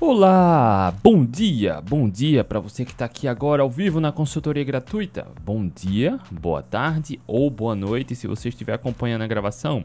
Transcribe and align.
Olá, 0.00 0.94
bom 1.02 1.24
dia, 1.24 1.80
bom 1.80 2.08
dia 2.08 2.44
para 2.44 2.60
você 2.60 2.84
que 2.84 2.92
está 2.92 3.04
aqui 3.04 3.26
agora 3.26 3.64
ao 3.64 3.68
vivo 3.68 3.98
na 3.98 4.12
consultoria 4.12 4.62
gratuita. 4.62 5.26
Bom 5.44 5.66
dia, 5.66 6.20
boa 6.30 6.62
tarde 6.62 7.18
ou 7.26 7.50
boa 7.50 7.74
noite 7.74 8.14
se 8.14 8.28
você 8.28 8.48
estiver 8.48 8.74
acompanhando 8.74 9.22
a 9.22 9.26
gravação. 9.26 9.84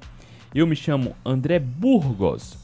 Eu 0.54 0.68
me 0.68 0.76
chamo 0.76 1.16
André 1.26 1.58
Burgos. 1.58 2.56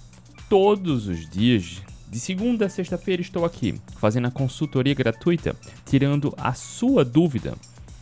Todos 0.48 1.08
os 1.08 1.28
dias, 1.28 1.82
de 2.08 2.20
segunda 2.20 2.68
a 2.68 2.70
sexta-feira, 2.70 3.20
estou 3.20 3.44
aqui 3.44 3.82
fazendo 3.98 4.28
a 4.28 4.32
consultoria 4.32 4.94
gratuita, 4.94 5.56
tirando 5.88 6.32
a 6.38 6.54
sua 6.54 7.04
dúvida 7.04 7.56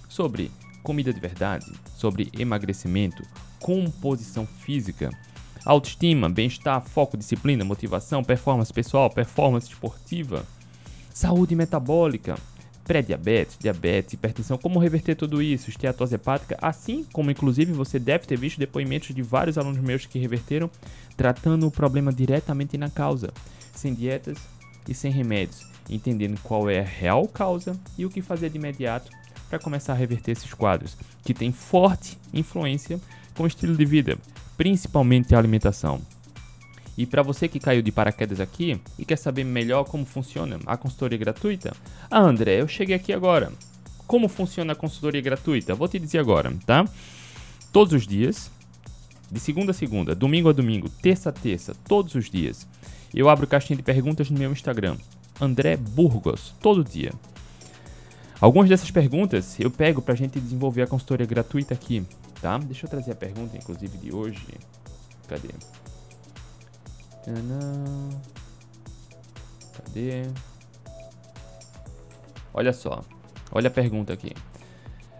sobre 0.09 0.51
comida 0.83 1.13
de 1.13 1.21
verdade, 1.21 1.71
sobre 1.95 2.29
emagrecimento, 2.37 3.23
composição 3.61 4.45
física 4.45 5.09
autoestima, 5.67 6.29
bem-estar, 6.29 6.81
foco, 6.81 7.17
disciplina, 7.17 7.65
motivação, 7.65 8.23
performance 8.23 8.71
pessoal, 8.71 9.09
performance 9.09 9.67
esportiva, 9.67 10.45
saúde 11.13 11.57
metabólica, 11.57 12.35
pré-diabetes, 12.85 13.57
diabetes, 13.59 14.13
hipertensão, 14.13 14.57
como 14.57 14.79
reverter 14.79 15.15
tudo 15.15 15.41
isso, 15.41 15.69
esteatose 15.69 16.15
hepática, 16.15 16.57
assim 16.61 17.05
como 17.11 17.29
inclusive 17.29 17.73
você 17.73 17.99
deve 17.99 18.25
ter 18.25 18.37
visto 18.37 18.57
depoimentos 18.57 19.13
de 19.13 19.21
vários 19.21 19.57
alunos 19.57 19.81
meus 19.81 20.05
que 20.05 20.17
reverteram, 20.17 20.71
tratando 21.17 21.67
o 21.67 21.71
problema 21.71 22.13
diretamente 22.13 22.77
na 22.77 22.89
causa, 22.89 23.33
sem 23.75 23.93
dietas 23.93 24.37
e 24.87 24.93
sem 24.93 25.11
remédios, 25.11 25.67
entendendo 25.89 26.39
qual 26.43 26.69
é 26.69 26.79
a 26.79 26.83
real 26.83 27.27
causa 27.27 27.77
e 27.97 28.05
o 28.05 28.09
que 28.09 28.21
fazer 28.21 28.49
de 28.49 28.57
imediato 28.57 29.11
para 29.49 29.59
começar 29.59 29.91
a 29.91 29.97
reverter 29.97 30.31
esses 30.31 30.53
quadros, 30.53 30.95
que 31.25 31.33
têm 31.33 31.51
forte 31.51 32.17
influência 32.33 33.01
com 33.35 33.43
o 33.43 33.47
estilo 33.47 33.75
de 33.75 33.85
vida, 33.85 34.17
principalmente 34.57 35.35
a 35.35 35.37
alimentação. 35.37 36.01
E 36.97 37.05
para 37.05 37.21
você 37.21 37.47
que 37.47 37.59
caiu 37.59 37.83
de 37.83 37.91
paraquedas 37.91 38.39
aqui 38.39 38.81
e 38.97 39.05
quer 39.05 39.17
saber 39.17 39.43
melhor 39.43 39.83
como 39.83 40.03
funciona 40.03 40.59
a 40.65 40.75
consultoria 40.75 41.17
gratuita, 41.17 41.73
ah 42.09 42.19
André, 42.19 42.59
eu 42.59 42.67
cheguei 42.67 42.95
aqui 42.95 43.13
agora. 43.13 43.51
Como 44.07 44.27
funciona 44.27 44.73
a 44.73 44.75
consultoria 44.75 45.21
gratuita? 45.21 45.75
Vou 45.75 45.87
te 45.87 45.99
dizer 45.99 46.17
agora, 46.17 46.51
tá? 46.65 46.85
Todos 47.71 47.93
os 47.93 48.07
dias, 48.07 48.49
de 49.31 49.39
segunda 49.39 49.71
a 49.71 49.73
segunda, 49.75 50.15
domingo 50.15 50.49
a 50.49 50.53
domingo, 50.53 50.89
terça 50.89 51.29
a 51.29 51.33
terça, 51.33 51.75
todos 51.87 52.15
os 52.15 52.29
dias, 52.29 52.67
eu 53.13 53.29
abro 53.29 53.45
caixinha 53.45 53.77
de 53.77 53.83
perguntas 53.83 54.29
no 54.31 54.39
meu 54.39 54.51
Instagram, 54.51 54.97
André 55.39 55.77
Burgos, 55.77 56.55
todo 56.61 56.83
dia. 56.83 57.11
Algumas 58.39 58.69
dessas 58.69 58.89
perguntas 58.89 59.59
eu 59.59 59.69
pego 59.69 60.01
para 60.01 60.13
a 60.13 60.17
gente 60.17 60.39
desenvolver 60.39 60.81
a 60.81 60.87
consultoria 60.87 61.25
gratuita 61.25 61.73
aqui, 61.73 62.03
tá? 62.41 62.57
Deixa 62.57 62.85
eu 62.85 62.89
trazer 62.89 63.11
a 63.11 63.15
pergunta, 63.15 63.57
inclusive, 63.57 63.97
de 63.97 64.13
hoje. 64.13 64.45
Cadê? 65.27 65.49
Cadê? 69.73 70.23
Olha 72.53 72.73
só. 72.73 73.03
Olha 73.51 73.67
a 73.67 73.71
pergunta 73.71 74.13
aqui. 74.13 74.33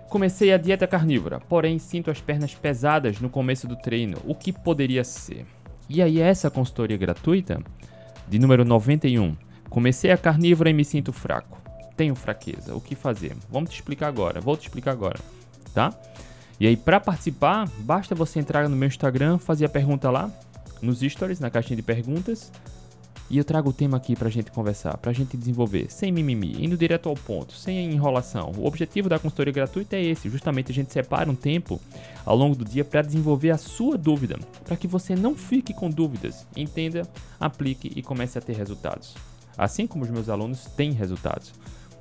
Comecei 0.09 0.53
a 0.53 0.57
dieta 0.57 0.87
carnívora, 0.87 1.39
porém 1.41 1.77
sinto 1.77 2.09
as 2.09 2.21
pernas 2.21 2.55
pesadas 2.55 3.19
no 3.19 3.29
começo 3.29 3.67
do 3.67 3.75
treino. 3.75 4.17
O 4.25 4.33
que 4.33 4.53
poderia 4.53 5.03
ser? 5.03 5.45
E 5.89 6.01
aí, 6.01 6.19
essa 6.19 6.49
consultoria 6.49 6.97
gratuita, 6.97 7.61
de 8.27 8.39
número 8.39 8.63
91. 8.63 9.35
Comecei 9.69 10.11
a 10.11 10.17
carnívora 10.17 10.69
e 10.69 10.73
me 10.73 10.85
sinto 10.85 11.11
fraco. 11.11 11.61
Tenho 11.95 12.15
fraqueza. 12.15 12.73
O 12.73 12.81
que 12.81 12.95
fazer? 12.95 13.35
Vamos 13.49 13.69
te 13.69 13.75
explicar 13.75 14.07
agora. 14.07 14.39
Vou 14.39 14.55
te 14.55 14.67
explicar 14.67 14.91
agora, 14.91 15.19
tá? 15.73 15.93
E 16.59 16.65
aí, 16.65 16.75
para 16.75 16.99
participar, 16.99 17.69
basta 17.79 18.15
você 18.15 18.39
entrar 18.39 18.67
no 18.67 18.75
meu 18.75 18.87
Instagram, 18.87 19.37
fazer 19.37 19.65
a 19.65 19.69
pergunta 19.69 20.09
lá, 20.09 20.31
nos 20.81 21.01
stories, 21.01 21.39
na 21.39 21.51
caixinha 21.51 21.75
de 21.75 21.83
perguntas. 21.83 22.51
E 23.29 23.37
eu 23.37 23.43
trago 23.43 23.69
o 23.69 23.73
tema 23.73 23.97
aqui 23.97 24.15
pra 24.15 24.29
gente 24.29 24.49
conversar, 24.51 24.97
pra 24.97 25.11
gente 25.11 25.35
desenvolver, 25.35 25.91
sem 25.91 26.11
mimimi, 26.11 26.63
indo 26.63 26.77
direto 26.77 27.09
ao 27.09 27.15
ponto, 27.15 27.53
sem 27.53 27.91
enrolação. 27.91 28.53
O 28.57 28.65
objetivo 28.65 29.09
da 29.09 29.19
consultoria 29.19 29.51
gratuita 29.51 29.97
é 29.97 30.01
esse, 30.01 30.29
justamente 30.29 30.71
a 30.71 30.73
gente 30.73 30.93
separa 30.93 31.29
um 31.29 31.35
tempo 31.35 31.79
ao 32.25 32.37
longo 32.37 32.55
do 32.55 32.63
dia 32.63 32.85
para 32.85 33.01
desenvolver 33.01 33.51
a 33.51 33.57
sua 33.57 33.97
dúvida, 33.97 34.39
para 34.63 34.77
que 34.77 34.87
você 34.87 35.13
não 35.13 35.35
fique 35.35 35.73
com 35.73 35.89
dúvidas, 35.89 36.47
entenda, 36.55 37.05
aplique 37.37 37.91
e 37.95 38.01
comece 38.01 38.37
a 38.37 38.41
ter 38.41 38.55
resultados. 38.55 39.13
Assim 39.57 39.85
como 39.85 40.05
os 40.05 40.09
meus 40.09 40.29
alunos 40.29 40.63
têm 40.77 40.93
resultados 40.93 41.51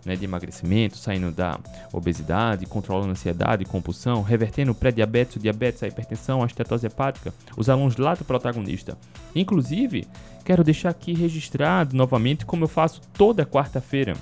né, 0.06 0.14
de 0.14 0.24
emagrecimento, 0.24 0.96
saindo 0.96 1.32
da 1.32 1.58
obesidade, 1.92 2.64
controlando 2.64 3.08
a 3.08 3.12
ansiedade, 3.12 3.64
compulsão, 3.64 4.22
revertendo 4.22 4.70
o 4.70 4.74
pré-diabetes, 4.74 5.36
o 5.36 5.40
diabetes, 5.40 5.82
a 5.82 5.88
hipertensão, 5.88 6.42
a 6.42 6.46
estetose 6.46 6.86
hepática, 6.86 7.34
os 7.56 7.68
alunos 7.68 7.96
lá 7.96 8.14
do 8.14 8.24
protagonista. 8.24 8.96
Inclusive, 9.34 10.06
quero 10.44 10.62
deixar 10.62 10.90
aqui 10.90 11.12
registrado 11.12 11.96
novamente 11.96 12.46
como 12.46 12.64
eu 12.64 12.68
faço 12.68 13.00
toda 13.12 13.44
quarta-feira. 13.44 14.14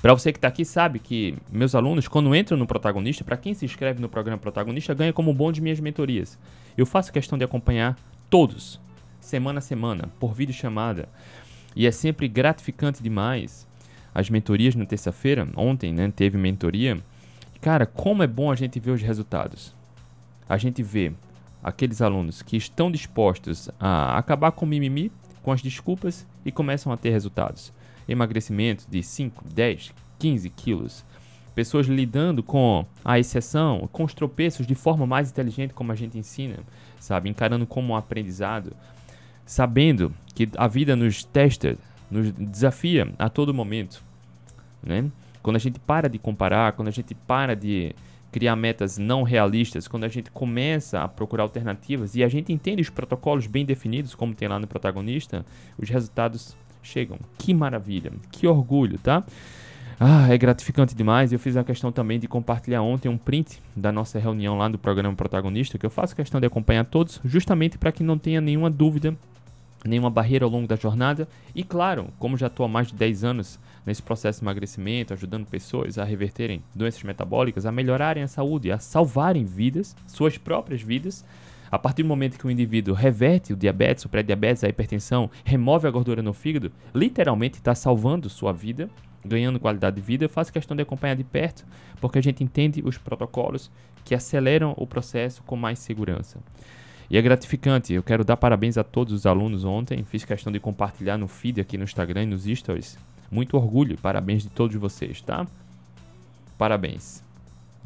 Para 0.00 0.14
você 0.14 0.32
que 0.32 0.38
está 0.38 0.48
aqui 0.48 0.64
sabe 0.64 0.98
que 0.98 1.36
meus 1.52 1.74
alunos, 1.74 2.08
quando 2.08 2.34
entram 2.34 2.56
no 2.56 2.66
protagonista, 2.66 3.24
para 3.24 3.36
quem 3.36 3.52
se 3.52 3.66
inscreve 3.66 4.00
no 4.00 4.08
programa 4.08 4.38
protagonista, 4.38 4.94
ganha 4.94 5.12
como 5.12 5.34
bom 5.34 5.52
de 5.52 5.60
minhas 5.60 5.80
mentorias. 5.80 6.38
Eu 6.76 6.86
faço 6.86 7.12
questão 7.12 7.36
de 7.36 7.44
acompanhar 7.44 7.98
todos, 8.30 8.80
semana 9.20 9.58
a 9.58 9.62
semana, 9.62 10.08
por 10.18 10.32
vídeo 10.32 10.54
chamada. 10.54 11.08
E 11.76 11.86
é 11.86 11.90
sempre 11.90 12.26
gratificante 12.26 13.02
demais 13.02 13.67
as 14.18 14.28
mentorias 14.28 14.74
na 14.74 14.84
terça-feira, 14.84 15.48
ontem, 15.54 15.92
né, 15.92 16.12
teve 16.14 16.36
mentoria. 16.36 16.98
Cara, 17.60 17.86
como 17.86 18.20
é 18.20 18.26
bom 18.26 18.50
a 18.50 18.56
gente 18.56 18.80
ver 18.80 18.90
os 18.90 19.00
resultados. 19.00 19.72
A 20.48 20.56
gente 20.58 20.82
vê 20.82 21.12
aqueles 21.62 22.02
alunos 22.02 22.42
que 22.42 22.56
estão 22.56 22.90
dispostos 22.90 23.70
a 23.78 24.18
acabar 24.18 24.50
com 24.50 24.66
o 24.66 24.68
mimimi, 24.68 25.12
com 25.40 25.52
as 25.52 25.62
desculpas 25.62 26.26
e 26.44 26.50
começam 26.50 26.92
a 26.92 26.96
ter 26.96 27.10
resultados. 27.10 27.72
Emagrecimento 28.08 28.86
de 28.90 29.04
5, 29.04 29.44
10, 29.54 29.94
15 30.18 30.50
quilos. 30.50 31.04
Pessoas 31.54 31.86
lidando 31.86 32.42
com 32.42 32.84
a 33.04 33.20
exceção, 33.20 33.88
com 33.92 34.02
os 34.02 34.14
tropeços 34.14 34.66
de 34.66 34.74
forma 34.74 35.06
mais 35.06 35.30
inteligente, 35.30 35.74
como 35.74 35.92
a 35.92 35.94
gente 35.94 36.18
ensina, 36.18 36.56
sabe? 36.98 37.30
Encarando 37.30 37.68
como 37.68 37.92
um 37.92 37.96
aprendizado, 37.96 38.74
sabendo 39.46 40.12
que 40.34 40.48
a 40.56 40.66
vida 40.66 40.96
nos 40.96 41.22
testa, 41.22 41.78
nos 42.10 42.32
desafia 42.32 43.12
a 43.16 43.28
todo 43.28 43.54
momento 43.54 44.07
né? 44.82 45.10
Quando 45.42 45.56
a 45.56 45.60
gente 45.60 45.78
para 45.78 46.08
de 46.08 46.18
comparar, 46.18 46.72
quando 46.72 46.88
a 46.88 46.92
gente 46.92 47.14
para 47.14 47.54
de 47.54 47.94
criar 48.30 48.56
metas 48.56 48.98
não 48.98 49.22
realistas, 49.22 49.88
quando 49.88 50.04
a 50.04 50.08
gente 50.08 50.30
começa 50.30 51.00
a 51.00 51.08
procurar 51.08 51.44
alternativas 51.44 52.14
e 52.14 52.22
a 52.22 52.28
gente 52.28 52.52
entende 52.52 52.82
os 52.82 52.90
protocolos 52.90 53.46
bem 53.46 53.64
definidos, 53.64 54.14
como 54.14 54.34
tem 54.34 54.48
lá 54.48 54.58
no 54.58 54.66
protagonista, 54.66 55.44
os 55.78 55.88
resultados 55.88 56.56
chegam. 56.82 57.18
Que 57.38 57.54
maravilha, 57.54 58.12
que 58.30 58.46
orgulho, 58.46 58.98
tá? 58.98 59.24
Ah, 60.00 60.32
é 60.32 60.38
gratificante 60.38 60.94
demais. 60.94 61.32
Eu 61.32 61.38
fiz 61.38 61.56
a 61.56 61.64
questão 61.64 61.90
também 61.90 62.20
de 62.20 62.28
compartilhar 62.28 62.82
ontem 62.82 63.08
um 63.08 63.18
print 63.18 63.60
da 63.74 63.90
nossa 63.90 64.18
reunião 64.18 64.56
lá 64.56 64.68
do 64.68 64.78
programa 64.78 65.16
Protagonista, 65.16 65.76
que 65.76 65.84
eu 65.84 65.90
faço 65.90 66.14
questão 66.14 66.40
de 66.40 66.46
acompanhar 66.46 66.84
todos, 66.84 67.20
justamente 67.24 67.76
para 67.76 67.90
que 67.90 68.04
não 68.04 68.16
tenha 68.16 68.40
nenhuma 68.40 68.70
dúvida, 68.70 69.16
nenhuma 69.84 70.08
barreira 70.08 70.44
ao 70.44 70.50
longo 70.50 70.68
da 70.68 70.76
jornada. 70.76 71.26
E 71.52 71.64
claro, 71.64 72.08
como 72.18 72.36
já 72.36 72.46
estou 72.46 72.64
há 72.64 72.68
mais 72.68 72.88
de 72.88 72.94
10 72.94 73.24
anos 73.24 73.58
nesse 73.84 74.02
processo 74.02 74.40
de 74.40 74.44
emagrecimento, 74.44 75.12
ajudando 75.12 75.46
pessoas 75.46 75.98
a 75.98 76.04
reverterem 76.04 76.62
doenças 76.74 77.02
metabólicas, 77.02 77.66
a 77.66 77.72
melhorarem 77.72 78.22
a 78.22 78.28
saúde, 78.28 78.70
a 78.70 78.78
salvarem 78.78 79.44
vidas, 79.44 79.96
suas 80.06 80.38
próprias 80.38 80.82
vidas. 80.82 81.24
A 81.70 81.78
partir 81.78 82.02
do 82.02 82.08
momento 82.08 82.38
que 82.38 82.46
o 82.46 82.50
indivíduo 82.50 82.94
reverte 82.94 83.52
o 83.52 83.56
diabetes, 83.56 84.04
o 84.04 84.08
pré-diabetes, 84.08 84.64
a 84.64 84.68
hipertensão, 84.68 85.30
remove 85.44 85.86
a 85.86 85.90
gordura 85.90 86.22
no 86.22 86.32
fígado, 86.32 86.72
literalmente 86.94 87.58
está 87.58 87.74
salvando 87.74 88.30
sua 88.30 88.52
vida, 88.52 88.88
ganhando 89.24 89.60
qualidade 89.60 89.96
de 89.96 90.02
vida. 90.02 90.24
Eu 90.24 90.30
faço 90.30 90.52
questão 90.52 90.76
de 90.76 90.82
acompanhar 90.82 91.14
de 91.14 91.24
perto, 91.24 91.66
porque 92.00 92.18
a 92.18 92.22
gente 92.22 92.42
entende 92.42 92.82
os 92.84 92.96
protocolos 92.96 93.70
que 94.04 94.14
aceleram 94.14 94.72
o 94.78 94.86
processo 94.86 95.42
com 95.42 95.56
mais 95.56 95.78
segurança. 95.78 96.38
E 97.10 97.16
é 97.16 97.22
gratificante. 97.22 97.92
Eu 97.92 98.02
quero 98.02 98.24
dar 98.24 98.36
parabéns 98.36 98.78
a 98.78 98.84
todos 98.84 99.12
os 99.12 99.26
alunos 99.26 99.64
ontem. 99.64 100.04
Fiz 100.04 100.24
questão 100.24 100.52
de 100.52 100.60
compartilhar 100.60 101.16
no 101.16 101.28
feed 101.28 101.60
aqui 101.60 101.76
no 101.78 101.84
Instagram 101.84 102.22
e 102.22 102.26
nos 102.26 102.44
stories 102.44 102.98
muito 103.30 103.56
orgulho, 103.56 103.98
parabéns 103.98 104.42
de 104.42 104.50
todos 104.50 104.76
vocês, 104.76 105.20
tá? 105.20 105.46
Parabéns. 106.56 107.22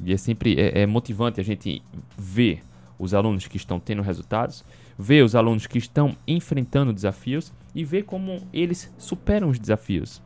E 0.03 0.12
é 0.12 0.17
sempre 0.17 0.59
é, 0.59 0.83
é 0.83 0.87
motivante 0.87 1.41
a 1.41 1.44
gente 1.44 1.83
ver 2.17 2.62
os 2.99 3.15
alunos 3.15 3.47
que 3.47 3.56
estão 3.56 3.81
tendo 3.81 4.03
resultados, 4.03 4.65
ver 4.99 5.25
os 5.25 5.35
alunos 5.35 5.67
que 5.67 5.79
estão 5.79 6.17
enfrentando 6.27 6.93
desafios 6.93 7.53
e 7.75 7.85
ver 7.85 8.05
como 8.05 8.47
eles 8.53 8.93
superam 8.97 9.49
os 9.49 9.59
desafios. 9.59 10.23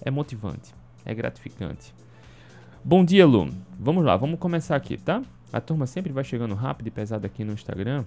É 0.00 0.10
motivante, 0.10 0.72
é 1.04 1.14
gratificante. 1.14 1.92
Bom 2.84 3.04
dia, 3.04 3.24
aluno. 3.24 3.52
Vamos 3.78 4.04
lá, 4.04 4.16
vamos 4.16 4.38
começar 4.38 4.76
aqui, 4.76 4.96
tá? 4.96 5.22
A 5.52 5.60
turma 5.60 5.86
sempre 5.86 6.12
vai 6.12 6.24
chegando 6.24 6.54
rápido 6.54 6.88
e 6.88 6.90
pesado 6.90 7.26
aqui 7.26 7.44
no 7.44 7.52
Instagram. 7.52 8.04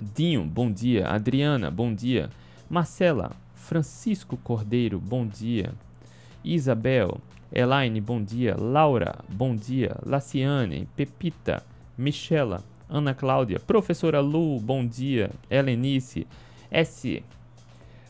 Dinho, 0.00 0.44
bom 0.44 0.70
dia. 0.70 1.08
Adriana, 1.08 1.70
bom 1.70 1.94
dia. 1.94 2.30
Marcela, 2.70 3.32
Francisco 3.62 4.36
Cordeiro, 4.36 4.98
bom 4.98 5.24
dia. 5.24 5.72
Isabel, 6.44 7.20
Elaine, 7.52 8.00
bom 8.00 8.22
dia. 8.22 8.56
Laura, 8.58 9.24
bom 9.28 9.54
dia. 9.54 9.96
Laciane, 10.04 10.88
Pepita, 10.96 11.64
Michela, 11.96 12.62
Ana 12.88 13.14
Cláudia, 13.14 13.60
Professora 13.60 14.20
Lu, 14.20 14.58
bom 14.58 14.84
dia. 14.84 15.30
Helenice, 15.48 16.26
S. 16.70 17.22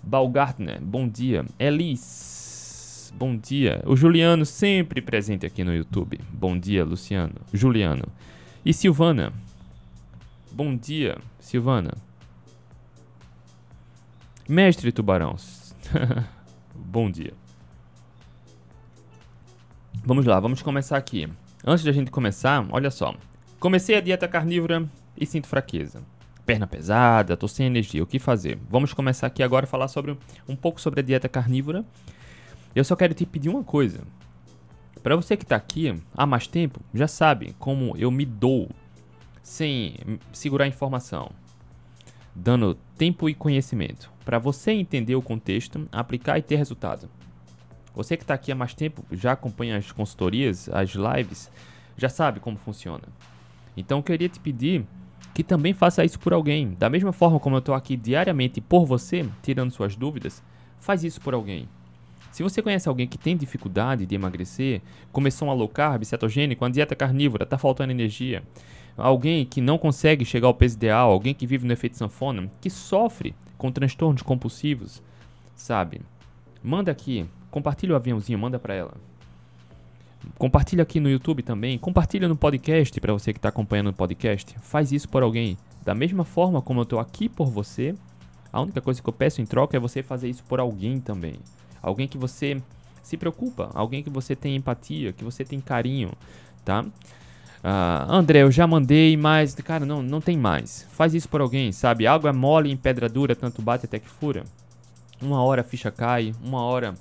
Balgartner, 0.02 0.80
bom 0.80 1.06
dia. 1.06 1.44
Elis, 1.58 3.12
bom 3.16 3.36
dia. 3.36 3.82
O 3.86 3.94
Juliano, 3.94 4.46
sempre 4.46 5.02
presente 5.02 5.44
aqui 5.44 5.62
no 5.62 5.74
YouTube. 5.74 6.18
Bom 6.32 6.58
dia, 6.58 6.82
Luciano. 6.82 7.34
Juliano. 7.52 8.08
E 8.64 8.72
Silvana. 8.72 9.32
Bom 10.50 10.74
dia, 10.74 11.18
Silvana. 11.38 11.92
Mestre 14.48 14.92
Tubarão. 14.92 15.36
bom 16.74 17.10
dia. 17.10 17.34
Vamos 20.04 20.26
lá, 20.26 20.40
vamos 20.40 20.62
começar 20.62 20.96
aqui. 20.96 21.28
Antes 21.64 21.84
da 21.84 21.92
gente 21.92 22.10
começar, 22.10 22.66
olha 22.70 22.90
só. 22.90 23.14
Comecei 23.60 23.96
a 23.96 24.00
dieta 24.00 24.26
carnívora 24.26 24.88
e 25.16 25.24
sinto 25.24 25.46
fraqueza 25.46 26.02
perna 26.44 26.66
pesada, 26.66 27.36
tô 27.36 27.46
sem 27.46 27.66
energia, 27.66 28.02
o 28.02 28.06
que 28.06 28.18
fazer? 28.18 28.58
Vamos 28.68 28.92
começar 28.92 29.26
aqui 29.26 29.42
agora 29.42 29.64
a 29.64 29.68
falar 29.68 29.88
sobre 29.88 30.16
um 30.48 30.56
pouco 30.56 30.80
sobre 30.80 31.00
a 31.00 31.02
dieta 31.02 31.28
carnívora. 31.28 31.84
Eu 32.74 32.84
só 32.84 32.96
quero 32.96 33.14
te 33.14 33.24
pedir 33.24 33.48
uma 33.48 33.62
coisa. 33.62 34.00
Para 35.02 35.16
você 35.16 35.36
que 35.36 35.44
está 35.44 35.56
aqui 35.56 35.94
há 36.14 36.26
mais 36.26 36.46
tempo, 36.46 36.80
já 36.94 37.08
sabe 37.08 37.54
como 37.58 37.96
eu 37.96 38.10
me 38.10 38.24
dou 38.24 38.68
sem 39.42 39.96
segurar 40.32 40.66
informação, 40.66 41.30
dando 42.34 42.74
tempo 42.96 43.28
e 43.28 43.34
conhecimento 43.34 44.10
para 44.24 44.38
você 44.38 44.72
entender 44.72 45.14
o 45.14 45.22
contexto, 45.22 45.88
aplicar 45.92 46.38
e 46.38 46.42
ter 46.42 46.56
resultado. 46.56 47.08
Você 47.94 48.16
que 48.16 48.22
está 48.22 48.34
aqui 48.34 48.50
há 48.50 48.54
mais 48.54 48.74
tempo, 48.74 49.04
já 49.10 49.32
acompanha 49.32 49.76
as 49.76 49.92
consultorias, 49.92 50.68
as 50.70 50.90
lives, 50.90 51.50
já 51.96 52.08
sabe 52.08 52.40
como 52.40 52.56
funciona. 52.56 53.04
Então 53.76 53.98
eu 53.98 54.02
queria 54.02 54.28
te 54.28 54.40
pedir 54.40 54.86
que 55.34 55.42
também 55.42 55.74
faça 55.74 56.04
isso 56.04 56.18
por 56.18 56.32
alguém. 56.32 56.74
Da 56.78 56.88
mesma 56.88 57.12
forma 57.12 57.38
como 57.38 57.56
eu 57.56 57.60
estou 57.60 57.74
aqui 57.74 57.96
diariamente 57.96 58.60
por 58.60 58.86
você, 58.86 59.28
tirando 59.42 59.70
suas 59.70 59.96
dúvidas, 59.96 60.42
faz 60.80 61.04
isso 61.04 61.20
por 61.20 61.34
alguém. 61.34 61.68
Se 62.30 62.42
você 62.42 62.62
conhece 62.62 62.88
alguém 62.88 63.06
que 63.06 63.18
tem 63.18 63.36
dificuldade 63.36 64.06
de 64.06 64.14
emagrecer, 64.14 64.80
começou 65.12 65.48
um 65.48 65.52
low 65.52 65.68
carb, 65.68 66.02
cetogênico, 66.04 66.64
uma 66.64 66.70
dieta 66.70 66.96
carnívora, 66.96 67.44
está 67.44 67.58
faltando 67.58 67.92
energia, 67.92 68.42
alguém 68.96 69.44
que 69.44 69.60
não 69.60 69.78
consegue 69.78 70.24
chegar 70.24 70.48
ao 70.48 70.54
peso 70.54 70.76
ideal, 70.76 71.10
alguém 71.10 71.34
que 71.34 71.46
vive 71.46 71.66
no 71.66 71.72
efeito 71.72 71.96
sanfona, 71.96 72.50
que 72.60 72.70
sofre 72.70 73.34
com 73.56 73.70
transtornos 73.70 74.22
compulsivos, 74.22 75.02
sabe? 75.54 76.00
Manda 76.62 76.90
aqui, 76.90 77.26
compartilha 77.50 77.92
o 77.92 77.96
aviãozinho, 77.96 78.38
manda 78.38 78.58
para 78.58 78.74
ela. 78.74 78.94
Compartilha 80.38 80.82
aqui 80.82 81.00
no 81.00 81.10
YouTube 81.10 81.42
também. 81.42 81.78
Compartilha 81.78 82.28
no 82.28 82.36
podcast 82.36 83.00
para 83.00 83.12
você 83.12 83.32
que 83.32 83.38
está 83.38 83.48
acompanhando 83.48 83.90
o 83.90 83.92
podcast. 83.92 84.56
Faz 84.60 84.92
isso 84.92 85.08
por 85.08 85.22
alguém. 85.22 85.56
Da 85.84 85.94
mesma 85.94 86.24
forma 86.24 86.62
como 86.62 86.80
eu 86.80 86.84
estou 86.84 87.00
aqui 87.00 87.28
por 87.28 87.48
você, 87.48 87.94
a 88.52 88.60
única 88.60 88.80
coisa 88.80 89.02
que 89.02 89.08
eu 89.08 89.12
peço 89.12 89.40
em 89.40 89.46
troca 89.46 89.76
é 89.76 89.80
você 89.80 90.02
fazer 90.02 90.28
isso 90.28 90.44
por 90.44 90.60
alguém 90.60 91.00
também. 91.00 91.34
Alguém 91.80 92.06
que 92.06 92.18
você 92.18 92.62
se 93.02 93.16
preocupa, 93.16 93.70
alguém 93.74 94.02
que 94.02 94.10
você 94.10 94.36
tem 94.36 94.54
empatia, 94.54 95.12
que 95.12 95.24
você 95.24 95.44
tem 95.44 95.60
carinho, 95.60 96.12
tá? 96.64 96.84
Uh, 97.62 98.10
André, 98.10 98.42
eu 98.42 98.50
já 98.50 98.66
mandei, 98.66 99.16
mas, 99.16 99.54
cara, 99.54 99.86
não, 99.86 100.02
não 100.02 100.20
tem 100.20 100.36
mais. 100.36 100.86
Faz 100.92 101.14
isso 101.14 101.28
por 101.28 101.40
alguém, 101.40 101.70
sabe? 101.70 102.06
Água 102.06 102.32
mole 102.32 102.70
em 102.70 102.76
pedra 102.76 103.08
dura, 103.08 103.36
tanto 103.36 103.62
bate 103.62 103.86
até 103.86 103.98
que 103.98 104.08
fura. 104.08 104.44
Uma 105.20 105.42
hora 105.42 105.60
a 105.60 105.64
ficha 105.64 105.90
cai, 105.90 106.34
uma 106.42 106.62
hora 106.62 106.94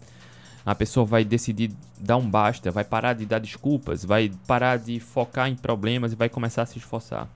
a 0.63 0.75
pessoa 0.75 1.05
vai 1.05 1.25
decidir 1.25 1.71
dar 1.99 2.17
um 2.17 2.29
basta, 2.29 2.69
vai 2.69 2.83
parar 2.83 3.13
de 3.13 3.25
dar 3.25 3.39
desculpas, 3.39 4.05
vai 4.05 4.31
parar 4.45 4.77
de 4.77 4.99
focar 4.99 5.47
em 5.49 5.55
problemas 5.55 6.13
e 6.13 6.15
vai 6.15 6.29
começar 6.29 6.61
a 6.61 6.65
se 6.67 6.77
esforçar. 6.77 7.27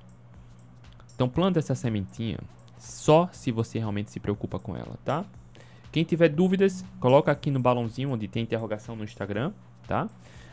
Então 1.16 1.28
planta 1.28 1.58
essa 1.58 1.74
sementinha 1.74 2.38
só 2.78 3.28
se 3.32 3.52
você 3.52 3.80
realmente 3.80 4.12
se 4.12 4.20
preocupa 4.20 4.60
com 4.60 4.76
ela, 4.76 4.98
tá? 5.04 5.26
Quem 5.92 6.04
tiver 6.04 6.30
dúvidas, 6.30 6.84
coloca 7.00 7.32
aqui 7.32 7.50
no 7.50 7.60
balãozinho 7.60 8.12
onde 8.12 8.28
tem 8.28 8.44
interrogação 8.44 8.96
no 8.96 9.04
Instagram, 9.04 9.52
tá? 9.88 10.08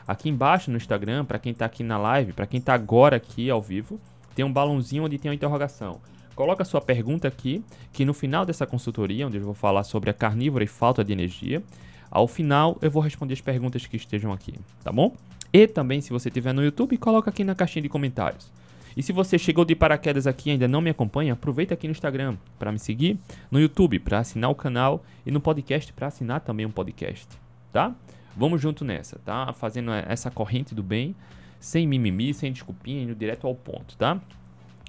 Aqui 0.06 0.28
embaixo 0.28 0.70
no 0.70 0.76
Instagram, 0.76 1.24
para 1.24 1.38
quem 1.38 1.52
está 1.52 1.64
aqui 1.64 1.82
na 1.82 1.98
live, 1.98 2.32
para 2.32 2.46
quem 2.46 2.58
está 2.58 2.74
agora 2.74 3.16
aqui 3.16 3.48
ao 3.48 3.62
vivo, 3.62 4.00
tem 4.34 4.44
um 4.44 4.52
balãozinho 4.52 5.04
onde 5.04 5.18
tem 5.18 5.30
uma 5.30 5.34
interrogação. 5.34 6.00
Coloca 6.34 6.64
sua 6.64 6.80
pergunta 6.80 7.28
aqui, 7.28 7.62
que 7.92 8.04
no 8.04 8.14
final 8.14 8.46
dessa 8.46 8.66
consultoria, 8.66 9.26
onde 9.26 9.36
eu 9.36 9.44
vou 9.44 9.54
falar 9.54 9.84
sobre 9.84 10.10
a 10.10 10.14
carnívora 10.14 10.64
e 10.64 10.66
falta 10.66 11.04
de 11.04 11.12
energia, 11.12 11.62
ao 12.10 12.26
final, 12.26 12.76
eu 12.82 12.90
vou 12.90 13.02
responder 13.02 13.34
as 13.34 13.40
perguntas 13.40 13.86
que 13.86 13.96
estejam 13.96 14.32
aqui, 14.32 14.54
tá 14.82 14.92
bom? 14.92 15.14
E 15.52 15.66
também, 15.66 16.00
se 16.00 16.10
você 16.10 16.28
estiver 16.28 16.52
no 16.52 16.64
YouTube, 16.64 16.96
coloca 16.96 17.30
aqui 17.30 17.44
na 17.44 17.54
caixinha 17.54 17.82
de 17.82 17.88
comentários. 17.88 18.50
E 18.96 19.02
se 19.02 19.12
você 19.12 19.38
chegou 19.38 19.64
de 19.64 19.74
paraquedas 19.74 20.26
aqui 20.26 20.50
e 20.50 20.52
ainda 20.52 20.68
não 20.68 20.80
me 20.80 20.90
acompanha, 20.90 21.32
aproveita 21.32 21.74
aqui 21.74 21.86
no 21.86 21.92
Instagram 21.92 22.36
para 22.58 22.72
me 22.72 22.78
seguir, 22.78 23.18
no 23.50 23.58
YouTube 23.58 23.98
para 23.98 24.18
assinar 24.18 24.50
o 24.50 24.54
canal 24.54 25.02
e 25.24 25.30
no 25.30 25.40
podcast 25.40 25.92
para 25.92 26.06
assinar 26.06 26.40
também 26.40 26.66
um 26.66 26.70
podcast, 26.70 27.26
tá? 27.72 27.94
Vamos 28.36 28.60
junto 28.60 28.84
nessa, 28.84 29.18
tá? 29.24 29.52
Fazendo 29.52 29.92
essa 29.92 30.30
corrente 30.30 30.74
do 30.74 30.82
bem, 30.82 31.14
sem 31.60 31.86
mimimi, 31.86 32.32
sem 32.32 32.52
desculpinha, 32.52 33.02
indo 33.02 33.14
direto 33.14 33.46
ao 33.46 33.54
ponto, 33.54 33.96
tá? 33.96 34.20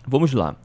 Vamos 0.08 0.34
lá. 0.34 0.56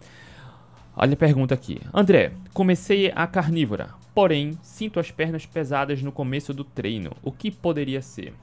Olha 0.96 1.14
a 1.14 1.16
pergunta 1.16 1.54
aqui. 1.54 1.80
André, 1.92 2.32
comecei 2.52 3.12
a 3.14 3.26
carnívora. 3.26 3.90
Porém, 4.14 4.58
sinto 4.62 4.98
as 4.98 5.10
pernas 5.10 5.46
pesadas 5.46 6.02
no 6.02 6.10
começo 6.10 6.52
do 6.52 6.64
treino. 6.64 7.12
O 7.22 7.30
que 7.30 7.50
poderia 7.50 8.02
ser? 8.02 8.34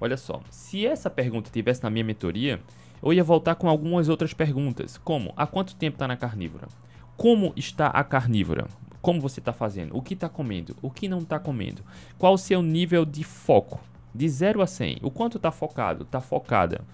Olha 0.00 0.16
só, 0.16 0.40
se 0.50 0.86
essa 0.86 1.10
pergunta 1.10 1.50
tivesse 1.50 1.82
na 1.82 1.90
minha 1.90 2.04
mentoria, 2.04 2.60
eu 3.02 3.12
ia 3.12 3.24
voltar 3.24 3.54
com 3.54 3.68
algumas 3.68 4.08
outras 4.08 4.32
perguntas, 4.32 4.98
como 4.98 5.32
há 5.36 5.46
quanto 5.46 5.74
tempo 5.74 5.96
está 5.96 6.06
na 6.06 6.16
carnívora? 6.16 6.68
Como 7.16 7.52
está 7.56 7.88
a 7.88 8.04
carnívora? 8.04 8.66
Como 9.06 9.20
você 9.20 9.38
está 9.38 9.52
fazendo? 9.52 9.96
O 9.96 10.02
que 10.02 10.14
está 10.14 10.28
comendo? 10.28 10.74
O 10.82 10.90
que 10.90 11.06
não 11.06 11.18
está 11.18 11.38
comendo? 11.38 11.80
Qual 12.18 12.34
o 12.34 12.36
seu 12.36 12.60
nível 12.60 13.04
de 13.04 13.22
foco? 13.22 13.80
De 14.12 14.28
0 14.28 14.60
a 14.60 14.66
100. 14.66 14.98
O 15.00 15.12
quanto 15.12 15.36
está 15.36 15.52
focado? 15.52 16.02
Está 16.02 16.20
focada? 16.20 16.84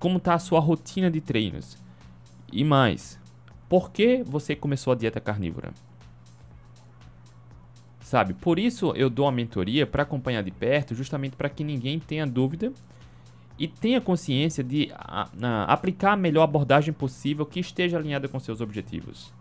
Como 0.00 0.16
está 0.16 0.34
a 0.34 0.40
sua 0.40 0.58
rotina 0.58 1.08
de 1.08 1.20
treinos? 1.20 1.78
E 2.52 2.64
mais, 2.64 3.16
por 3.68 3.92
que 3.92 4.24
você 4.24 4.56
começou 4.56 4.92
a 4.92 4.96
dieta 4.96 5.20
carnívora? 5.20 5.72
sabe? 8.00 8.34
Por 8.34 8.58
isso 8.58 8.92
eu 8.96 9.08
dou 9.08 9.28
a 9.28 9.32
mentoria 9.32 9.86
para 9.86 10.02
acompanhar 10.02 10.42
de 10.42 10.50
perto, 10.50 10.96
justamente 10.96 11.36
para 11.36 11.48
que 11.48 11.62
ninguém 11.62 12.00
tenha 12.00 12.26
dúvida 12.26 12.72
e 13.56 13.68
tenha 13.68 14.00
consciência 14.00 14.64
de 14.64 14.90
a, 14.96 15.28
a, 15.40 15.72
aplicar 15.72 16.14
a 16.14 16.16
melhor 16.16 16.42
abordagem 16.42 16.92
possível 16.92 17.46
que 17.46 17.60
esteja 17.60 17.98
alinhada 17.98 18.26
com 18.26 18.40
seus 18.40 18.60
objetivos. 18.60 19.32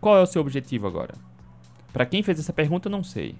Qual 0.00 0.16
é 0.16 0.22
o 0.22 0.26
seu 0.26 0.40
objetivo 0.40 0.86
agora? 0.86 1.12
Para 1.92 2.06
quem 2.06 2.22
fez 2.22 2.38
essa 2.38 2.52
pergunta, 2.52 2.88
eu 2.88 2.92
não 2.92 3.02
sei. 3.02 3.34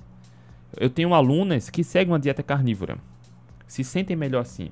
Eu 0.77 0.91
tenho 0.91 1.15
alunas 1.15 1.71
que 1.71 1.83
seguem 1.83 2.13
uma 2.13 2.19
dieta 2.19 2.43
carnívora, 2.43 2.99
se 3.67 3.83
sentem 3.83 4.17
melhor 4.17 4.43
assim. 4.43 4.71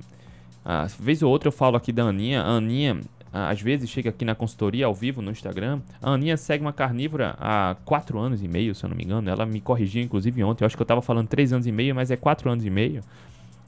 Às 0.65 0.95
vez 0.95 1.23
ou 1.23 1.31
outra 1.31 1.49
eu 1.49 1.53
falo 1.53 1.77
aqui 1.77 1.93
da 1.93 2.05
Aninha. 2.05 2.43
A 2.43 2.51
Aninha, 2.57 3.01
ah, 3.33 3.51
às 3.51 3.61
vezes 3.61 3.89
chega 3.89 4.11
aqui 4.11 4.25
na 4.25 4.35
consultoria 4.35 4.87
ao 4.87 4.95
vivo 4.95 5.23
no 5.23 5.31
Instagram. 5.31 5.81
A 6.03 6.11
Aninha 6.11 6.37
segue 6.37 6.65
uma 6.65 6.73
carnívora 6.73 7.37
há 7.39 7.77
4 7.85 8.19
anos 8.19 8.43
e 8.43 8.49
meio, 8.49 8.75
se 8.75 8.85
eu 8.85 8.91
não 8.91 8.97
me 8.97 9.05
engano. 9.05 9.31
Ela 9.31 9.47
me 9.47 9.61
corrigiu, 9.61 10.03
inclusive, 10.03 10.43
ontem. 10.45 10.65
Eu 10.65 10.67
acho 10.67 10.77
que 10.77 10.83
eu 10.83 10.85
estava 10.85 11.01
falando 11.01 11.29
3 11.29 11.53
anos 11.55 11.67
e 11.67 11.73
meio, 11.73 11.95
mas 11.95 12.11
é 12.11 12.17
4 12.17 12.51
anos 12.51 12.65
e 12.65 12.71
meio. 12.71 13.03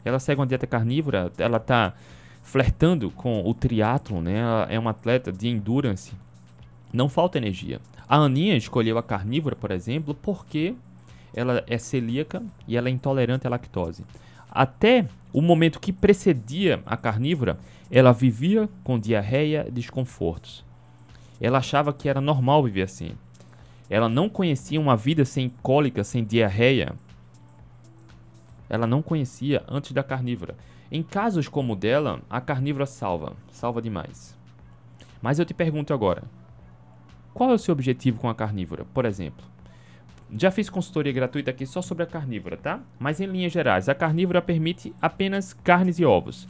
Ela 0.05 0.19
segue 0.19 0.40
uma 0.40 0.47
dieta 0.47 0.67
carnívora, 0.67 1.31
ela 1.38 1.59
está 1.59 1.95
flertando 2.43 3.11
com 3.11 3.43
o 3.47 3.55
triatlon, 3.55 4.21
né? 4.21 4.38
Ela 4.38 4.67
é 4.71 4.79
uma 4.79 4.90
atleta 4.90 5.31
de 5.31 5.49
endurance. 5.49 6.12
Não 6.92 7.09
falta 7.09 7.38
energia. 7.38 7.80
A 8.09 8.16
Aninha 8.16 8.56
escolheu 8.56 8.99
a 8.99 9.02
carnívora, 9.02 9.54
por 9.54 9.70
exemplo, 9.70 10.14
porque 10.14 10.75
ela 11.35 11.62
é 11.66 11.78
celíaca 11.78 12.42
e 12.66 12.76
ela 12.76 12.88
é 12.88 12.92
intolerante 12.92 13.47
à 13.47 13.50
lactose. 13.50 14.04
Até 14.50 15.06
o 15.32 15.40
momento 15.40 15.78
que 15.78 15.92
precedia 15.92 16.82
a 16.85 16.97
carnívora, 16.97 17.59
ela 17.90 18.12
vivia 18.12 18.68
com 18.82 18.99
diarreia 18.99 19.64
e 19.68 19.70
desconfortos. 19.70 20.64
Ela 21.40 21.59
achava 21.59 21.92
que 21.92 22.09
era 22.09 22.20
normal 22.20 22.64
viver 22.64 22.82
assim. 22.82 23.12
Ela 23.88 24.09
não 24.09 24.28
conhecia 24.28 24.80
uma 24.80 24.97
vida 24.97 25.25
sem 25.25 25.49
cólica, 25.49 26.04
sem 26.04 26.25
diarreia. 26.25 26.94
Ela 28.68 28.87
não 28.87 29.02
conhecia 29.02 29.64
antes 29.68 29.92
da 29.92 30.02
carnívora. 30.02 30.56
Em 30.92 31.02
casos 31.02 31.49
como 31.49 31.73
o 31.73 31.76
dela, 31.76 32.20
a 32.28 32.40
carnívora 32.40 32.87
salva, 32.87 33.35
salva 33.50 33.80
demais. 33.80 34.37
Mas 35.23 35.38
eu 35.38 35.44
te 35.44 35.54
pergunto 35.54 35.94
agora: 35.94 36.23
qual 37.35 37.51
é 37.51 37.55
o 37.55 37.59
seu 37.59 37.73
objetivo 37.73 38.21
com 38.21 38.29
a 38.29 38.35
carnívora, 38.35 38.85
por 38.93 39.05
exemplo? 39.05 39.45
Já 40.33 40.51
fiz 40.51 40.71
consultoria 40.71 41.13
gratuita 41.13 41.51
aqui 41.51 41.67
só 41.67 41.83
sobre 41.83 42.05
a 42.05 42.07
carnívora, 42.07 42.57
tá? 42.57 42.81
Mas 42.99 43.21
em 43.21 43.27
linhas 43.27 43.53
gerais, 43.53 43.89
a 43.89 43.95
carnívora 43.95 44.41
permite 44.41 44.95
apenas 45.01 45.53
carnes 45.53 45.99
e 45.99 46.05
ovos. 46.05 46.47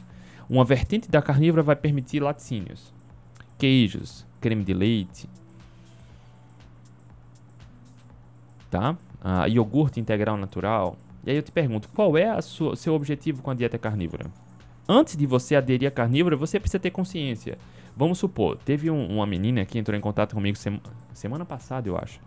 Uma 0.49 0.65
vertente 0.65 1.09
da 1.09 1.21
carnívora 1.21 1.63
vai 1.63 1.75
permitir 1.75 2.19
laticínios, 2.19 2.93
queijos, 3.57 4.25
creme 4.39 4.63
de 4.63 4.73
leite, 4.73 5.29
tá? 8.69 8.97
Ah, 9.23 9.47
iogurte 9.47 9.99
integral 9.99 10.37
natural. 10.37 10.97
E 11.23 11.29
aí 11.29 11.35
eu 11.35 11.43
te 11.43 11.51
pergunto, 11.51 11.87
qual 11.89 12.17
é 12.17 12.35
o 12.35 12.75
seu 12.75 12.93
objetivo 12.93 13.41
com 13.41 13.51
a 13.51 13.53
dieta 13.53 13.77
carnívora? 13.77 14.25
Antes 14.87 15.15
de 15.15 15.25
você 15.25 15.55
aderir 15.55 15.87
à 15.87 15.91
carnívora, 15.91 16.35
você 16.35 16.59
precisa 16.59 16.79
ter 16.79 16.91
consciência. 16.91 17.57
Vamos 17.95 18.19
supor, 18.19 18.57
teve 18.57 18.89
um, 18.89 19.07
uma 19.07 19.25
menina 19.25 19.65
que 19.65 19.77
entrou 19.77 19.97
em 19.97 20.01
contato 20.01 20.33
comigo 20.33 20.57
semana 21.13 21.45
passada, 21.45 21.89
eu 21.89 21.97
acho 21.97 22.19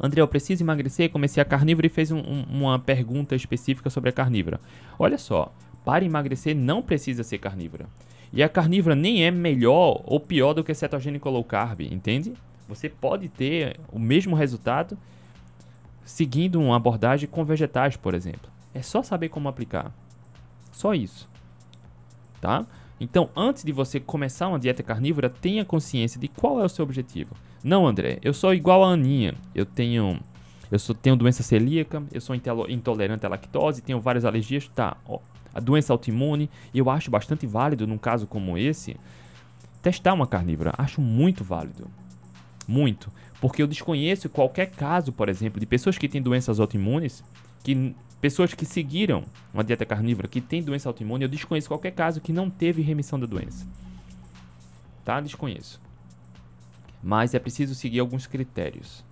André, 0.00 0.20
eu 0.20 0.28
preciso 0.28 0.62
emagrecer, 0.62 1.10
comecei 1.10 1.42
a 1.42 1.46
carnívora 1.46 1.86
e 1.86 1.90
fez 1.90 2.10
um, 2.10 2.18
um, 2.18 2.44
uma 2.50 2.78
pergunta 2.78 3.34
específica 3.34 3.88
sobre 3.88 4.10
a 4.10 4.12
carnívora. 4.12 4.60
Olha 4.98 5.16
só, 5.16 5.52
para 5.84 6.04
emagrecer 6.04 6.54
não 6.54 6.82
precisa 6.82 7.24
ser 7.24 7.38
carnívora. 7.38 7.86
E 8.32 8.42
a 8.42 8.48
carnívora 8.48 8.94
nem 8.94 9.24
é 9.24 9.30
melhor 9.30 10.02
ou 10.04 10.20
pior 10.20 10.52
do 10.52 10.62
que 10.62 10.74
cetogênico 10.74 11.30
low 11.30 11.44
carb, 11.44 11.80
entende? 11.80 12.34
Você 12.68 12.88
pode 12.88 13.28
ter 13.28 13.80
o 13.90 13.98
mesmo 13.98 14.36
resultado 14.36 14.98
seguindo 16.04 16.60
uma 16.60 16.76
abordagem 16.76 17.28
com 17.28 17.44
vegetais, 17.44 17.96
por 17.96 18.14
exemplo. 18.14 18.50
É 18.74 18.82
só 18.82 19.02
saber 19.02 19.28
como 19.28 19.48
aplicar. 19.48 19.92
Só 20.72 20.92
isso. 20.92 21.28
Tá? 22.40 22.66
Então, 22.98 23.28
antes 23.36 23.62
de 23.62 23.72
você 23.72 24.00
começar 24.00 24.48
uma 24.48 24.58
dieta 24.58 24.82
carnívora, 24.82 25.28
tenha 25.28 25.64
consciência 25.64 26.18
de 26.18 26.28
qual 26.28 26.60
é 26.60 26.64
o 26.64 26.68
seu 26.68 26.82
objetivo. 26.82 27.34
Não, 27.62 27.86
André, 27.86 28.18
eu 28.22 28.32
sou 28.32 28.54
igual 28.54 28.82
a 28.82 28.88
Aninha. 28.88 29.34
Eu 29.54 29.66
tenho 29.66 30.18
eu 30.70 30.78
sou, 30.78 30.94
tenho 30.94 31.16
doença 31.16 31.42
celíaca, 31.42 32.02
eu 32.12 32.20
sou 32.20 32.34
intolerante 32.68 33.24
à 33.24 33.28
lactose, 33.28 33.82
tenho 33.82 34.00
várias 34.00 34.24
alergias. 34.24 34.68
Tá, 34.68 34.96
ó, 35.06 35.20
a 35.54 35.60
doença 35.60 35.92
autoimune, 35.92 36.50
eu 36.74 36.90
acho 36.90 37.10
bastante 37.10 37.46
válido 37.46 37.86
num 37.86 37.98
caso 37.98 38.26
como 38.26 38.58
esse 38.58 38.96
testar 39.82 40.14
uma 40.14 40.26
carnívora. 40.26 40.74
Acho 40.76 41.00
muito 41.00 41.44
válido. 41.44 41.88
Muito. 42.66 43.10
Porque 43.40 43.62
eu 43.62 43.66
desconheço 43.66 44.28
qualquer 44.28 44.70
caso, 44.70 45.12
por 45.12 45.28
exemplo, 45.28 45.60
de 45.60 45.66
pessoas 45.66 45.96
que 45.96 46.08
têm 46.08 46.20
doenças 46.20 46.58
autoimunes, 46.58 47.22
que 47.62 47.94
pessoas 48.20 48.54
que 48.54 48.64
seguiram 48.64 49.24
uma 49.52 49.64
dieta 49.64 49.84
carnívora 49.84 50.28
que 50.28 50.40
tem 50.40 50.62
doença 50.62 50.88
autoimune, 50.88 51.24
eu 51.24 51.28
desconheço 51.28 51.68
qualquer 51.68 51.92
caso 51.92 52.20
que 52.20 52.32
não 52.32 52.50
teve 52.50 52.82
remissão 52.82 53.18
da 53.18 53.26
doença. 53.26 53.66
Tá? 55.04 55.20
Desconheço. 55.20 55.80
Mas 57.02 57.34
é 57.34 57.38
preciso 57.38 57.74
seguir 57.74 58.00
alguns 58.00 58.26
critérios. 58.26 59.04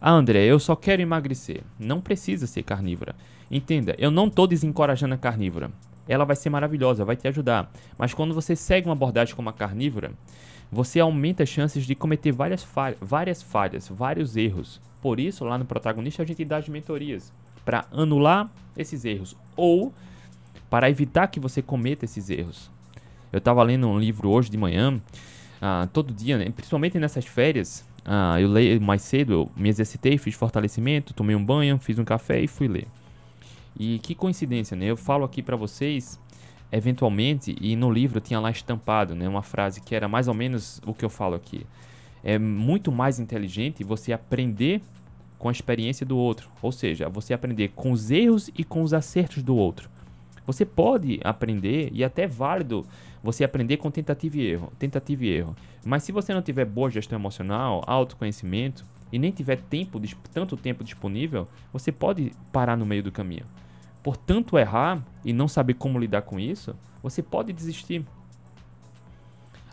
Ah, 0.00 0.12
André, 0.12 0.44
eu 0.44 0.58
só 0.60 0.76
quero 0.76 1.02
emagrecer. 1.02 1.62
Não 1.78 2.00
precisa 2.00 2.46
ser 2.46 2.62
carnívora. 2.62 3.14
Entenda, 3.50 3.94
eu 3.98 4.10
não 4.10 4.28
estou 4.28 4.46
desencorajando 4.46 5.14
a 5.14 5.18
carnívora. 5.18 5.70
Ela 6.06 6.24
vai 6.24 6.36
ser 6.36 6.48
maravilhosa, 6.48 7.04
vai 7.04 7.16
te 7.16 7.28
ajudar. 7.28 7.70
Mas 7.98 8.14
quando 8.14 8.32
você 8.32 8.54
segue 8.54 8.88
uma 8.88 8.94
abordagem 8.94 9.34
como 9.34 9.50
a 9.50 9.52
carnívora, 9.52 10.12
você 10.70 11.00
aumenta 11.00 11.42
as 11.42 11.48
chances 11.48 11.84
de 11.84 11.94
cometer 11.94 12.32
várias, 12.32 12.62
falhas, 12.62 12.98
várias 13.00 13.42
falhas, 13.42 13.88
vários 13.88 14.36
erros. 14.36 14.80
Por 15.02 15.18
isso, 15.18 15.44
lá 15.44 15.58
no 15.58 15.64
protagonista, 15.64 16.22
a 16.22 16.26
gente 16.26 16.44
dá 16.44 16.58
as 16.58 16.68
mentorias 16.68 17.32
para 17.68 17.84
anular 17.92 18.50
esses 18.78 19.04
erros 19.04 19.36
ou 19.54 19.92
para 20.70 20.88
evitar 20.88 21.26
que 21.26 21.38
você 21.38 21.60
cometa 21.60 22.06
esses 22.06 22.30
erros. 22.30 22.70
Eu 23.30 23.36
estava 23.36 23.62
lendo 23.62 23.86
um 23.86 23.98
livro 23.98 24.30
hoje 24.30 24.48
de 24.48 24.56
manhã, 24.56 24.98
uh, 25.60 25.86
todo 25.88 26.14
dia, 26.14 26.38
né? 26.38 26.48
principalmente 26.48 26.98
nessas 26.98 27.26
férias. 27.26 27.86
Uh, 28.06 28.38
eu 28.38 28.48
leio 28.48 28.80
mais 28.80 29.02
cedo, 29.02 29.32
eu 29.34 29.50
me 29.54 29.68
exercitei, 29.68 30.16
fiz 30.16 30.34
fortalecimento, 30.34 31.12
tomei 31.12 31.36
um 31.36 31.44
banho, 31.44 31.78
fiz 31.78 31.98
um 31.98 32.06
café 32.06 32.40
e 32.40 32.46
fui 32.46 32.68
ler. 32.68 32.86
E 33.78 33.98
que 33.98 34.14
coincidência, 34.14 34.74
né? 34.74 34.86
Eu 34.86 34.96
falo 34.96 35.26
aqui 35.26 35.42
para 35.42 35.54
vocês 35.54 36.18
eventualmente, 36.72 37.54
e 37.60 37.76
no 37.76 37.92
livro 37.92 38.18
tinha 38.18 38.40
lá 38.40 38.50
estampado 38.50 39.14
né, 39.14 39.28
uma 39.28 39.42
frase 39.42 39.82
que 39.82 39.94
era 39.94 40.08
mais 40.08 40.26
ou 40.26 40.32
menos 40.32 40.80
o 40.86 40.94
que 40.94 41.04
eu 41.04 41.10
falo 41.10 41.34
aqui. 41.34 41.66
É 42.24 42.38
muito 42.38 42.90
mais 42.90 43.18
inteligente 43.18 43.84
você 43.84 44.10
aprender 44.10 44.80
com 45.38 45.48
a 45.48 45.52
experiência 45.52 46.04
do 46.04 46.16
outro, 46.16 46.48
ou 46.60 46.72
seja, 46.72 47.08
você 47.08 47.32
aprender 47.32 47.68
com 47.68 47.92
os 47.92 48.10
erros 48.10 48.50
e 48.56 48.64
com 48.64 48.82
os 48.82 48.92
acertos 48.92 49.42
do 49.42 49.54
outro. 49.54 49.88
Você 50.46 50.64
pode 50.64 51.20
aprender 51.22 51.90
e 51.92 52.02
até 52.02 52.22
é 52.22 52.26
válido 52.26 52.84
você 53.22 53.44
aprender 53.44 53.76
com 53.76 53.90
tentativa 53.90 54.38
e 54.38 54.46
erro, 54.46 54.72
tentativa 54.78 55.24
e 55.24 55.28
erro. 55.28 55.56
Mas 55.84 56.02
se 56.02 56.12
você 56.12 56.34
não 56.34 56.42
tiver 56.42 56.64
boa 56.64 56.90
gestão 56.90 57.18
emocional, 57.18 57.84
autoconhecimento 57.86 58.84
e 59.12 59.18
nem 59.18 59.30
tiver 59.30 59.56
tempo, 59.56 60.00
tanto 60.32 60.56
tempo 60.56 60.82
disponível, 60.82 61.46
você 61.72 61.92
pode 61.92 62.32
parar 62.52 62.76
no 62.76 62.86
meio 62.86 63.02
do 63.02 63.12
caminho 63.12 63.44
por 64.08 64.16
tanto 64.16 64.58
errar 64.58 65.04
e 65.22 65.34
não 65.34 65.46
saber 65.46 65.74
como 65.74 65.98
lidar 65.98 66.22
com 66.22 66.40
isso, 66.40 66.74
você 67.02 67.22
pode 67.22 67.52
desistir. 67.52 68.02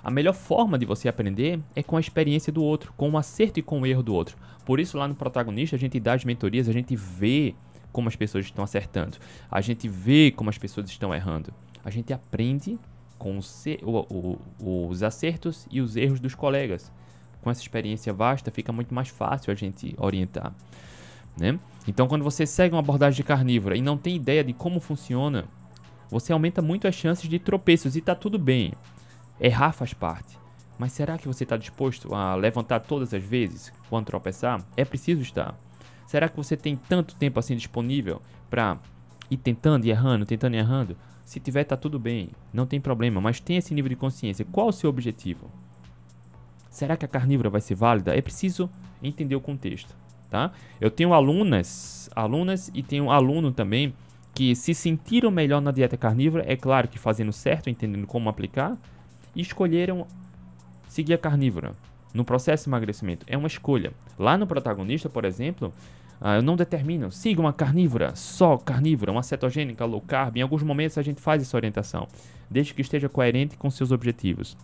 A 0.04 0.12
melhor 0.12 0.34
forma 0.34 0.78
de 0.78 0.86
você 0.86 1.08
aprender 1.08 1.60
é 1.76 1.82
com 1.82 1.96
a 1.96 2.02
experiência 2.02 2.52
do 2.52 2.62
outro, 2.62 2.94
com 2.98 3.10
o 3.10 3.18
acerto 3.18 3.60
e 3.60 3.64
com 3.64 3.80
o 3.80 3.86
erro 3.86 4.04
do 4.04 4.14
outro. 4.14 4.36
Por 4.66 4.80
isso, 4.80 4.98
lá 4.98 5.08
no 5.08 5.16
protagonista, 5.16 5.76
a 5.76 5.80
gente 5.80 6.00
dá 6.00 6.14
as 6.14 6.26
mentorias, 6.26 6.68
a 6.68 6.74
gente 6.74 6.96
vê 6.96 7.54
como 7.92 8.10
as 8.10 8.16
pessoas 8.16 8.46
estão 8.46 8.64
acertando, 8.64 9.18
a 9.50 9.62
gente 9.62 9.88
vê 9.88 10.32
como 10.36 10.50
as 10.50 10.58
pessoas 10.58 10.90
estão 10.90 11.14
errando. 11.14 11.54
A 11.84 11.90
gente 11.90 12.12
aprende 12.12 12.78
com 13.18 13.38
os, 13.38 15.04
acertos 15.04 15.68
e 15.72 15.80
os 15.80 15.96
erros 15.96 16.20
dos 16.20 16.36
colegas. 16.36 16.92
Com 17.42 17.50
essa 17.50 17.62
experiência 17.62 18.12
vasta, 18.12 18.52
fica 18.52 18.74
muito 18.74 18.94
mais 18.94 19.08
fácil 19.10 19.52
a 19.52 19.56
gente 19.56 19.96
orientar. 19.98 20.54
Né? 21.40 21.60
Então, 21.88 22.08
quando 22.08 22.24
você 22.24 22.46
segue 22.46 22.74
uma 22.74 22.82
abordagem 22.82 23.24
carnívora 23.24 23.78
e 23.78 23.82
não 23.82 23.98
tem 23.98 24.16
ideia 24.16 24.44
de 24.44 24.52
como 24.52 24.80
funciona, 24.80 25.46
você 26.10 26.34
aumenta 26.34 26.62
muito 26.62 26.88
as 26.88 26.96
chances 26.96 27.30
de 27.30 27.40
tropeços 27.40 27.96
e 27.96 28.00
está 28.00 28.16
tudo 28.16 28.40
bem. 28.40 28.74
Errar 29.40 29.72
faz 29.72 29.94
parte. 29.94 30.38
Mas 30.78 30.92
será 30.92 31.18
que 31.18 31.28
você 31.28 31.44
está 31.44 31.56
disposto 31.58 32.14
a 32.14 32.36
levantar 32.36 32.82
todas 32.82 33.14
as 33.14 33.24
vezes 33.24 33.72
quando 33.90 34.08
tropeçar? 34.08 34.64
É 34.76 34.84
preciso 34.84 35.22
estar. 35.22 35.58
Será 36.06 36.30
que 36.30 36.36
você 36.36 36.58
tem 36.58 36.76
tanto 36.76 37.16
tempo 37.16 37.40
assim 37.40 37.56
disponível 37.56 38.22
para 38.50 38.78
ir 39.30 39.38
tentando 39.38 39.86
e 39.86 39.90
errando, 39.90 40.26
tentando 40.26 40.56
e 40.56 40.60
errando? 40.60 40.98
Se 41.24 41.40
tiver, 41.40 41.64
tá 41.64 41.76
tudo 41.76 41.98
bem, 41.98 42.30
não 42.54 42.68
tem 42.68 42.80
problema, 42.80 43.20
mas 43.20 43.40
tem 43.40 43.58
esse 43.58 43.74
nível 43.74 43.90
de 43.90 43.96
consciência. 43.96 44.46
Qual 44.52 44.68
o 44.68 44.74
seu 44.74 44.90
objetivo? 44.90 45.50
Será 46.70 46.96
que 46.96 47.06
a 47.06 47.08
carnívora 47.08 47.50
vai 47.50 47.62
ser 47.62 47.76
válida? 47.76 48.16
É 48.16 48.22
preciso 48.22 48.70
entender 49.02 49.36
o 49.36 49.42
contexto 49.42 49.96
tá? 50.36 50.52
Eu 50.82 50.92
tenho 50.92 51.14
alunas, 51.14 52.10
alunas 52.16 52.70
e 52.74 52.84
tenho 52.84 53.10
aluno 53.10 53.52
também 53.52 53.94
que 54.34 54.54
se 54.54 54.74
sentiram 54.74 55.32
melhor 55.32 55.62
na 55.62 55.72
dieta 55.72 55.96
carnívora, 55.96 56.44
é 56.46 56.58
claro 56.58 56.90
que 56.90 57.00
fazendo 57.00 57.32
certo, 57.32 57.70
entendendo 57.70 58.06
como 58.06 58.28
aplicar, 58.28 58.78
e 59.34 59.42
escolheram 59.42 60.06
seguir 60.96 61.14
a 61.14 61.18
carnívora 61.18 61.74
no 62.14 62.24
processo 62.24 62.64
de 62.64 62.70
emagrecimento. 62.70 63.26
É 63.28 63.38
uma 63.38 63.48
escolha. 63.48 63.92
Lá 64.18 64.38
no 64.38 64.48
protagonista, 64.48 65.10
por 65.10 65.26
exemplo, 65.26 65.74
uh, 66.22 66.38
eu 66.38 66.42
não 66.42 66.56
determino, 66.56 67.12
siga 67.12 67.42
uma 67.42 67.52
carnívora, 67.52 68.16
só 68.16 68.58
carnívora, 68.58 69.12
uma 69.12 69.22
cetogênica, 69.22 69.84
low 69.84 70.00
carb. 70.00 70.38
Em 70.38 70.42
alguns 70.42 70.64
momentos 70.64 70.98
a 70.98 71.02
gente 71.02 71.20
faz 71.20 71.42
essa 71.42 71.58
orientação, 71.58 72.08
desde 72.50 72.74
que 72.74 72.82
esteja 72.82 73.10
coerente 73.10 73.58
com 73.58 73.70
seus 73.70 73.92
objetivos. 73.92 74.56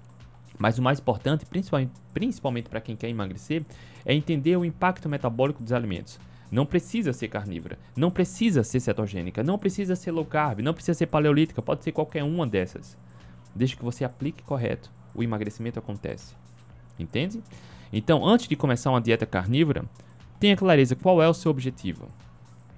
Mas 0.57 0.77
o 0.77 0.81
mais 0.81 0.99
importante, 0.99 1.45
principalmente, 1.45 1.91
principalmente 2.13 2.69
para 2.69 2.79
quem 2.79 2.95
quer 2.95 3.09
emagrecer, 3.09 3.65
é 4.05 4.13
entender 4.13 4.55
o 4.55 4.63
impacto 4.63 5.09
metabólico 5.09 5.61
dos 5.61 5.73
alimentos. 5.73 6.17
Não 6.49 6.65
precisa 6.65 7.11
ser 7.11 7.27
carnívora, 7.27 7.77
não 7.93 8.09
precisa 8.09 8.63
ser 8.63 8.79
cetogênica, 8.79 9.43
não 9.43 9.57
precisa 9.57 9.97
ser 9.97 10.11
low 10.11 10.25
carb, 10.25 10.59
não 10.59 10.73
precisa 10.73 10.97
ser 10.97 11.07
paleolítica, 11.07 11.61
pode 11.61 11.83
ser 11.83 11.91
qualquer 11.91 12.23
uma 12.23 12.47
dessas. 12.47 12.97
Desde 13.53 13.75
que 13.75 13.83
você 13.83 14.05
aplique 14.05 14.43
correto, 14.43 14.89
o 15.13 15.23
emagrecimento 15.23 15.79
acontece. 15.79 16.35
Entende? 16.97 17.41
Então, 17.91 18.25
antes 18.25 18.47
de 18.47 18.55
começar 18.55 18.91
uma 18.91 19.01
dieta 19.01 19.25
carnívora, 19.25 19.85
tenha 20.39 20.55
clareza 20.55 20.95
qual 20.95 21.21
é 21.21 21.27
o 21.27 21.33
seu 21.33 21.51
objetivo. 21.51 22.07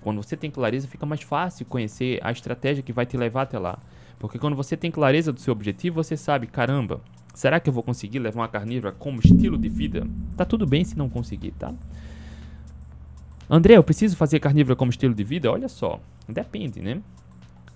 Quando 0.01 0.21
você 0.21 0.35
tem 0.35 0.51
clareza, 0.51 0.87
fica 0.87 1.05
mais 1.05 1.21
fácil 1.21 1.65
conhecer 1.65 2.19
a 2.23 2.31
estratégia 2.31 2.83
que 2.83 2.93
vai 2.93 3.05
te 3.05 3.15
levar 3.15 3.43
até 3.43 3.57
lá. 3.57 3.77
Porque 4.19 4.39
quando 4.39 4.55
você 4.55 4.75
tem 4.75 4.91
clareza 4.91 5.31
do 5.31 5.39
seu 5.39 5.51
objetivo, 5.51 6.03
você 6.03 6.17
sabe, 6.17 6.47
caramba, 6.47 7.01
Será 7.33 7.59
que 7.59 7.67
eu 7.67 7.73
vou 7.73 7.81
conseguir 7.81 8.19
levar 8.19 8.41
uma 8.41 8.47
carnívora 8.47 8.91
como 8.91 9.19
estilo 9.19 9.57
de 9.57 9.67
vida? 9.67 10.07
Tá 10.37 10.45
tudo 10.45 10.67
bem 10.67 10.83
se 10.83 10.95
não 10.95 11.09
conseguir, 11.09 11.51
tá? 11.51 11.73
André, 13.49 13.75
eu 13.75 13.83
preciso 13.83 14.15
fazer 14.15 14.39
carnívora 14.39 14.75
como 14.75 14.91
estilo 14.91 15.15
de 15.15 15.23
vida? 15.23 15.51
Olha 15.51 15.67
só, 15.67 15.99
depende, 16.29 16.79
né? 16.79 17.01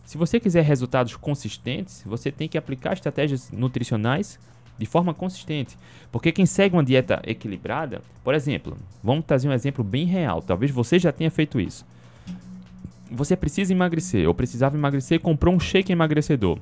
Se 0.07 0.17
você 0.17 0.39
quiser 0.39 0.63
resultados 0.63 1.17
consistentes, 1.17 2.01
você 2.05 2.31
tem 2.31 2.47
que 2.47 2.57
aplicar 2.57 2.93
estratégias 2.93 3.51
nutricionais 3.51 4.39
de 4.79 4.85
forma 4.85 5.13
consistente. 5.13 5.77
Porque 6.09 6.31
quem 6.31 6.45
segue 6.45 6.77
uma 6.77 6.83
dieta 6.83 7.21
equilibrada, 7.25 8.01
por 8.23 8.33
exemplo, 8.33 8.77
vamos 9.03 9.25
trazer 9.25 9.49
um 9.49 9.51
exemplo 9.51 9.83
bem 9.83 10.05
real, 10.05 10.41
talvez 10.41 10.71
você 10.71 10.97
já 10.97 11.11
tenha 11.11 11.29
feito 11.29 11.59
isso. 11.59 11.85
Você 13.11 13.35
precisa 13.35 13.73
emagrecer, 13.73 14.25
ou 14.29 14.33
precisava 14.33 14.77
emagrecer 14.77 15.19
comprou 15.19 15.53
um 15.53 15.59
shake 15.59 15.91
emagrecedor. 15.91 16.57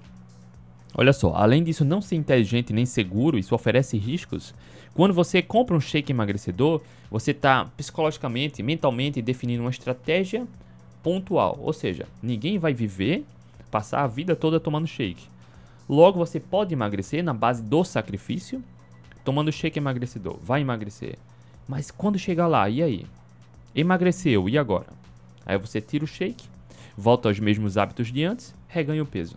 Olha 0.95 1.13
só, 1.13 1.35
além 1.35 1.63
disso 1.63 1.85
não 1.85 2.01
ser 2.01 2.15
inteligente 2.15 2.73
nem 2.73 2.87
seguro, 2.87 3.37
isso 3.37 3.53
oferece 3.53 3.95
riscos. 3.95 4.55
Quando 4.95 5.13
você 5.13 5.43
compra 5.43 5.75
um 5.75 5.79
shake 5.79 6.11
emagrecedor, 6.11 6.81
você 7.11 7.29
está 7.29 7.65
psicologicamente, 7.77 8.63
mentalmente 8.63 9.21
definindo 9.21 9.61
uma 9.61 9.69
estratégia 9.69 10.47
pontual. 11.03 11.59
Ou 11.61 11.71
seja, 11.71 12.07
ninguém 12.23 12.57
vai 12.57 12.73
viver, 12.73 13.23
passar 13.75 14.05
a 14.05 14.07
vida 14.07 14.37
toda 14.37 14.57
tomando 14.57 14.87
shake. 14.87 15.27
Logo, 15.89 16.17
você 16.17 16.39
pode 16.39 16.73
emagrecer 16.73 17.21
na 17.21 17.33
base 17.33 17.61
do 17.61 17.83
sacrifício, 17.83 18.63
tomando 19.21 19.51
shake 19.51 19.77
emagrecedor. 19.77 20.39
Vai 20.41 20.61
emagrecer. 20.61 21.17
Mas 21.67 21.91
quando 21.91 22.17
chegar 22.17 22.47
lá, 22.47 22.69
e 22.69 22.81
aí? 22.81 23.05
Emagreceu, 23.75 24.47
e 24.47 24.57
agora? 24.57 24.87
Aí 25.45 25.57
você 25.57 25.81
tira 25.81 26.05
o 26.05 26.07
shake, 26.07 26.47
volta 26.95 27.27
aos 27.27 27.37
mesmos 27.37 27.77
hábitos 27.77 28.13
de 28.13 28.23
antes, 28.23 28.55
reganha 28.69 29.03
o 29.03 29.05
peso. 29.05 29.35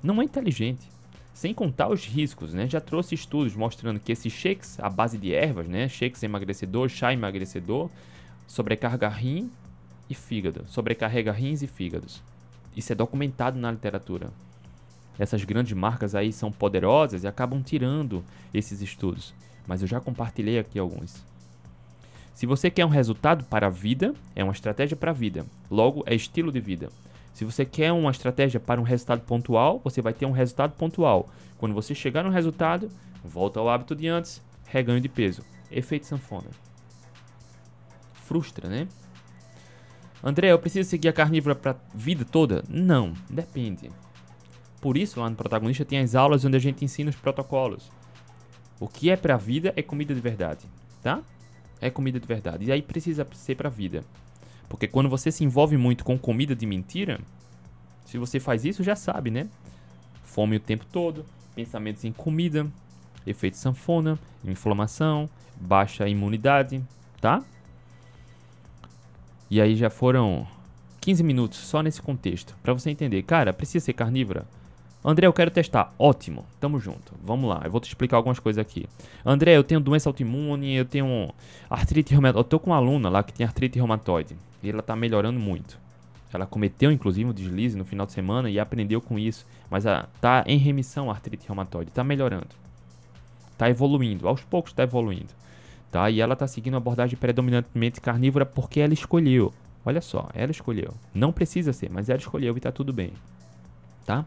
Não 0.00 0.22
é 0.22 0.24
inteligente. 0.24 0.88
Sem 1.34 1.52
contar 1.52 1.88
os 1.88 2.06
riscos, 2.06 2.54
né? 2.54 2.68
Já 2.68 2.80
trouxe 2.80 3.16
estudos 3.16 3.56
mostrando 3.56 3.98
que 3.98 4.12
esses 4.12 4.32
shakes 4.32 4.78
à 4.78 4.88
base 4.88 5.18
de 5.18 5.34
ervas, 5.34 5.66
né? 5.66 5.88
Shakes 5.88 6.22
emagrecedor, 6.22 6.88
chá 6.88 7.12
emagrecedor, 7.12 7.90
sobrecarga 8.46 9.08
rim 9.08 9.50
e 10.08 10.14
fígado, 10.14 10.64
sobrecarrega 10.68 11.32
rins 11.32 11.62
e 11.62 11.66
fígados. 11.66 12.22
Isso 12.76 12.92
é 12.92 12.94
documentado 12.94 13.58
na 13.58 13.72
literatura. 13.72 14.30
Essas 15.18 15.42
grandes 15.44 15.72
marcas 15.72 16.14
aí 16.14 16.30
são 16.30 16.52
poderosas 16.52 17.24
e 17.24 17.26
acabam 17.26 17.62
tirando 17.62 18.22
esses 18.52 18.82
estudos, 18.82 19.34
mas 19.66 19.80
eu 19.80 19.88
já 19.88 19.98
compartilhei 19.98 20.58
aqui 20.58 20.78
alguns. 20.78 21.24
Se 22.34 22.44
você 22.44 22.70
quer 22.70 22.84
um 22.84 22.90
resultado 22.90 23.44
para 23.44 23.68
a 23.68 23.70
vida, 23.70 24.14
é 24.34 24.44
uma 24.44 24.52
estratégia 24.52 24.94
para 24.94 25.10
a 25.10 25.14
vida. 25.14 25.46
Logo, 25.70 26.04
é 26.04 26.14
estilo 26.14 26.52
de 26.52 26.60
vida. 26.60 26.90
Se 27.32 27.46
você 27.46 27.64
quer 27.64 27.92
uma 27.92 28.10
estratégia 28.10 28.60
para 28.60 28.78
um 28.78 28.84
resultado 28.84 29.22
pontual, 29.22 29.80
você 29.82 30.02
vai 30.02 30.12
ter 30.12 30.26
um 30.26 30.32
resultado 30.32 30.72
pontual. 30.72 31.30
Quando 31.56 31.74
você 31.74 31.94
chegar 31.94 32.22
no 32.22 32.30
resultado, 32.30 32.90
volta 33.24 33.58
ao 33.58 33.70
hábito 33.70 33.96
de 33.96 34.06
antes, 34.06 34.42
reganho 34.66 35.00
de 35.00 35.08
peso. 35.08 35.42
Efeito 35.70 36.04
sanfona. 36.04 36.50
Frustra, 38.12 38.68
né? 38.68 38.86
André, 40.22 40.50
eu 40.50 40.58
preciso 40.58 40.88
seguir 40.88 41.08
a 41.08 41.12
carnívora 41.12 41.54
para 41.54 41.76
vida 41.94 42.24
toda? 42.24 42.64
Não, 42.68 43.12
depende. 43.28 43.90
Por 44.80 44.96
isso, 44.96 45.20
lá 45.20 45.28
no 45.28 45.36
protagonista 45.36 45.84
tem 45.84 45.98
as 45.98 46.14
aulas 46.14 46.44
onde 46.44 46.56
a 46.56 46.60
gente 46.60 46.84
ensina 46.84 47.10
os 47.10 47.16
protocolos. 47.16 47.90
O 48.78 48.88
que 48.88 49.10
é 49.10 49.16
para 49.16 49.34
a 49.34 49.38
vida 49.38 49.72
é 49.76 49.82
comida 49.82 50.14
de 50.14 50.20
verdade, 50.20 50.66
tá? 51.02 51.22
É 51.80 51.90
comida 51.90 52.20
de 52.20 52.26
verdade. 52.26 52.64
E 52.66 52.72
aí 52.72 52.82
precisa 52.82 53.26
ser 53.32 53.54
para 53.54 53.68
a 53.68 53.72
vida. 53.72 54.04
Porque 54.68 54.86
quando 54.86 55.08
você 55.08 55.30
se 55.30 55.44
envolve 55.44 55.76
muito 55.76 56.04
com 56.04 56.18
comida 56.18 56.54
de 56.54 56.66
mentira, 56.66 57.20
se 58.04 58.18
você 58.18 58.38
faz 58.38 58.64
isso, 58.64 58.82
já 58.82 58.96
sabe, 58.96 59.30
né? 59.30 59.48
Fome 60.24 60.56
o 60.56 60.60
tempo 60.60 60.84
todo, 60.86 61.24
pensamentos 61.54 62.04
em 62.04 62.12
comida, 62.12 62.66
efeito 63.26 63.56
sanfona, 63.56 64.18
inflamação, 64.44 65.28
baixa 65.60 66.08
imunidade, 66.08 66.82
tá? 67.20 67.42
E 69.50 69.60
aí 69.60 69.76
já 69.76 69.88
foram 69.88 70.46
15 71.00 71.22
minutos 71.22 71.58
só 71.58 71.82
nesse 71.82 72.02
contexto, 72.02 72.54
para 72.62 72.72
você 72.72 72.90
entender. 72.90 73.22
Cara, 73.22 73.52
precisa 73.52 73.84
ser 73.84 73.92
carnívora? 73.92 74.44
André, 75.04 75.28
eu 75.28 75.32
quero 75.32 75.52
testar. 75.52 75.94
Ótimo, 75.96 76.44
tamo 76.58 76.80
junto. 76.80 77.12
Vamos 77.22 77.48
lá, 77.48 77.62
eu 77.64 77.70
vou 77.70 77.80
te 77.80 77.86
explicar 77.86 78.16
algumas 78.16 78.40
coisas 78.40 78.60
aqui. 78.60 78.88
André, 79.24 79.56
eu 79.56 79.62
tenho 79.62 79.78
doença 79.78 80.08
autoimune, 80.08 80.74
eu 80.74 80.84
tenho 80.84 81.32
artrite 81.70 82.10
reumatoide. 82.10 82.38
Eu 82.38 82.44
tô 82.44 82.58
com 82.58 82.70
uma 82.70 82.76
aluna 82.76 83.08
lá 83.08 83.22
que 83.22 83.32
tem 83.32 83.46
artrite 83.46 83.78
reumatoide 83.78 84.36
e 84.64 84.68
ela 84.68 84.82
tá 84.82 84.96
melhorando 84.96 85.38
muito. 85.38 85.78
Ela 86.32 86.44
cometeu 86.44 86.90
inclusive 86.90 87.30
um 87.30 87.32
deslize 87.32 87.78
no 87.78 87.84
final 87.84 88.04
de 88.04 88.12
semana 88.12 88.50
e 88.50 88.58
aprendeu 88.58 89.00
com 89.00 89.16
isso, 89.16 89.46
mas 89.70 89.86
a, 89.86 90.08
tá 90.20 90.42
em 90.44 90.58
remissão 90.58 91.08
a 91.08 91.14
artrite 91.14 91.46
reumatoide, 91.46 91.92
tá 91.92 92.02
melhorando. 92.02 92.48
Tá 93.56 93.70
evoluindo, 93.70 94.26
aos 94.26 94.42
poucos 94.42 94.72
tá 94.72 94.82
evoluindo. 94.82 95.28
Tá? 95.90 96.10
E 96.10 96.20
ela 96.20 96.36
tá 96.36 96.46
seguindo 96.46 96.74
uma 96.74 96.78
abordagem 96.78 97.16
predominantemente 97.16 98.00
carnívora 98.00 98.44
porque 98.44 98.80
ela 98.80 98.92
escolheu. 98.92 99.52
Olha 99.84 100.00
só, 100.00 100.28
ela 100.34 100.50
escolheu. 100.50 100.92
Não 101.14 101.32
precisa 101.32 101.72
ser, 101.72 101.90
mas 101.90 102.08
ela 102.08 102.18
escolheu 102.18 102.56
e 102.56 102.60
tá 102.60 102.72
tudo 102.72 102.92
bem. 102.92 103.12
Tá? 104.04 104.24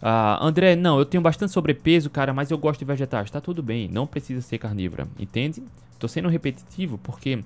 Ah, 0.00 0.38
André, 0.40 0.76
não, 0.76 0.98
eu 0.98 1.04
tenho 1.04 1.22
bastante 1.22 1.52
sobrepeso, 1.52 2.08
cara, 2.08 2.32
mas 2.32 2.50
eu 2.50 2.58
gosto 2.58 2.78
de 2.78 2.84
vegetais. 2.84 3.30
Tá 3.30 3.40
tudo 3.40 3.62
bem, 3.62 3.88
não 3.88 4.06
precisa 4.06 4.40
ser 4.40 4.58
carnívora, 4.58 5.06
entende? 5.18 5.62
Tô 5.98 6.08
sendo 6.08 6.28
repetitivo 6.28 6.98
porque 6.98 7.42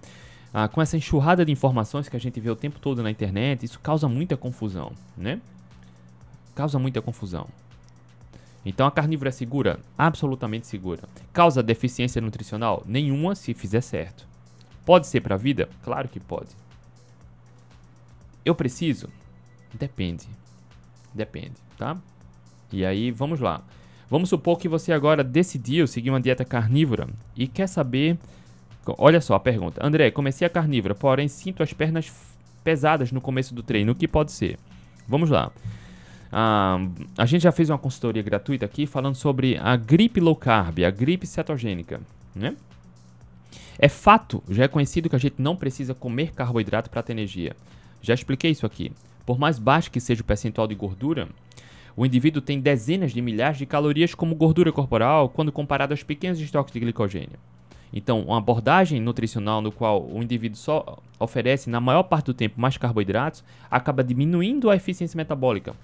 ah, 0.52 0.68
com 0.68 0.82
essa 0.82 0.96
enxurrada 0.96 1.44
de 1.44 1.50
informações 1.50 2.08
que 2.08 2.16
a 2.16 2.20
gente 2.20 2.38
vê 2.38 2.50
o 2.50 2.56
tempo 2.56 2.78
todo 2.78 3.02
na 3.02 3.10
internet, 3.10 3.64
isso 3.64 3.80
causa 3.80 4.06
muita 4.08 4.36
confusão, 4.36 4.92
né? 5.16 5.40
Causa 6.54 6.78
muita 6.78 7.00
confusão. 7.00 7.46
Então 8.64 8.86
a 8.86 8.90
carnívora 8.90 9.30
é 9.30 9.32
segura? 9.32 9.80
Absolutamente 9.98 10.66
segura. 10.66 11.02
Causa 11.32 11.62
deficiência 11.62 12.20
nutricional? 12.20 12.82
Nenhuma 12.86 13.34
se 13.34 13.54
fizer 13.54 13.80
certo. 13.80 14.26
Pode 14.84 15.06
ser 15.06 15.20
para 15.20 15.34
a 15.34 15.38
vida? 15.38 15.68
Claro 15.82 16.08
que 16.08 16.20
pode. 16.20 16.50
Eu 18.44 18.54
preciso? 18.54 19.08
Depende. 19.74 20.26
Depende, 21.14 21.54
tá? 21.76 21.96
E 22.72 22.84
aí, 22.84 23.10
vamos 23.10 23.40
lá. 23.40 23.62
Vamos 24.08 24.28
supor 24.28 24.58
que 24.58 24.68
você 24.68 24.92
agora 24.92 25.24
decidiu 25.24 25.86
seguir 25.86 26.10
uma 26.10 26.20
dieta 26.20 26.44
carnívora 26.44 27.08
e 27.36 27.46
quer 27.46 27.66
saber. 27.66 28.18
Olha 28.98 29.20
só 29.20 29.34
a 29.34 29.40
pergunta. 29.40 29.84
André, 29.84 30.10
comecei 30.10 30.46
a 30.46 30.50
carnívora, 30.50 30.94
porém 30.94 31.28
sinto 31.28 31.62
as 31.62 31.72
pernas 31.72 32.12
pesadas 32.64 33.12
no 33.12 33.20
começo 33.20 33.54
do 33.54 33.62
treino. 33.62 33.92
O 33.92 33.94
que 33.94 34.08
pode 34.08 34.32
ser? 34.32 34.58
Vamos 35.06 35.30
lá. 35.30 35.50
Ah, 36.32 36.78
a 37.18 37.26
gente 37.26 37.42
já 37.42 37.52
fez 37.52 37.68
uma 37.68 37.76
consultoria 37.76 38.22
gratuita 38.22 38.64
aqui 38.64 38.86
falando 38.86 39.14
sobre 39.14 39.58
a 39.58 39.76
gripe 39.76 40.18
low 40.18 40.34
carb, 40.34 40.78
a 40.82 40.90
gripe 40.90 41.26
cetogênica, 41.26 42.00
né? 42.34 42.56
É 43.78 43.88
fato, 43.88 44.42
já 44.48 44.64
é 44.64 44.68
conhecido 44.68 45.10
que 45.10 45.16
a 45.16 45.18
gente 45.18 45.36
não 45.38 45.54
precisa 45.54 45.94
comer 45.94 46.32
carboidrato 46.32 46.88
para 46.88 47.02
ter 47.02 47.12
energia. 47.12 47.54
Já 48.00 48.14
expliquei 48.14 48.50
isso 48.50 48.64
aqui. 48.64 48.92
Por 49.26 49.38
mais 49.38 49.58
baixo 49.58 49.90
que 49.90 50.00
seja 50.00 50.22
o 50.22 50.24
percentual 50.24 50.66
de 50.66 50.74
gordura, 50.74 51.28
o 51.96 52.06
indivíduo 52.06 52.40
tem 52.40 52.58
dezenas 52.58 53.12
de 53.12 53.20
milhares 53.20 53.58
de 53.58 53.66
calorias 53.66 54.14
como 54.14 54.34
gordura 54.34 54.72
corporal 54.72 55.28
quando 55.28 55.52
comparado 55.52 55.92
aos 55.92 56.02
pequenos 56.02 56.40
estoques 56.40 56.72
de 56.72 56.80
glicogênio. 56.80 57.38
Então, 57.92 58.22
uma 58.22 58.38
abordagem 58.38 58.98
nutricional 59.00 59.60
no 59.60 59.70
qual 59.70 60.02
o 60.02 60.22
indivíduo 60.22 60.56
só 60.56 60.98
oferece, 61.18 61.68
na 61.68 61.80
maior 61.80 62.04
parte 62.04 62.26
do 62.26 62.34
tempo, 62.34 62.58
mais 62.58 62.78
carboidratos, 62.78 63.44
acaba 63.70 64.02
diminuindo 64.02 64.70
a 64.70 64.76
eficiência 64.76 65.16
metabólica, 65.16 65.74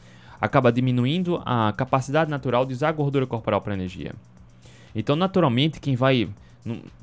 acaba 0.40 0.72
diminuindo 0.72 1.42
a 1.44 1.72
capacidade 1.77 2.31
natural 2.31 2.64
de 2.64 2.74
usar 2.74 2.88
a 2.88 2.92
gordura 2.92 3.27
corporal 3.27 3.61
para 3.61 3.74
energia. 3.74 4.12
Então, 4.94 5.16
naturalmente, 5.16 5.81
quem 5.81 5.96
vai 5.96 6.29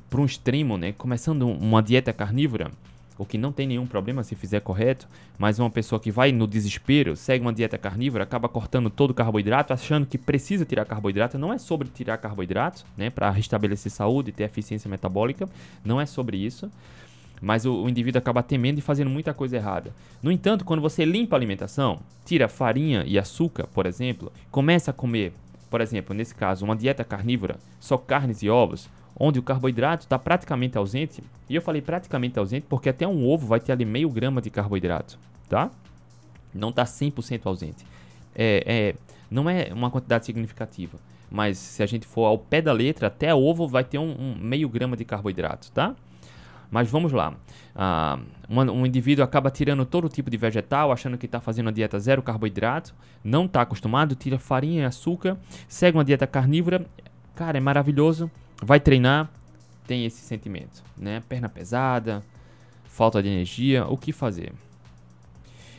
para 0.08 0.20
um 0.20 0.24
extremo, 0.24 0.76
né, 0.76 0.92
começando 0.92 1.48
uma 1.48 1.82
dieta 1.82 2.12
carnívora, 2.12 2.70
o 3.18 3.24
que 3.24 3.38
não 3.38 3.50
tem 3.50 3.66
nenhum 3.66 3.86
problema 3.86 4.22
se 4.22 4.34
fizer 4.34 4.60
correto, 4.60 5.08
mas 5.38 5.58
uma 5.58 5.70
pessoa 5.70 5.98
que 5.98 6.10
vai 6.10 6.32
no 6.32 6.46
desespero, 6.46 7.16
segue 7.16 7.44
uma 7.44 7.52
dieta 7.52 7.78
carnívora, 7.78 8.24
acaba 8.24 8.48
cortando 8.48 8.90
todo 8.90 9.10
o 9.10 9.14
carboidrato, 9.14 9.72
achando 9.72 10.06
que 10.06 10.18
precisa 10.18 10.64
tirar 10.64 10.84
carboidrato, 10.84 11.38
não 11.38 11.52
é 11.52 11.58
sobre 11.58 11.88
tirar 11.88 12.18
carboidrato, 12.18 12.84
né, 12.96 13.08
para 13.08 13.30
restabelecer 13.30 13.90
saúde 13.90 14.30
e 14.30 14.32
ter 14.32 14.44
eficiência 14.44 14.88
metabólica, 14.88 15.48
não 15.84 16.00
é 16.00 16.06
sobre 16.06 16.36
isso. 16.36 16.70
Mas 17.40 17.66
o, 17.66 17.82
o, 17.82 17.88
indivíduo 17.88 18.18
acaba 18.18 18.42
temendo 18.42 18.78
e 18.78 18.82
fazendo 18.82 19.10
muita 19.10 19.34
coisa 19.34 19.56
errada. 19.56 19.92
No 20.22 20.32
entanto, 20.32 20.64
quando 20.64 20.80
você 20.80 21.04
limpa 21.04 21.36
a 21.36 21.38
alimentação, 21.38 22.00
tira 22.24 22.48
farinha 22.48 23.04
e 23.06 23.18
açúcar, 23.18 23.66
por 23.66 23.86
exemplo, 23.86 24.32
começa 24.50 24.90
a 24.90 24.94
comer, 24.94 25.32
por 25.70 25.80
exemplo, 25.80 26.14
nesse 26.14 26.34
caso, 26.34 26.64
uma 26.64 26.76
dieta 26.76 27.04
carnívora, 27.04 27.56
só 27.78 27.98
carnes 27.98 28.42
e 28.42 28.48
ovos, 28.48 28.88
onde 29.18 29.38
o 29.38 29.42
carboidrato 29.42 30.04
está 30.04 30.18
praticamente 30.18 30.76
ausente. 30.76 31.22
E 31.48 31.54
eu 31.54 31.62
falei 31.62 31.80
praticamente 31.80 32.38
ausente 32.38 32.66
porque 32.68 32.88
até 32.88 33.06
um 33.06 33.26
ovo 33.26 33.46
vai 33.46 33.60
ter 33.60 33.72
ali 33.72 33.84
meio 33.84 34.10
grama 34.10 34.40
de 34.40 34.50
carboidrato, 34.50 35.18
tá? 35.48 35.70
Não 36.54 36.70
está 36.70 36.84
100% 36.84 37.42
ausente. 37.44 37.84
É, 38.34 38.62
é, 38.66 38.94
não 39.30 39.48
é 39.48 39.70
uma 39.72 39.90
quantidade 39.90 40.26
significativa, 40.26 40.98
mas 41.30 41.58
se 41.58 41.82
a 41.82 41.86
gente 41.86 42.06
for 42.06 42.26
ao 42.26 42.38
pé 42.38 42.60
da 42.60 42.72
letra, 42.72 43.06
até 43.06 43.34
ovo 43.34 43.66
vai 43.66 43.84
ter 43.84 43.98
um, 43.98 44.10
um 44.10 44.34
meio 44.38 44.68
grama 44.68 44.96
de 44.96 45.04
carboidrato, 45.04 45.70
tá? 45.72 45.94
Mas 46.70 46.90
vamos 46.90 47.12
lá. 47.12 47.34
Ah, 47.74 48.18
um, 48.48 48.60
um, 48.60 48.86
indivíduo 48.86 49.24
acaba 49.24 49.50
tirando 49.50 49.84
todo 49.84 50.08
tipo 50.08 50.30
de 50.30 50.36
vegetal, 50.36 50.90
achando 50.90 51.16
que 51.18 51.26
está 51.26 51.40
fazendo 51.40 51.66
uma 51.66 51.72
dieta 51.72 51.98
zero 51.98 52.22
carboidrato, 52.22 52.94
não 53.22 53.44
está 53.44 53.62
acostumado, 53.62 54.14
tira 54.14 54.38
farinha 54.38 54.82
e 54.82 54.84
açúcar, 54.84 55.36
segue 55.68 55.96
uma 55.96 56.04
dieta 56.04 56.26
carnívora. 56.26 56.84
Cara, 57.34 57.58
é 57.58 57.60
maravilhoso 57.60 58.30
vai 58.62 58.80
treinar, 58.80 59.30
tem 59.86 60.04
esse 60.04 60.20
sentimento, 60.20 60.82
né? 60.96 61.22
Perna 61.28 61.48
pesada, 61.48 62.22
falta 62.84 63.22
de 63.22 63.28
energia, 63.28 63.86
o 63.86 63.96
que 63.96 64.12
fazer? 64.12 64.52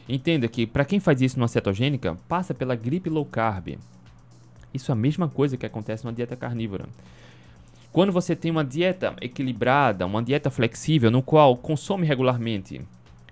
Entenda 0.07 0.47
que 0.47 0.65
para 0.65 0.85
quem 0.85 0.99
faz 0.99 1.21
isso 1.21 1.37
numa 1.37 1.47
cetogênica, 1.47 2.17
passa 2.27 2.53
pela 2.53 2.75
gripe 2.75 3.09
low 3.09 3.25
carb. 3.25 3.77
Isso 4.73 4.91
é 4.91 4.93
a 4.93 4.95
mesma 4.95 5.27
coisa 5.27 5.57
que 5.57 5.65
acontece 5.65 6.05
numa 6.05 6.13
dieta 6.13 6.35
carnívora. 6.35 6.85
Quando 7.97 8.11
você 8.11 8.35
tem 8.35 8.51
uma 8.51 8.63
dieta 8.63 9.15
equilibrada, 9.19 10.05
uma 10.05 10.21
dieta 10.21 10.51
flexível, 10.51 11.09
no 11.09 11.23
qual 11.23 11.57
consome 11.57 12.05
regularmente 12.05 12.79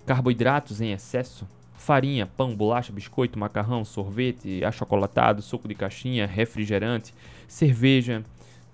carboidratos 0.04 0.80
em 0.80 0.90
excesso, 0.90 1.46
farinha, 1.76 2.26
pão, 2.26 2.52
bolacha, 2.52 2.92
biscoito, 2.92 3.38
macarrão, 3.38 3.84
sorvete, 3.84 4.64
achocolatado, 4.64 5.40
suco 5.40 5.68
de 5.68 5.76
caixinha, 5.76 6.26
refrigerante, 6.26 7.14
cerveja, 7.46 8.24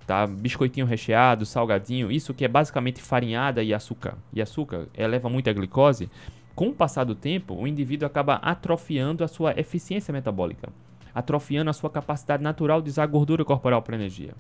tá? 0.07 0.27
Biscoitinho 0.27 0.87
recheado, 0.87 1.45
salgadinho, 1.45 2.11
isso 2.11 2.33
que 2.33 2.47
é 2.47 2.49
basicamente 2.49 3.03
farinhada 3.03 3.63
e 3.63 3.75
açúcar. 3.75 4.17
E 4.33 4.41
açúcar 4.41 4.89
eleva 4.97 5.29
muito 5.29 5.51
a 5.51 5.53
glicose. 5.53 6.09
Com 6.55 6.69
o 6.69 6.75
passar 6.75 7.05
do 7.05 7.15
tempo, 7.15 7.55
o 7.55 7.67
indivíduo 7.67 8.07
acaba 8.07 8.37
atrofiando 8.37 9.23
a 9.23 9.29
sua 9.29 9.53
eficiência 9.61 10.11
metabólica, 10.11 10.71
atrofiando 11.15 11.69
a 11.69 11.75
sua 11.75 11.91
capacidade 11.91 12.43
natural 12.43 12.81
de 12.81 12.89
usar 12.89 13.05
gordura 13.05 13.45
corporal 13.45 13.83
para 13.83 13.97
energia. 13.97 14.33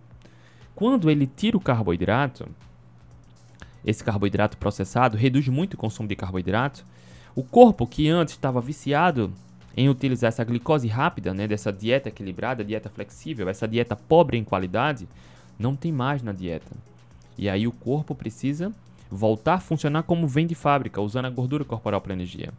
Quando 0.74 1.10
ele 1.10 1.26
tira 1.26 1.56
o 1.56 1.60
carboidrato, 1.60 2.48
esse 3.84 4.02
carboidrato 4.02 4.56
processado 4.56 5.16
reduz 5.16 5.48
muito 5.48 5.74
o 5.74 5.76
consumo 5.76 6.08
de 6.08 6.16
carboidrato. 6.16 6.84
O 7.34 7.42
corpo 7.42 7.86
que 7.86 8.08
antes 8.08 8.34
estava 8.34 8.60
viciado 8.60 9.32
em 9.76 9.88
utilizar 9.88 10.28
essa 10.28 10.44
glicose 10.44 10.86
rápida, 10.86 11.32
né, 11.32 11.48
dessa 11.48 11.72
dieta 11.72 12.08
equilibrada, 12.08 12.64
dieta 12.64 12.90
flexível, 12.90 13.48
essa 13.48 13.66
dieta 13.66 13.96
pobre 13.96 14.36
em 14.36 14.44
qualidade, 14.44 15.08
não 15.58 15.74
tem 15.74 15.90
mais 15.90 16.22
na 16.22 16.32
dieta. 16.32 16.70
E 17.38 17.48
aí 17.48 17.66
o 17.66 17.72
corpo 17.72 18.14
precisa 18.14 18.72
voltar 19.10 19.54
a 19.54 19.60
funcionar 19.60 20.02
como 20.02 20.28
vem 20.28 20.46
de 20.46 20.54
fábrica, 20.54 21.00
usando 21.00 21.26
a 21.26 21.30
gordura 21.30 21.64
corporal 21.64 22.00
para 22.00 22.12
energia. 22.12 22.52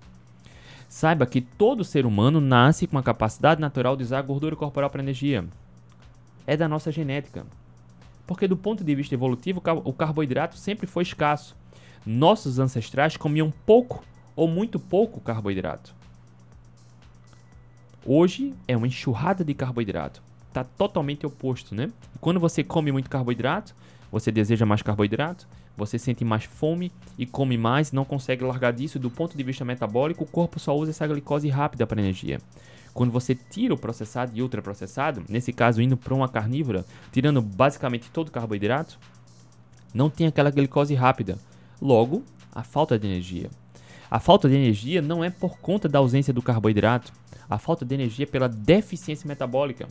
Saiba 0.90 1.26
que 1.26 1.42
todo 1.42 1.84
ser 1.84 2.06
humano 2.06 2.40
nasce 2.40 2.86
com 2.86 2.98
a 2.98 3.04
capacidade 3.04 3.62
natural 3.62 3.96
de 3.96 4.04
usar 4.04 4.20
a 4.20 4.24
gordura 4.24 4.56
corporal 4.56 4.90
para 4.90 5.02
energia. 5.02 5.46
É 6.46 6.58
da 6.58 6.68
nossa 6.68 6.92
genética. 6.92 7.46
Porque 8.26 8.48
do 8.48 8.56
ponto 8.58 8.84
de 8.84 8.96
vista 8.96 9.14
evolutivo, 9.14 9.62
o 9.84 9.94
carboidrato 9.94 10.58
sempre 10.58 10.88
foi 10.88 11.04
escasso. 11.04 11.56
Nossos 12.06 12.60
ancestrais 12.60 13.18
comiam 13.18 13.52
pouco 13.66 14.04
ou 14.36 14.48
muito 14.48 14.80
pouco 14.80 15.20
carboidrato. 15.22 15.94
Hoje 18.06 18.54
é 18.68 18.76
uma 18.76 18.88
enxurrada 18.88 19.44
de 19.44 19.54
carboidrato. 19.54 20.22
Está 20.50 20.64
totalmente 20.64 21.26
oposto, 21.26 21.74
né? 21.74 21.92
Quando 22.20 22.40
você 22.40 22.64
come 22.64 22.92
muito 22.92 23.10
carboidrato, 23.10 23.74
você 24.12 24.32
deseja 24.32 24.66
mais 24.66 24.82
carboidrato, 24.82 25.48
você 25.76 25.98
sente 25.98 26.24
mais 26.24 26.44
fome 26.44 26.92
e 27.18 27.26
come 27.26 27.58
mais, 27.58 27.92
não 27.92 28.06
consegue 28.06 28.44
largar 28.44 28.72
disso. 28.72 29.00
Do 29.00 29.10
ponto 29.10 29.36
de 29.36 29.44
vista 29.44 29.66
metabólico, 29.66 30.24
o 30.24 30.28
corpo 30.28 30.60
só 30.60 30.76
usa 30.78 30.92
essa 30.92 31.08
glicose 31.08 31.50
rápida 31.50 31.88
para 31.88 32.02
energia. 32.02 32.40
Quando 32.94 33.12
você 33.12 33.34
tira 33.34 33.74
o 33.74 33.78
processado 33.78 34.32
e 34.36 34.42
ultraprocessado, 34.42 35.24
nesse 35.28 35.52
caso 35.52 35.82
indo 35.82 35.98
para 35.98 36.14
uma 36.14 36.30
carnívora, 36.30 36.86
tirando 37.12 37.42
basicamente 37.42 38.12
todo 38.12 38.28
o 38.28 38.32
carboidrato, 38.32 39.00
não 39.94 40.10
tem 40.10 40.28
aquela 40.28 40.52
glicose 40.52 40.94
rápida. 40.94 41.38
Logo, 41.82 42.24
a 42.54 42.64
falta 42.64 42.98
de 43.00 43.08
energia. 43.08 43.50
A 44.10 44.20
falta 44.20 44.48
de 44.48 44.56
energia 44.56 45.02
não 45.02 45.24
é 45.24 45.32
por 45.32 45.58
conta 45.58 45.90
da 45.90 45.98
ausência 45.98 46.32
do 46.32 46.42
carboidrato. 46.42 47.12
A 47.50 47.58
falta 47.58 47.84
de 47.84 47.96
energia 47.96 48.26
é 48.26 48.28
pela 48.28 48.48
deficiência 48.48 49.28
metabólica. 49.28 49.88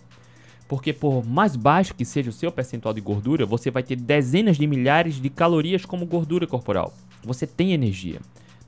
Porque 0.69 0.93
por 0.93 1.27
mais 1.27 1.57
baixo 1.57 1.95
que 1.95 2.05
seja 2.05 2.31
o 2.31 2.33
seu 2.33 2.53
percentual 2.53 2.95
de 2.95 3.01
gordura, 3.01 3.45
você 3.45 3.71
vai 3.71 3.83
ter 3.83 3.97
dezenas 3.97 4.57
de 4.57 4.67
milhares 4.67 5.21
de 5.21 5.29
calorias 5.29 5.85
como 5.85 6.07
gordura 6.07 6.47
corporal. 6.47 6.95
Você 7.25 7.49
tem 7.49 7.73
energia. 7.73 8.21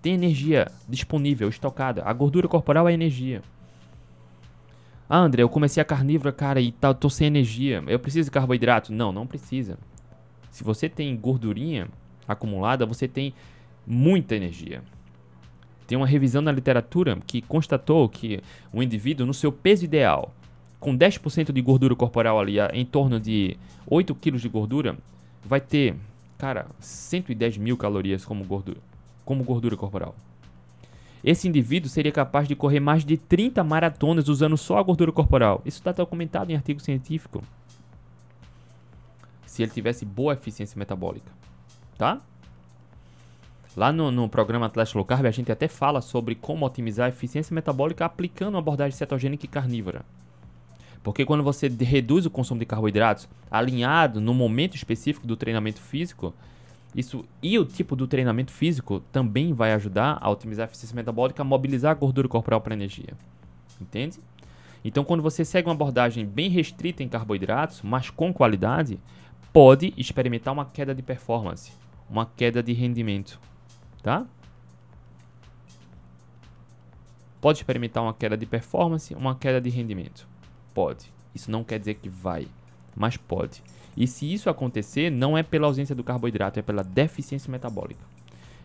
Tem 0.02 0.14
energia 0.14 0.70
disponível, 0.88 1.48
estocada. 1.48 2.02
A 2.04 2.12
gordura 2.12 2.48
corporal 2.48 2.88
é 2.88 2.92
energia. 2.92 3.40
Ah, 5.08 5.18
André, 5.18 5.42
eu 5.42 5.48
comecei 5.48 5.80
a 5.80 5.84
carnívora, 5.84 6.32
cara, 6.32 6.60
e 6.60 6.72
tá, 6.72 6.94
tô 6.94 7.10
sem 7.10 7.26
energia. 7.26 7.82
Eu 7.86 7.98
preciso 7.98 8.28
de 8.28 8.30
carboidrato? 8.30 8.92
Não, 8.92 9.12
não 9.12 9.26
precisa. 9.26 9.78
Se 10.50 10.64
você 10.64 10.88
tem 10.88 11.14
gordurinha 11.16 11.88
acumulada, 12.26 12.86
você 12.86 13.06
tem 13.06 13.34
muita 13.86 14.34
energia. 14.34 14.82
Tem 15.86 15.98
uma 15.98 16.06
revisão 16.06 16.40
na 16.40 16.50
literatura 16.50 17.18
que 17.26 17.42
constatou 17.42 18.08
que 18.08 18.40
o 18.72 18.82
indivíduo, 18.82 19.26
no 19.26 19.34
seu 19.34 19.52
peso 19.52 19.84
ideal, 19.84 20.34
com 20.80 20.96
10% 20.96 21.52
de 21.52 21.60
gordura 21.60 21.94
corporal 21.94 22.40
ali, 22.40 22.56
em 22.72 22.84
torno 22.84 23.20
de 23.20 23.58
8 23.86 24.14
kg 24.14 24.38
de 24.38 24.48
gordura, 24.48 24.96
vai 25.44 25.60
ter, 25.60 25.94
cara, 26.38 26.66
110 26.80 27.58
mil 27.58 27.76
calorias 27.76 28.24
como 28.24 28.42
gordura, 28.44 28.78
como 29.24 29.44
gordura 29.44 29.76
corporal. 29.76 30.14
Esse 31.24 31.48
indivíduo 31.48 31.88
seria 31.88 32.12
capaz 32.12 32.46
de 32.46 32.54
correr 32.54 32.80
mais 32.80 33.02
de 33.02 33.16
30 33.16 33.64
maratonas 33.64 34.28
usando 34.28 34.58
só 34.58 34.76
a 34.76 34.82
gordura 34.82 35.10
corporal. 35.10 35.62
Isso 35.64 35.78
está 35.78 35.90
documentado 35.90 36.52
em 36.52 36.54
artigo 36.54 36.80
científico. 36.80 37.42
Se 39.46 39.62
ele 39.62 39.72
tivesse 39.72 40.04
boa 40.04 40.34
eficiência 40.34 40.78
metabólica, 40.78 41.32
tá? 41.96 42.20
Lá 43.74 43.90
no, 43.90 44.10
no 44.10 44.28
programa 44.28 44.66
Atlético 44.66 44.98
Low 44.98 45.06
Carb, 45.06 45.24
a 45.24 45.30
gente 45.30 45.50
até 45.50 45.66
fala 45.66 46.02
sobre 46.02 46.34
como 46.34 46.66
otimizar 46.66 47.06
a 47.06 47.08
eficiência 47.08 47.54
metabólica 47.54 48.04
aplicando 48.04 48.54
uma 48.54 48.60
abordagem 48.60 48.96
cetogênica 48.96 49.46
e 49.46 49.48
carnívora. 49.48 50.04
Porque 51.02 51.24
quando 51.24 51.42
você 51.42 51.68
reduz 51.68 52.26
o 52.26 52.30
consumo 52.30 52.60
de 52.60 52.66
carboidratos 52.66 53.28
alinhado 53.50 54.20
no 54.20 54.34
momento 54.34 54.76
específico 54.76 55.26
do 55.26 55.36
treinamento 55.36 55.80
físico, 55.80 56.34
isso 56.94 57.24
e 57.42 57.58
o 57.58 57.64
tipo 57.64 57.96
do 57.96 58.06
treinamento 58.06 58.52
físico 58.52 59.00
também 59.10 59.52
vai 59.52 59.72
ajudar 59.72 60.18
a 60.20 60.30
otimizar 60.30 60.64
a 60.64 60.68
eficiência 60.68 60.94
metabólica, 60.94 61.42
a 61.42 61.44
mobilizar 61.44 61.90
a 61.90 61.94
gordura 61.94 62.28
corporal 62.28 62.60
para 62.60 62.74
energia. 62.74 63.14
Entende? 63.80 64.18
Então, 64.84 65.02
quando 65.02 65.22
você 65.22 65.44
segue 65.44 65.66
uma 65.66 65.74
abordagem 65.74 66.26
bem 66.26 66.50
restrita 66.50 67.02
em 67.02 67.08
carboidratos, 67.08 67.80
mas 67.82 68.10
com 68.10 68.32
qualidade, 68.32 69.00
pode 69.52 69.94
experimentar 69.96 70.52
uma 70.52 70.66
queda 70.66 70.94
de 70.94 71.02
performance, 71.02 71.72
uma 72.08 72.26
queda 72.26 72.62
de 72.62 72.72
rendimento, 72.72 73.40
tá? 74.02 74.26
Pode 77.40 77.58
experimentar 77.58 78.02
uma 78.02 78.14
queda 78.14 78.36
de 78.36 78.46
performance, 78.46 79.14
uma 79.14 79.34
queda 79.34 79.60
de 79.60 79.70
rendimento. 79.70 80.28
Pode. 80.72 81.12
Isso 81.34 81.50
não 81.50 81.64
quer 81.64 81.78
dizer 81.78 81.94
que 81.94 82.08
vai, 82.08 82.46
mas 82.94 83.16
pode. 83.16 83.62
E 83.96 84.06
se 84.06 84.32
isso 84.32 84.50
acontecer, 84.50 85.10
não 85.10 85.38
é 85.38 85.42
pela 85.42 85.66
ausência 85.66 85.94
do 85.94 86.02
carboidrato, 86.02 86.58
é 86.58 86.62
pela 86.62 86.82
deficiência 86.82 87.50
metabólica. 87.50 88.00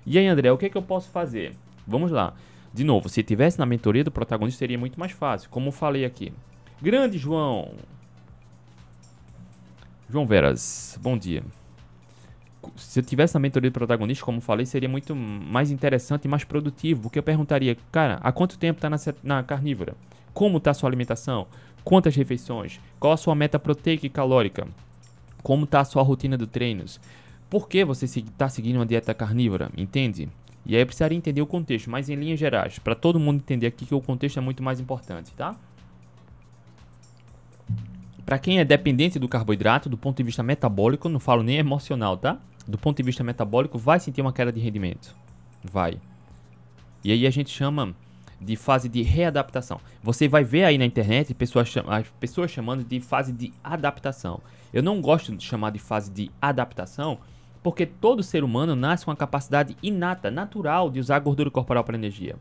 E 0.05 0.17
aí, 0.17 0.27
André, 0.27 0.51
o 0.51 0.57
que, 0.57 0.65
é 0.65 0.69
que 0.69 0.77
eu 0.77 0.81
posso 0.81 1.09
fazer? 1.09 1.55
Vamos 1.85 2.11
lá. 2.11 2.33
De 2.73 2.83
novo, 2.83 3.09
se 3.09 3.23
tivesse 3.23 3.59
na 3.59 3.65
mentoria 3.65 4.03
do 4.03 4.11
protagonista, 4.11 4.59
seria 4.59 4.77
muito 4.77 4.99
mais 4.99 5.11
fácil. 5.11 5.49
Como 5.49 5.71
falei 5.71 6.05
aqui. 6.05 6.31
Grande 6.81 7.17
João. 7.17 7.73
João 10.09 10.25
Veras, 10.25 10.97
bom 11.01 11.17
dia. 11.17 11.43
Se 12.75 12.99
eu 12.99 13.03
tivesse 13.03 13.33
na 13.33 13.39
mentoria 13.39 13.69
do 13.69 13.73
protagonista, 13.73 14.23
como 14.23 14.41
falei, 14.41 14.65
seria 14.65 14.89
muito 14.89 15.15
mais 15.15 15.71
interessante 15.71 16.25
e 16.25 16.27
mais 16.27 16.43
produtivo. 16.43 17.03
Porque 17.03 17.19
eu 17.19 17.23
perguntaria, 17.23 17.77
cara, 17.91 18.19
há 18.21 18.31
quanto 18.31 18.57
tempo 18.57 18.77
está 18.77 18.89
na, 18.89 18.97
na 19.23 19.43
carnívora? 19.43 19.95
Como 20.33 20.57
está 20.57 20.73
sua 20.73 20.89
alimentação? 20.89 21.47
Quantas 21.83 22.15
refeições? 22.15 22.79
Qual 22.99 23.13
a 23.13 23.17
sua 23.17 23.35
meta 23.35 23.57
proteica 23.57 24.05
e 24.05 24.09
calórica? 24.09 24.67
como 25.43 25.65
está 25.65 25.81
a 25.81 25.85
sua 25.85 26.03
rotina 26.03 26.37
de 26.37 26.47
treinos, 26.47 26.99
por 27.49 27.67
que 27.67 27.83
você 27.83 28.05
está 28.05 28.47
seguindo 28.49 28.77
uma 28.77 28.85
dieta 28.85 29.13
carnívora, 29.13 29.71
entende? 29.75 30.29
E 30.65 30.75
aí 30.75 30.85
precisaria 30.85 31.17
entender 31.17 31.41
o 31.41 31.47
contexto, 31.47 31.89
mas 31.89 32.09
em 32.09 32.15
linhas 32.15 32.39
gerais, 32.39 32.77
para 32.79 32.95
todo 32.95 33.19
mundo 33.19 33.37
entender 33.37 33.67
aqui 33.67 33.85
que 33.85 33.95
o 33.95 34.01
contexto 34.01 34.37
é 34.37 34.41
muito 34.41 34.61
mais 34.61 34.79
importante, 34.79 35.31
tá? 35.33 35.55
Para 38.25 38.37
quem 38.37 38.59
é 38.59 38.65
dependente 38.65 39.17
do 39.17 39.27
carboidrato, 39.27 39.89
do 39.89 39.97
ponto 39.97 40.17
de 40.17 40.23
vista 40.23 40.43
metabólico, 40.43 41.09
não 41.09 41.19
falo 41.19 41.41
nem 41.41 41.57
emocional, 41.57 42.15
tá? 42.15 42.37
Do 42.67 42.77
ponto 42.77 42.97
de 42.97 43.03
vista 43.03 43.23
metabólico, 43.23 43.79
vai 43.79 43.99
sentir 43.99 44.21
uma 44.21 44.31
queda 44.31 44.51
de 44.51 44.59
rendimento. 44.59 45.15
Vai. 45.63 45.99
E 47.03 47.11
aí 47.11 47.25
a 47.25 47.31
gente 47.31 47.49
chama 47.49 47.95
de 48.39 48.55
fase 48.55 48.87
de 48.87 49.01
readaptação. 49.01 49.79
Você 50.01 50.27
vai 50.27 50.43
ver 50.43 50.63
aí 50.63 50.77
na 50.77 50.85
internet 50.85 51.33
pessoas, 51.33 51.73
as 51.87 52.07
pessoas 52.19 52.51
chamando 52.51 52.83
de 52.83 52.99
fase 52.99 53.31
de 53.31 53.53
adaptação. 53.63 54.41
Eu 54.73 54.83
não 54.83 55.01
gosto 55.01 55.35
de 55.35 55.43
chamar 55.43 55.71
de 55.71 55.79
fase 55.79 56.11
de 56.11 56.31
adaptação, 56.41 57.19
porque 57.61 57.85
todo 57.85 58.23
ser 58.23 58.43
humano 58.43 58.75
nasce 58.75 59.05
com 59.05 59.11
a 59.11 59.15
capacidade 59.15 59.75
inata, 59.83 60.31
natural 60.31 60.89
de 60.89 60.99
usar 60.99 61.19
gordura 61.19 61.51
corporal 61.51 61.83
para 61.83 61.97
energia. 61.97 62.35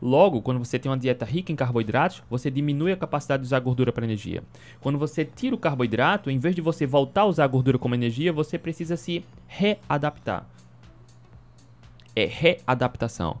Logo, 0.00 0.42
quando 0.42 0.58
você 0.58 0.78
tem 0.78 0.90
uma 0.90 0.98
dieta 0.98 1.24
rica 1.24 1.50
em 1.52 1.56
carboidratos, 1.56 2.22
você 2.28 2.50
diminui 2.50 2.92
a 2.92 2.96
capacidade 2.96 3.42
de 3.42 3.46
usar 3.46 3.60
gordura 3.60 3.92
para 3.92 4.04
energia. 4.04 4.42
Quando 4.80 4.98
você 4.98 5.24
tira 5.24 5.54
o 5.54 5.58
carboidrato, 5.58 6.30
em 6.30 6.38
vez 6.38 6.54
de 6.54 6.60
você 6.60 6.86
voltar 6.86 7.22
a 7.22 7.26
usar 7.26 7.44
a 7.44 7.48
gordura 7.48 7.78
como 7.78 7.94
energia, 7.94 8.32
você 8.32 8.58
precisa 8.58 8.96
se 8.96 9.24
readaptar. 9.46 10.46
É 12.14 12.26
readaptação. 12.26 13.38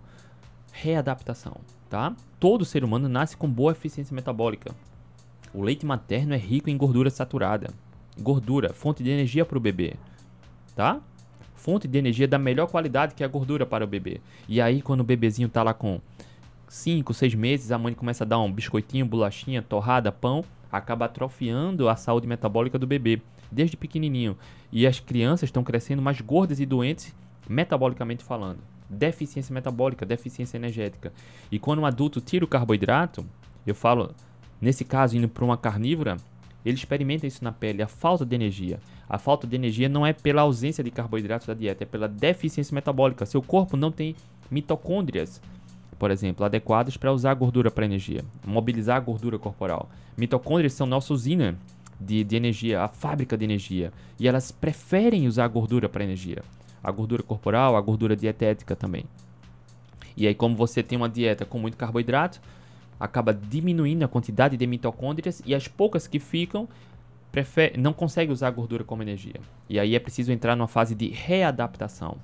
Readaptação, 0.72 1.56
tá? 1.94 2.12
Todo 2.40 2.64
ser 2.64 2.82
humano 2.82 3.08
nasce 3.08 3.36
com 3.36 3.48
boa 3.48 3.70
eficiência 3.70 4.12
metabólica. 4.12 4.74
O 5.54 5.62
leite 5.62 5.86
materno 5.86 6.34
é 6.34 6.36
rico 6.36 6.68
em 6.68 6.76
gordura 6.76 7.08
saturada 7.08 7.72
gordura, 8.18 8.72
fonte 8.72 9.00
de 9.00 9.10
energia 9.10 9.44
para 9.44 9.56
o 9.56 9.60
bebê, 9.60 9.94
tá? 10.74 11.00
Fonte 11.54 11.86
de 11.86 11.96
energia 11.96 12.26
da 12.26 12.36
melhor 12.36 12.66
qualidade 12.66 13.14
que 13.14 13.22
é 13.22 13.26
a 13.26 13.28
gordura 13.28 13.64
para 13.64 13.84
o 13.84 13.86
bebê. 13.86 14.20
E 14.48 14.60
aí 14.60 14.82
quando 14.82 15.02
o 15.02 15.04
bebezinho 15.04 15.48
tá 15.48 15.62
lá 15.62 15.72
com 15.72 16.00
5, 16.68 17.14
6 17.14 17.34
meses, 17.36 17.70
a 17.70 17.78
mãe 17.78 17.94
começa 17.94 18.24
a 18.24 18.26
dar 18.26 18.40
um 18.40 18.52
biscoitinho, 18.52 19.06
bolachinha, 19.06 19.62
torrada, 19.62 20.10
pão, 20.10 20.44
acaba 20.72 21.04
atrofiando 21.04 21.88
a 21.88 21.94
saúde 21.94 22.26
metabólica 22.26 22.76
do 22.76 22.88
bebê 22.88 23.22
desde 23.52 23.76
pequenininho. 23.76 24.36
E 24.72 24.84
as 24.84 24.98
crianças 24.98 25.48
estão 25.48 25.62
crescendo 25.62 26.02
mais 26.02 26.20
gordas 26.20 26.58
e 26.58 26.66
doentes 26.66 27.14
metabolicamente 27.48 28.24
falando. 28.24 28.58
Deficiência 28.88 29.52
metabólica, 29.52 30.04
deficiência 30.04 30.56
energética. 30.56 31.12
E 31.50 31.58
quando 31.58 31.80
um 31.80 31.86
adulto 31.86 32.20
tira 32.20 32.44
o 32.44 32.48
carboidrato, 32.48 33.24
eu 33.66 33.74
falo, 33.74 34.14
nesse 34.60 34.84
caso 34.84 35.16
indo 35.16 35.28
para 35.28 35.44
uma 35.44 35.56
carnívora, 35.56 36.16
ele 36.64 36.76
experimenta 36.76 37.26
isso 37.26 37.44
na 37.44 37.52
pele, 37.52 37.82
a 37.82 37.86
falta 37.86 38.24
de 38.24 38.34
energia. 38.34 38.80
A 39.08 39.18
falta 39.18 39.46
de 39.46 39.54
energia 39.54 39.88
não 39.88 40.06
é 40.06 40.12
pela 40.12 40.42
ausência 40.42 40.82
de 40.82 40.90
carboidratos 40.90 41.46
da 41.46 41.54
dieta, 41.54 41.84
é 41.84 41.86
pela 41.86 42.08
deficiência 42.08 42.74
metabólica. 42.74 43.26
Seu 43.26 43.42
corpo 43.42 43.76
não 43.76 43.92
tem 43.92 44.16
mitocôndrias, 44.50 45.40
por 45.98 46.10
exemplo, 46.10 46.44
adequadas 46.44 46.96
para 46.96 47.12
usar 47.12 47.32
a 47.32 47.34
gordura 47.34 47.70
para 47.70 47.84
energia, 47.84 48.24
mobilizar 48.46 48.96
a 48.96 49.00
gordura 49.00 49.38
corporal. 49.38 49.90
Mitocôndrias 50.16 50.72
são 50.72 50.86
nossa 50.86 51.12
usina 51.12 51.56
de, 52.00 52.24
de 52.24 52.36
energia, 52.36 52.82
a 52.82 52.88
fábrica 52.88 53.36
de 53.36 53.44
energia, 53.44 53.92
e 54.18 54.26
elas 54.26 54.50
preferem 54.50 55.26
usar 55.26 55.44
a 55.44 55.48
gordura 55.48 55.88
para 55.88 56.04
energia. 56.04 56.42
A 56.84 56.92
gordura 56.92 57.22
corporal, 57.22 57.76
a 57.76 57.80
gordura 57.80 58.14
dietética 58.14 58.76
também. 58.76 59.06
E 60.16 60.28
aí, 60.28 60.34
como 60.34 60.54
você 60.54 60.82
tem 60.82 60.96
uma 60.96 61.08
dieta 61.08 61.44
com 61.44 61.58
muito 61.58 61.76
carboidrato, 61.76 62.40
acaba 63.00 63.34
diminuindo 63.34 64.04
a 64.04 64.08
quantidade 64.08 64.56
de 64.56 64.66
mitocôndrias 64.66 65.42
e 65.44 65.54
as 65.54 65.66
poucas 65.66 66.06
que 66.06 66.20
ficam 66.20 66.68
prefere, 67.34 67.76
não 67.76 67.92
consegue 67.92 68.30
usar 68.30 68.46
a 68.46 68.50
gordura 68.52 68.84
como 68.84 69.02
energia. 69.02 69.40
E 69.68 69.80
aí 69.80 69.96
é 69.96 69.98
preciso 69.98 70.30
entrar 70.30 70.54
numa 70.54 70.68
fase 70.68 70.94
de 70.94 71.08
readaptação. 71.08 72.16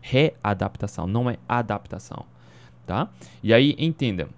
Readaptação, 0.00 1.08
não 1.08 1.28
é 1.28 1.38
adaptação, 1.48 2.24
tá? 2.86 3.10
E 3.42 3.52
aí 3.52 3.74
entenda 3.76 4.28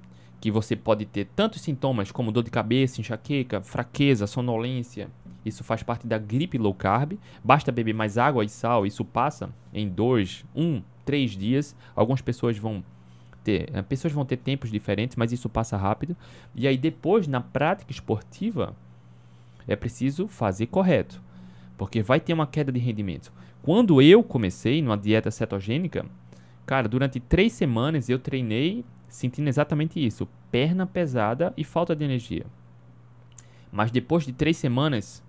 que 0.40 0.50
você 0.50 0.74
pode 0.74 1.04
ter 1.04 1.26
tantos 1.36 1.60
sintomas 1.60 2.10
como 2.10 2.32
dor 2.32 2.42
de 2.42 2.50
cabeça, 2.50 2.98
enxaqueca, 2.98 3.60
fraqueza, 3.60 4.26
sonolência. 4.26 5.10
Isso 5.44 5.64
faz 5.64 5.82
parte 5.82 6.06
da 6.06 6.18
gripe 6.18 6.58
low 6.58 6.74
carb. 6.74 7.14
Basta 7.42 7.72
beber 7.72 7.94
mais 7.94 8.18
água 8.18 8.44
e 8.44 8.48
sal, 8.48 8.86
isso 8.86 9.04
passa 9.04 9.50
em 9.72 9.88
dois, 9.88 10.44
um, 10.54 10.82
três 11.04 11.32
dias. 11.32 11.74
Algumas 11.94 12.20
pessoas 12.20 12.58
vão 12.58 12.84
ter, 13.42 13.70
eh, 13.72 13.82
pessoas 13.82 14.12
vão 14.12 14.24
ter 14.24 14.36
tempos 14.36 14.70
diferentes, 14.70 15.16
mas 15.16 15.32
isso 15.32 15.48
passa 15.48 15.76
rápido. 15.76 16.16
E 16.54 16.66
aí 16.68 16.76
depois 16.76 17.26
na 17.26 17.40
prática 17.40 17.90
esportiva 17.90 18.74
é 19.66 19.76
preciso 19.76 20.26
fazer 20.28 20.66
correto, 20.66 21.22
porque 21.76 22.02
vai 22.02 22.20
ter 22.20 22.32
uma 22.32 22.46
queda 22.46 22.70
de 22.70 22.78
rendimento. 22.78 23.32
Quando 23.62 24.00
eu 24.00 24.22
comecei 24.22 24.80
numa 24.80 24.96
dieta 24.96 25.30
cetogênica, 25.30 26.06
cara, 26.64 26.88
durante 26.88 27.20
três 27.20 27.52
semanas 27.52 28.08
eu 28.08 28.18
treinei 28.18 28.84
sentindo 29.08 29.48
exatamente 29.48 30.04
isso: 30.04 30.28
perna 30.50 30.86
pesada 30.86 31.52
e 31.56 31.64
falta 31.64 31.94
de 31.94 32.04
energia. 32.04 32.46
Mas 33.72 33.90
depois 33.90 34.24
de 34.24 34.32
três 34.32 34.56
semanas, 34.56 35.22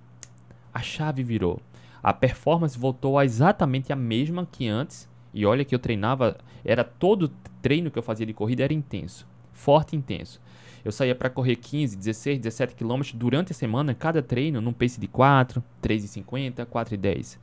a 0.74 0.82
chave 0.82 1.24
virou. 1.24 1.60
A 2.02 2.14
performance 2.14 2.78
voltou 2.78 3.18
a 3.18 3.26
exatamente 3.26 3.94
a 3.94 3.96
mesma 3.96 4.48
que 4.50 4.68
antes. 4.68 5.10
E 5.34 5.46
olha 5.46 5.64
que 5.64 5.74
eu 5.74 5.80
treinava, 5.80 6.38
era 6.66 6.84
todo 6.84 7.32
treino 7.62 7.92
que 7.92 7.98
eu 7.98 8.04
fazia 8.04 8.26
de 8.26 8.34
corrida 8.34 8.64
era 8.64 8.74
intenso, 8.74 9.26
forte 9.54 9.94
e 9.94 9.98
intenso. 9.98 10.42
Eu 10.84 10.92
saía 10.92 11.14
para 11.14 11.30
correr 11.30 11.56
15, 11.56 11.96
16, 11.96 12.40
17 12.40 12.76
quilômetros 12.76 13.14
durante 13.14 13.52
a 13.52 13.56
semana, 13.56 13.94
cada 13.94 14.22
treino, 14.22 14.60
num 14.60 14.74
pace 14.74 15.00
de 15.00 15.08
4, 15.08 15.64
3,50, 15.82 16.66
4,10. 16.66 17.38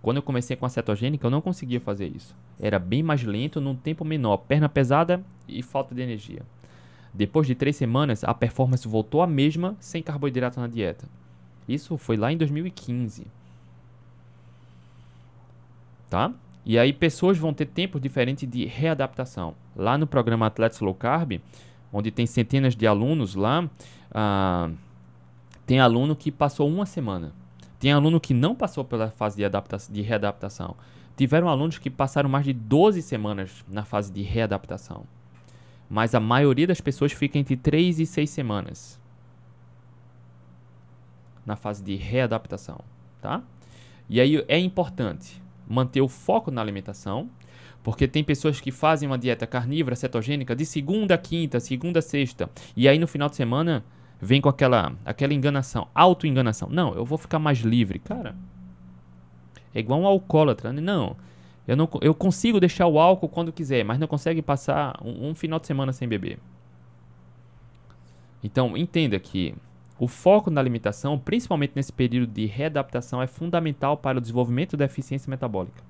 Quando 0.00 0.18
eu 0.18 0.22
comecei 0.22 0.56
com 0.56 0.64
a 0.64 0.68
cetogênica, 0.68 1.26
eu 1.26 1.30
não 1.30 1.40
conseguia 1.40 1.80
fazer 1.80 2.06
isso. 2.06 2.34
Era 2.58 2.78
bem 2.78 3.02
mais 3.02 3.22
lento, 3.22 3.60
num 3.60 3.74
tempo 3.74 4.04
menor, 4.04 4.38
perna 4.38 4.68
pesada 4.68 5.22
e 5.48 5.62
falta 5.62 5.94
de 5.94 6.00
energia. 6.00 6.42
Depois 7.12 7.46
de 7.46 7.56
três 7.56 7.76
semanas, 7.76 8.22
a 8.22 8.32
performance 8.32 8.86
voltou 8.86 9.20
a 9.20 9.26
mesma 9.26 9.76
sem 9.80 10.02
carboidrato 10.02 10.60
na 10.60 10.68
dieta. 10.68 11.06
Isso 11.68 11.96
foi 11.96 12.16
lá 12.16 12.32
em 12.32 12.36
2015. 12.36 13.26
Tá? 16.08 16.32
E 16.64 16.78
aí 16.78 16.92
pessoas 16.92 17.38
vão 17.38 17.54
ter 17.54 17.66
tempos 17.66 18.00
diferentes 18.00 18.48
de 18.48 18.64
readaptação. 18.66 19.54
Lá 19.74 19.96
no 19.96 20.06
programa 20.06 20.46
Atletas 20.46 20.80
Low 20.80 20.94
Carb, 20.94 21.40
onde 21.92 22.10
tem 22.10 22.26
centenas 22.26 22.76
de 22.76 22.86
alunos 22.86 23.34
lá, 23.34 23.68
ah, 24.12 24.70
tem 25.66 25.80
aluno 25.80 26.14
que 26.14 26.30
passou 26.30 26.68
uma 26.68 26.84
semana. 26.84 27.32
Tem 27.78 27.92
aluno 27.92 28.20
que 28.20 28.34
não 28.34 28.54
passou 28.54 28.84
pela 28.84 29.10
fase 29.10 29.36
de, 29.36 29.92
de 29.92 30.02
readaptação. 30.02 30.76
Tiveram 31.16 31.48
alunos 31.48 31.78
que 31.78 31.88
passaram 31.88 32.28
mais 32.28 32.44
de 32.44 32.52
12 32.52 33.00
semanas 33.02 33.64
na 33.68 33.84
fase 33.84 34.12
de 34.12 34.22
readaptação. 34.22 35.04
Mas 35.88 36.14
a 36.14 36.20
maioria 36.20 36.66
das 36.66 36.80
pessoas 36.80 37.12
fica 37.12 37.38
entre 37.38 37.56
3 37.56 38.00
e 38.00 38.06
6 38.06 38.30
semanas 38.30 38.99
na 41.44 41.56
fase 41.56 41.82
de 41.82 41.96
readaptação, 41.96 42.80
tá? 43.20 43.42
E 44.08 44.20
aí 44.20 44.44
é 44.48 44.58
importante 44.58 45.40
manter 45.68 46.00
o 46.00 46.08
foco 46.08 46.50
na 46.50 46.60
alimentação, 46.60 47.28
porque 47.82 48.06
tem 48.06 48.22
pessoas 48.22 48.60
que 48.60 48.70
fazem 48.70 49.08
uma 49.08 49.16
dieta 49.16 49.46
carnívora, 49.46 49.96
cetogênica, 49.96 50.54
de 50.54 50.66
segunda 50.66 51.14
a 51.14 51.18
quinta, 51.18 51.60
segunda 51.60 52.00
a 52.00 52.02
sexta, 52.02 52.50
e 52.76 52.88
aí 52.88 52.98
no 52.98 53.06
final 53.06 53.28
de 53.28 53.36
semana 53.36 53.84
vem 54.20 54.40
com 54.40 54.48
aquela, 54.48 54.92
aquela 55.04 55.32
enganação, 55.32 55.88
auto-enganação. 55.94 56.68
Não, 56.70 56.94
eu 56.94 57.04
vou 57.04 57.16
ficar 57.16 57.38
mais 57.38 57.60
livre. 57.60 57.98
Cara, 57.98 58.34
é 59.74 59.80
igual 59.80 60.00
um 60.00 60.06
alcoólatra. 60.06 60.72
Né? 60.72 60.80
Não, 60.80 61.16
eu, 61.66 61.76
não, 61.76 61.88
eu 62.02 62.14
consigo 62.14 62.60
deixar 62.60 62.86
o 62.86 62.98
álcool 62.98 63.28
quando 63.28 63.52
quiser, 63.52 63.84
mas 63.84 63.98
não 63.98 64.06
consegue 64.06 64.42
passar 64.42 64.98
um, 65.02 65.30
um 65.30 65.34
final 65.34 65.58
de 65.58 65.66
semana 65.66 65.92
sem 65.92 66.06
beber. 66.06 66.38
Então, 68.42 68.76
entenda 68.76 69.18
que 69.18 69.54
o 70.00 70.08
foco 70.08 70.50
na 70.50 70.62
alimentação, 70.62 71.18
principalmente 71.18 71.72
nesse 71.76 71.92
período 71.92 72.32
de 72.32 72.46
readaptação, 72.46 73.20
é 73.20 73.26
fundamental 73.26 73.98
para 73.98 74.16
o 74.16 74.20
desenvolvimento 74.20 74.74
da 74.74 74.86
eficiência 74.86 75.28
metabólica. 75.28 75.84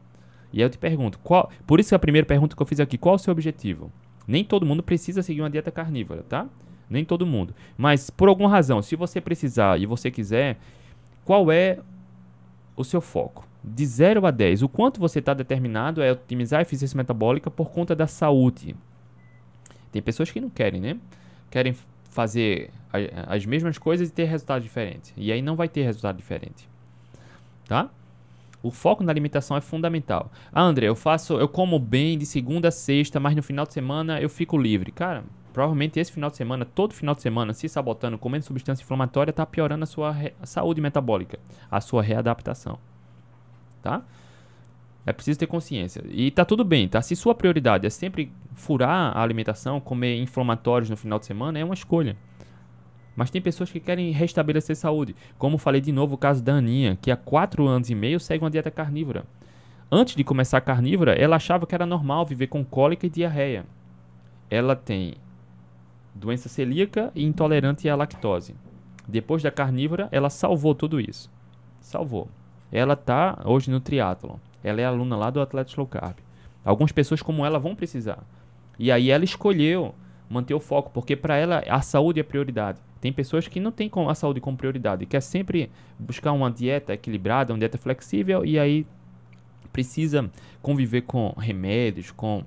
E 0.53 0.59
aí 0.59 0.65
eu 0.65 0.69
te 0.69 0.79
pergunto, 0.79 1.17
qual, 1.21 1.49
por 1.65 1.79
isso 1.79 1.91
que 1.91 1.95
a 1.95 1.99
primeira 1.99 2.27
pergunta 2.27 2.57
que 2.57 2.61
eu 2.61 2.67
fiz 2.67 2.81
aqui, 2.81 2.99
qual 2.99 3.15
é 3.15 3.17
o 3.17 3.19
seu 3.21 3.31
objetivo? 3.31 3.89
Nem 4.27 4.45
todo 4.45 4.67
mundo 4.67 4.83
precisa 4.83 5.23
seguir 5.23 5.43
uma 5.43 5.49
dieta 5.49 5.71
carnívora, 5.71 6.25
tá? 6.25 6.49
Nem 6.89 7.05
todo 7.05 7.25
mundo. 7.25 7.55
Mas 7.79 8.11
por 8.11 8.29
alguma 8.29 8.49
razão, 8.49 8.83
se 8.83 8.97
você 8.97 9.21
precisar 9.21 9.81
e 9.81 9.87
você 9.87 10.11
quiser, 10.11 10.59
qual 11.25 11.53
é 11.53 11.79
o 12.75 12.83
seu 12.83 13.01
foco? 13.01 13.47
De 13.63 13.87
0 13.87 14.27
a 14.27 14.33
10, 14.33 14.63
o 14.63 14.69
quanto 14.69 14.99
você 14.99 15.21
está 15.21 15.33
determinado 15.33 16.03
é 16.03 16.11
otimizar 16.11 16.59
a 16.59 16.63
eficiência 16.63 16.97
metabólica 16.97 17.49
por 17.49 17.71
conta 17.71 17.95
da 17.95 18.09
saúde. 18.09 18.75
Tem 19.93 20.03
pessoas 20.03 20.33
que 20.33 20.41
não 20.41 20.51
querem, 20.51 20.81
né? 20.81 20.99
Querem 21.49 21.77
fazer 22.11 22.71
as 23.27 23.47
mesmas 23.47 23.79
coisas 23.79 24.09
e 24.09 24.13
ter 24.13 24.25
resultado 24.25 24.63
diferente. 24.63 25.15
E 25.17 25.33
aí 25.33 25.41
não 25.41 25.57
vai 25.57 25.69
ter 25.69 25.83
resultado 25.83 26.17
diferente. 26.17 26.69
Tá? 27.67 27.89
O 28.63 28.71
foco 28.71 29.03
na 29.03 29.11
alimentação 29.11 29.57
é 29.57 29.61
fundamental. 29.61 30.31
Ah, 30.53 30.63
André, 30.63 30.87
eu 30.87 30.97
faço, 30.97 31.35
eu 31.35 31.49
como 31.49 31.79
bem 31.79 32.19
de 32.19 32.27
segunda 32.27 32.69
a 32.69 32.71
sexta, 32.71 33.19
mas 33.19 33.35
no 33.35 33.43
final 33.43 33.65
de 33.65 33.73
semana 33.73 34.21
eu 34.21 34.29
fico 34.29 34.59
livre. 34.59 34.93
Cara, 34.93 35.25
provavelmente 35.53 35.99
esse 35.99 36.13
final 36.13 36.29
de 36.31 36.37
semana, 36.37 36.65
todo 36.65 36.93
final 36.93 37.15
de 37.15 37.23
semana, 37.23 37.55
se 37.55 37.69
sabotando, 37.69 38.19
comendo 38.19 38.45
substância 38.45 38.83
inflamatória, 38.83 39.31
está 39.31 39.47
piorando 39.47 39.85
a 39.85 39.87
sua 39.87 40.15
saúde 40.43 40.81
metabólica, 40.81 41.39
a 41.71 41.81
sua 41.81 42.03
readaptação. 42.03 42.79
Tá? 43.81 44.03
É 45.11 45.13
preciso 45.13 45.41
ter 45.41 45.49
consciência. 45.49 46.05
E 46.09 46.31
tá 46.31 46.45
tudo 46.45 46.65
bem, 46.65 46.87
tá? 46.87 47.03
Se 47.03 47.17
sua 47.17 47.35
prioridade 47.35 47.85
é 47.85 47.91
sempre 47.91 48.33
furar 48.55 49.17
a 49.17 49.21
alimentação, 49.21 49.81
comer 49.81 50.21
inflamatórios 50.21 50.89
no 50.89 50.97
final 50.97 51.19
de 51.19 51.27
semana, 51.27 51.59
é 51.59 51.65
uma 51.65 51.75
escolha. 51.75 52.17
Mas 53.17 53.29
tem 53.29 53.43
pessoas 53.43 53.73
que 53.73 53.81
querem 53.81 54.13
restabelecer 54.13 54.77
saúde. 54.77 55.17
Como 55.37 55.59
falei 55.59 55.81
de 55.81 55.91
novo 55.91 56.15
o 56.15 56.19
caso 56.19 56.45
da 56.45 56.55
Aninha, 56.55 56.97
que 57.03 57.11
há 57.11 57.17
4 57.17 57.67
anos 57.67 57.91
e 57.91 57.95
meio 57.95 58.21
segue 58.21 58.45
uma 58.45 58.51
dieta 58.51 58.71
carnívora. 58.71 59.25
Antes 59.91 60.15
de 60.15 60.23
começar 60.23 60.59
a 60.59 60.61
carnívora, 60.61 61.13
ela 61.13 61.35
achava 61.35 61.67
que 61.67 61.75
era 61.75 61.85
normal 61.85 62.25
viver 62.25 62.47
com 62.47 62.65
cólica 62.65 63.07
e 63.07 63.11
diarreia. 63.11 63.67
Ela 64.49 64.77
tem 64.77 65.15
doença 66.15 66.49
celíaca 66.49 67.11
e 67.17 67.25
intolerante 67.25 67.89
à 67.89 67.97
lactose. 67.97 68.55
Depois 69.09 69.43
da 69.43 69.51
carnívora, 69.51 70.09
ela 70.13 70.31
salvou 70.31 70.73
tudo 70.73 71.01
isso. 71.01 71.29
Salvou. 71.81 72.29
Ela 72.71 72.95
está 72.95 73.43
hoje 73.45 73.73
no 73.73 73.81
triatlon. 73.81 74.37
Ela 74.63 74.81
é 74.81 74.85
aluna 74.85 75.17
lá 75.17 75.31
do 75.31 75.41
Atlético 75.41 75.81
Low 75.81 75.89
Carb. 75.89 76.17
Algumas 76.65 76.93
pessoas 76.93 77.23
como 77.23 77.45
ela 77.45 77.59
vão 77.59 77.75
precisar. 77.75 78.23
E 78.79 78.91
aí 78.91 79.11
ela 79.11 79.25
escolheu 79.25 79.95
manter 80.29 80.55
o 80.55 80.61
foco, 80.61 80.91
porque 80.93 81.17
para 81.17 81.37
ela 81.37 81.63
a 81.69 81.81
saúde 81.83 82.21
é 82.21 82.23
prioridade. 82.23 82.79
Tem 83.01 83.13
pessoas 83.13 83.49
que 83.49 83.59
não 83.59 83.73
têm 83.73 83.91
a 84.09 84.15
saúde 84.15 84.41
como 84.41 84.57
prioridade, 84.57 85.07
quer 85.07 85.23
sempre 85.23 85.71
buscar 85.99 86.33
uma 86.33 86.51
dieta 86.51 86.93
equilibrada, 86.93 87.53
uma 87.53 87.59
dieta 87.59 87.79
flexível 87.79 88.45
e 88.45 88.59
aí 88.59 88.87
precisa 89.73 90.31
conviver 90.61 91.03
com 91.03 91.35
remédios, 91.39 92.11
com 92.11 92.45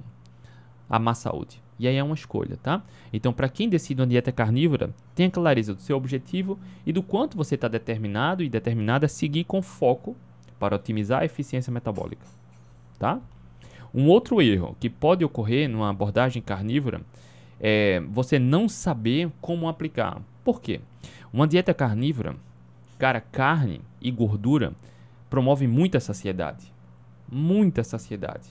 a 0.90 1.00
má 1.00 1.14
saúde. 1.14 1.62
E 1.80 1.88
aí 1.88 1.96
é 1.96 2.04
uma 2.04 2.14
escolha, 2.14 2.58
tá? 2.62 2.84
Então, 3.12 3.34
para 3.34 3.50
quem 3.50 3.68
decide 3.68 4.00
uma 4.00 4.08
dieta 4.08 4.32
carnívora, 4.32 4.94
tenha 5.16 5.30
clareza 5.30 5.74
do 5.74 5.82
seu 5.82 5.98
objetivo 5.98 6.60
e 6.86 6.94
do 6.94 7.02
quanto 7.02 7.36
você 7.36 7.56
está 7.56 7.68
determinado 7.68 8.44
e 8.44 8.50
determinada 8.50 9.08
a 9.08 9.10
seguir 9.10 9.44
com 9.44 9.62
foco 9.62 10.16
para 10.64 10.78
otimizar 10.78 11.24
a 11.24 11.26
eficiência 11.26 11.74
metabólica, 11.74 12.26
tá? 12.98 13.20
Um 13.94 14.08
outro 14.08 14.42
erro 14.42 14.78
que 14.80 14.90
pode 14.90 15.26
ocorrer 15.26 15.68
numa 15.68 15.90
abordagem 15.90 16.42
carnívora 16.42 17.02
é 17.60 18.02
você 18.10 18.40
não 18.40 18.70
saber 18.70 19.30
como 19.42 19.68
aplicar. 19.68 20.22
Por 20.42 20.62
quê? 20.62 20.80
Uma 21.34 21.46
dieta 21.46 21.74
carnívora, 21.74 22.38
cara, 22.98 23.20
carne 23.20 23.82
e 24.02 24.10
gordura 24.10 24.72
promove 25.30 25.68
muita 25.68 26.00
saciedade. 26.00 26.72
Muita 27.30 27.84
saciedade. 27.84 28.48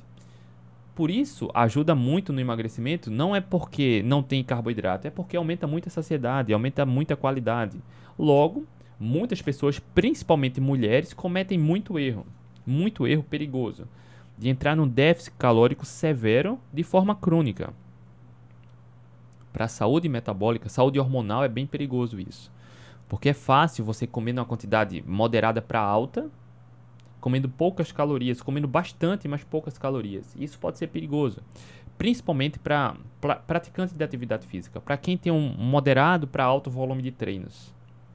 Por 0.95 1.11
isso, 1.11 1.49
ajuda 1.55 1.95
muito 1.95 2.31
no 2.31 2.41
emagrecimento, 2.41 3.11
não 3.11 3.35
é 3.35 3.41
porque 3.41 4.03
não 4.05 4.23
tem 4.23 4.45
carboidrato, 4.45 5.07
é 5.07 5.11
porque 5.11 5.35
aumenta 5.35 5.67
muito 5.67 5.89
a 5.89 5.91
saciedade, 5.91 6.53
aumenta 6.53 6.85
muito 6.85 7.15
a 7.15 7.17
qualidade. 7.17 7.79
Logo, 8.19 8.67
muitas 9.03 9.43
pessoas, 9.43 9.79
principalmente 9.79 10.61
mulheres, 10.61 11.13
cometem 11.13 11.59
muito 11.59 11.99
erro, 11.99 12.25
muito 12.65 13.07
erro 13.07 13.23
perigoso, 13.23 13.89
de 14.39 14.49
entrar 14.49 14.77
num 14.77 14.87
déficit 14.87 15.35
calórico 15.37 15.85
severo 15.85 16.59
de 16.73 16.83
forma 16.83 17.15
crônica 17.15 17.75
para 19.53 19.67
a 19.67 19.69
saúde 19.69 20.09
metabólica, 20.09 20.69
saúde 20.69 20.99
hormonal, 20.99 21.45
é 21.45 21.49
bem 21.49 21.67
perigoso 21.67 22.19
isso. 22.19 22.51
Porque 23.09 23.29
é 23.29 23.35
fácil 23.35 23.85
você 23.85 24.07
comer 24.07 24.33
numa 24.33 24.47
quantidade 24.47 25.05
moderada 25.07 25.61
para 25.61 25.81
alta, 25.81 26.31
comendo 27.21 27.49
poucas 27.49 27.93
calorias, 27.93 28.41
comendo 28.41 28.67
bastante, 28.67 29.29
mas 29.29 29.45
poucas 29.45 29.77
calorias. 29.77 30.35
Isso 30.39 30.59
pode 30.59 30.79
ser 30.79 30.87
perigoso, 30.87 31.43
principalmente 31.99 32.59
para 32.59 32.97
praticantes 33.47 33.95
de 33.95 34.03
atividade 34.03 34.47
física, 34.47 34.81
para 34.81 34.97
quem 34.97 35.19
tem 35.19 35.31
um 35.31 35.55
moderado 35.59 36.27
para 36.27 36.45
alto 36.45 36.71
volume 36.71 37.03
de 37.03 37.13
treinos. 37.13 37.75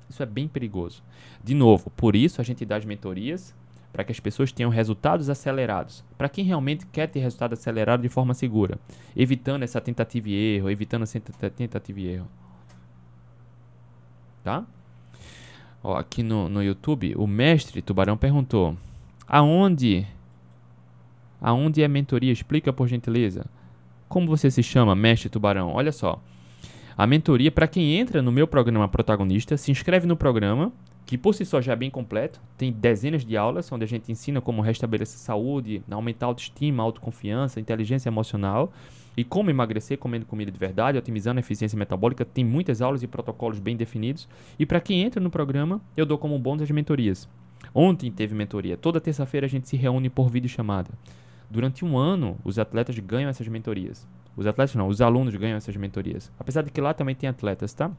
Isso 0.10 0.24
é 0.24 0.26
bem 0.26 0.48
perigoso. 0.48 1.04
De 1.43 1.54
novo, 1.54 1.89
por 1.91 2.15
isso 2.15 2.39
a 2.41 2.43
gente 2.43 2.65
dá 2.65 2.78
as 2.78 2.86
mentorias 2.86 3.56
para 3.91 4.04
que 4.04 4.12
as 4.12 4.20
pessoas 4.20 4.52
tenham 4.52 4.70
resultados 4.70 5.30
acelerados. 5.30 6.04
Para 6.17 6.30
quem 6.30 6.46
realmente 6.46 6.86
quer 6.86 7.08
ter 7.08 7.20
resultado 7.20 7.54
acelerado 7.54 8.02
de 8.02 8.10
forma 8.10 8.34
segura, 8.34 8.78
evitando 9.15 9.63
essa 9.63 9.82
tentativa 9.82 10.30
e 10.30 10.56
erro, 10.56 10.70
evitando 10.70 11.04
essa 11.04 11.20
tentativa 11.20 12.00
e 12.00 12.08
erro. 12.08 12.28
Tá? 14.43 14.65
Ó, 15.84 15.96
aqui 15.96 16.22
no, 16.22 16.48
no 16.48 16.63
YouTube, 16.63 17.15
o 17.17 17.26
mestre 17.26 17.82
Tubarão 17.82 18.17
perguntou: 18.17 18.78
Aonde? 19.28 20.08
Aonde 21.41 21.82
é 21.82 21.88
mentoria? 21.88 22.32
Explica 22.32 22.72
por 22.72 22.88
gentileza. 22.88 23.46
Como 24.08 24.28
você 24.28 24.50
se 24.50 24.63
chama, 24.63 24.96
mestre 24.96 25.30
Tubarão? 25.30 25.74
Olha 25.74 25.91
só. 25.91 26.22
A 26.97 27.05
mentoria, 27.05 27.51
para 27.51 27.67
quem 27.67 27.93
entra 27.93 28.23
no 28.23 28.31
meu 28.31 28.47
programa 28.47 28.88
protagonista, 28.88 29.55
se 29.55 29.69
inscreve 29.69 30.07
no 30.07 30.17
programa, 30.17 30.73
que 31.05 31.15
por 31.15 31.36
si 31.36 31.45
só 31.45 31.62
já 31.62 31.73
é 31.73 31.75
bem 31.75 31.91
completo. 31.91 32.41
Tem 32.57 32.71
dezenas 32.71 33.23
de 33.23 33.38
aulas 33.38 33.71
onde 33.71 33.83
a 33.83 33.88
gente 33.88 34.12
ensina 34.12 34.41
como 34.41 34.63
restabelecer 34.63 35.19
saúde, 35.19 35.83
aumentar 35.91 36.25
a 36.25 36.29
autoestima, 36.29 36.81
autoconfiança, 36.81 37.60
inteligência 37.60 38.10
emocional 38.10 38.73
e 39.15 39.23
como 39.23 39.51
emagrecer 39.51 39.99
comendo 39.99 40.25
comida 40.25 40.51
de 40.51 40.57
verdade, 40.57 40.97
otimizando 40.97 41.38
a 41.38 41.41
eficiência 41.41 41.77
metabólica. 41.77 42.25
Tem 42.25 42.43
muitas 42.43 42.81
aulas 42.81 43.03
e 43.03 43.07
protocolos 43.07 43.60
bem 43.60 43.77
definidos. 43.77 44.27
E 44.57 44.65
para 44.65 44.81
quem 44.81 45.03
entra 45.03 45.21
no 45.21 45.29
programa, 45.29 45.79
eu 45.95 46.03
dou 46.03 46.17
como 46.17 46.39
bônus 46.39 46.63
as 46.63 46.71
mentorias. 46.71 47.29
Ontem 47.75 48.12
teve 48.12 48.33
mentoria. 48.33 48.75
Toda 48.75 48.99
terça-feira 48.99 49.45
a 49.45 49.49
gente 49.49 49.69
se 49.69 49.77
reúne 49.77 50.10
por 50.10 50.31
vídeo 50.31 50.49
chamada. 50.49 50.89
Durante 51.47 51.86
um 51.86 51.95
ano, 51.95 52.39
os 52.43 52.57
atletas 52.57 52.97
ganham 52.97 53.29
essas 53.29 53.47
mentorias. 53.47 54.07
Os 54.38 54.45
atletas 54.45 54.76
não, 54.76 54.88
os 54.88 55.02
alunos 55.02 55.36
ganham 55.36 55.58
essas 55.58 55.76
mentorias. 55.76 56.32
Apesar 56.39 56.62
de 56.62 56.69
que 56.69 56.80
lá 56.80 56.93
também 56.93 57.15
tem 57.15 57.28
atletas, 57.28 57.73
tá? 57.73 57.91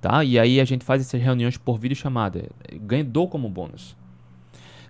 Tá? 0.00 0.24
E 0.24 0.38
aí 0.38 0.58
a 0.58 0.64
gente 0.64 0.84
faz 0.84 1.02
essas 1.02 1.20
reuniões 1.20 1.58
por 1.58 1.78
vídeo 1.78 1.94
chamada. 1.94 2.48
Dou 3.06 3.28
como 3.28 3.50
bônus. 3.50 3.94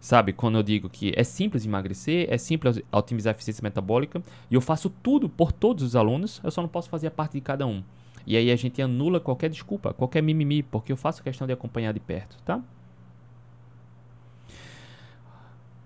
Sabe, 0.00 0.32
quando 0.32 0.56
eu 0.56 0.62
digo 0.62 0.88
que 0.88 1.12
é 1.16 1.24
simples 1.24 1.66
emagrecer, 1.66 2.28
é 2.30 2.38
simples 2.38 2.80
otimizar 2.92 3.32
a 3.32 3.34
eficiência 3.34 3.62
metabólica, 3.62 4.22
e 4.48 4.54
eu 4.54 4.60
faço 4.60 4.88
tudo 4.88 5.28
por 5.28 5.50
todos 5.50 5.82
os 5.82 5.96
alunos, 5.96 6.40
eu 6.44 6.50
só 6.52 6.62
não 6.62 6.68
posso 6.68 6.88
fazer 6.88 7.08
a 7.08 7.10
parte 7.10 7.32
de 7.32 7.40
cada 7.40 7.66
um. 7.66 7.82
E 8.24 8.36
aí 8.36 8.52
a 8.52 8.56
gente 8.56 8.80
anula 8.80 9.18
qualquer 9.18 9.50
desculpa, 9.50 9.92
qualquer 9.92 10.22
mimimi, 10.22 10.62
porque 10.62 10.92
eu 10.92 10.96
faço 10.96 11.24
questão 11.24 11.46
de 11.46 11.52
acompanhar 11.52 11.92
de 11.92 11.98
perto, 11.98 12.36
tá? 12.44 12.62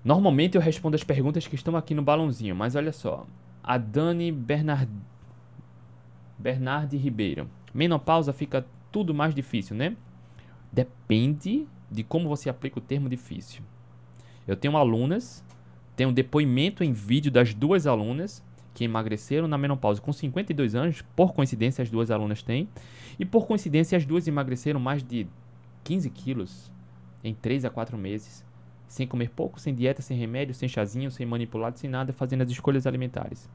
Normalmente 0.05 0.57
eu 0.57 0.61
respondo 0.61 0.97
as 0.97 1.05
perguntas 1.05 1.47
que 1.47 1.55
estão 1.55 1.75
aqui 1.75 1.95
no 1.95 2.03
balãozinho, 2.03 2.55
mas 2.55 2.75
olha 2.75 2.93
só 2.93 3.27
a 3.63 3.79
Dani 3.79 4.33
Bernard... 4.33 4.91
Bernardi 6.39 6.97
Ribeiro. 6.97 7.49
Menopausa 7.73 8.33
fica 8.33 8.67
tudo 8.91 9.15
mais 9.15 9.35
difícil, 9.35 9.77
né? 9.77 9.97
Depende 10.73 11.67
de 11.91 12.03
como 12.03 12.29
você 12.29 12.49
aplica 12.49 12.79
o 12.79 12.83
termo 12.83 13.09
difícil. 13.09 13.63
Eu 14.47 14.57
tenho 14.57 14.77
alunas, 14.77 15.45
tenho 15.95 16.13
depoimento 16.13 16.83
em 16.83 16.93
vídeo 16.93 17.31
das 17.31 17.53
duas 17.53 17.87
alunas 17.87 18.43
que 18.73 18.85
emagreceram 18.85 19.47
na 19.47 19.59
menopausa 19.59 20.01
com 20.01 20.13
52 20.13 20.75
anos, 20.75 21.03
por 21.15 21.35
coincidência 21.35 21.83
as 21.83 21.91
duas 21.91 22.11
alunas 22.11 22.43
têm, 22.43 22.69
e 23.19 23.25
por 23.25 23.47
coincidência 23.47 23.99
as 23.99 24.07
duas 24.07 24.27
emagreceram 24.27 24.81
mais 24.81 25.03
de 25.03 25.27
15 25.85 26.09
quilos 26.11 26.71
em 27.23 27.35
3 27.35 27.65
a 27.65 27.71
4 27.71 27.99
meses 27.99 28.45
sem 28.91 29.07
comer 29.07 29.31
pouco, 29.31 29.61
sem 29.61 29.73
dieta, 29.73 30.03
sem 30.03 30.19
remédio, 30.19 30.53
sem 30.53 30.69
chazinho, 30.69 31.13
sem 31.13 31.25
manipulado, 31.25 31.79
sem 31.79 31.89
nada, 31.89 32.13
fazendo 32.13 32.43
as 32.43 32.51
escolhas 32.51 32.89
alimentares 32.89 33.49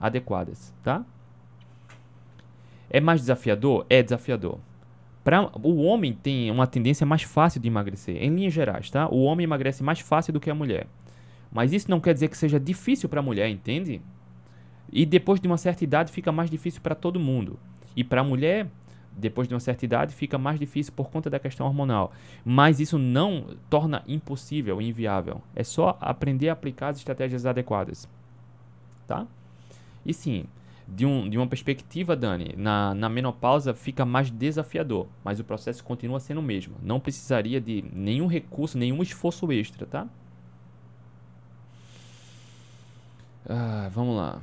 adequadas, 0.00 0.74
tá? 0.82 1.04
É 2.90 3.00
mais 3.00 3.20
desafiador? 3.20 3.86
É 3.88 4.02
desafiador. 4.02 4.58
Pra, 5.22 5.48
o 5.62 5.82
homem 5.82 6.12
tem 6.12 6.50
uma 6.50 6.66
tendência 6.66 7.06
mais 7.06 7.22
fácil 7.22 7.60
de 7.60 7.68
emagrecer, 7.68 8.16
em 8.20 8.34
linhas 8.34 8.52
gerais, 8.52 8.90
tá? 8.90 9.08
O 9.08 9.22
homem 9.22 9.44
emagrece 9.44 9.84
mais 9.84 10.00
fácil 10.00 10.32
do 10.32 10.40
que 10.40 10.50
a 10.50 10.54
mulher. 10.54 10.88
Mas 11.52 11.72
isso 11.72 11.88
não 11.88 12.00
quer 12.00 12.12
dizer 12.12 12.26
que 12.26 12.36
seja 12.36 12.58
difícil 12.58 13.08
para 13.08 13.20
a 13.20 13.22
mulher, 13.22 13.48
entende? 13.48 14.02
E 14.90 15.06
depois 15.06 15.40
de 15.40 15.46
uma 15.46 15.58
certa 15.58 15.84
idade 15.84 16.10
fica 16.10 16.32
mais 16.32 16.50
difícil 16.50 16.80
para 16.82 16.96
todo 16.96 17.20
mundo. 17.20 17.56
E 17.94 18.02
para 18.02 18.22
a 18.22 18.24
mulher 18.24 18.66
depois 19.16 19.46
de 19.48 19.54
uma 19.54 19.60
certa 19.60 19.84
idade 19.84 20.14
fica 20.14 20.38
mais 20.38 20.58
difícil 20.58 20.92
por 20.94 21.10
conta 21.10 21.28
da 21.28 21.38
questão 21.38 21.66
hormonal. 21.66 22.12
Mas 22.44 22.80
isso 22.80 22.98
não 22.98 23.46
torna 23.68 24.02
impossível, 24.06 24.80
inviável. 24.80 25.42
É 25.54 25.62
só 25.62 25.96
aprender 26.00 26.48
a 26.48 26.52
aplicar 26.52 26.88
as 26.88 26.98
estratégias 26.98 27.46
adequadas. 27.46 28.08
Tá? 29.06 29.26
E 30.04 30.12
sim, 30.12 30.46
de, 30.86 31.06
um, 31.06 31.28
de 31.28 31.38
uma 31.38 31.46
perspectiva, 31.46 32.16
Dani, 32.16 32.54
na, 32.56 32.94
na 32.94 33.08
menopausa 33.08 33.74
fica 33.74 34.04
mais 34.04 34.30
desafiador, 34.30 35.06
mas 35.24 35.40
o 35.40 35.44
processo 35.44 35.82
continua 35.84 36.20
sendo 36.20 36.38
o 36.38 36.42
mesmo. 36.42 36.74
Não 36.82 37.00
precisaria 37.00 37.60
de 37.60 37.84
nenhum 37.92 38.26
recurso, 38.26 38.76
nenhum 38.76 39.02
esforço 39.02 39.50
extra, 39.52 39.86
tá? 39.86 40.06
Ah, 43.48 43.90
vamos 43.92 44.16
lá. 44.16 44.40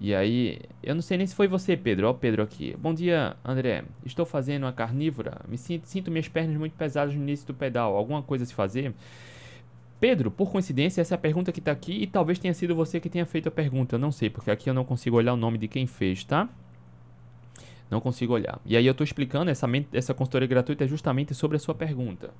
E 0.00 0.14
aí, 0.14 0.58
eu 0.82 0.94
não 0.94 1.02
sei 1.02 1.18
nem 1.18 1.26
se 1.26 1.34
foi 1.34 1.46
você, 1.46 1.76
Pedro. 1.76 2.08
Ó, 2.08 2.14
Pedro 2.14 2.42
aqui. 2.42 2.74
Bom 2.78 2.94
dia, 2.94 3.36
André. 3.44 3.84
Estou 4.04 4.24
fazendo 4.24 4.62
uma 4.64 4.72
carnívora. 4.72 5.42
Me 5.46 5.58
sinto, 5.58 5.86
sinto 5.86 6.10
minhas 6.10 6.26
pernas 6.26 6.56
muito 6.56 6.72
pesadas 6.72 7.14
no 7.14 7.20
início 7.20 7.46
do 7.46 7.52
pedal. 7.52 7.94
Alguma 7.94 8.22
coisa 8.22 8.44
a 8.44 8.46
se 8.46 8.54
fazer? 8.54 8.94
Pedro, 10.00 10.30
por 10.30 10.50
coincidência, 10.50 11.02
essa 11.02 11.14
é 11.14 11.16
a 11.16 11.18
pergunta 11.18 11.52
que 11.52 11.58
está 11.58 11.70
aqui 11.70 11.92
e 11.92 12.06
talvez 12.06 12.38
tenha 12.38 12.54
sido 12.54 12.74
você 12.74 12.98
que 12.98 13.10
tenha 13.10 13.26
feito 13.26 13.48
a 13.48 13.52
pergunta. 13.52 13.96
Eu 13.96 13.98
não 13.98 14.10
sei, 14.10 14.30
porque 14.30 14.50
aqui 14.50 14.70
eu 14.70 14.74
não 14.74 14.86
consigo 14.86 15.18
olhar 15.18 15.34
o 15.34 15.36
nome 15.36 15.58
de 15.58 15.68
quem 15.68 15.86
fez, 15.86 16.24
tá? 16.24 16.48
Não 17.90 18.00
consigo 18.00 18.32
olhar. 18.32 18.58
E 18.64 18.78
aí 18.78 18.86
eu 18.86 18.92
estou 18.92 19.04
explicando, 19.04 19.50
essa, 19.50 19.66
essa 19.92 20.14
consultoria 20.14 20.48
gratuita 20.48 20.84
é 20.84 20.88
justamente 20.88 21.34
sobre 21.34 21.58
a 21.58 21.60
sua 21.60 21.74
pergunta. 21.74 22.30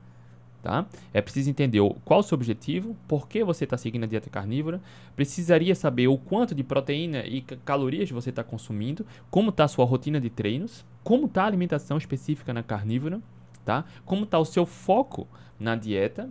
Tá? 0.62 0.84
É 1.14 1.22
preciso 1.22 1.48
entender 1.48 1.80
qual 2.04 2.20
o 2.20 2.22
seu 2.22 2.34
objetivo, 2.34 2.94
por 3.08 3.26
que 3.26 3.42
você 3.42 3.64
está 3.64 3.78
seguindo 3.78 4.04
a 4.04 4.06
dieta 4.06 4.28
carnívora, 4.28 4.78
precisaria 5.16 5.74
saber 5.74 6.08
o 6.08 6.18
quanto 6.18 6.54
de 6.54 6.62
proteína 6.62 7.24
e 7.24 7.40
calorias 7.40 8.10
você 8.10 8.28
está 8.28 8.44
consumindo, 8.44 9.06
como 9.30 9.48
está 9.48 9.64
a 9.64 9.68
sua 9.68 9.86
rotina 9.86 10.20
de 10.20 10.28
treinos, 10.28 10.84
como 11.02 11.26
está 11.26 11.44
a 11.44 11.46
alimentação 11.46 11.96
específica 11.96 12.52
na 12.52 12.62
carnívora, 12.62 13.22
tá? 13.64 13.86
como 14.04 14.24
está 14.24 14.38
o 14.38 14.44
seu 14.44 14.66
foco 14.66 15.26
na 15.58 15.74
dieta. 15.76 16.28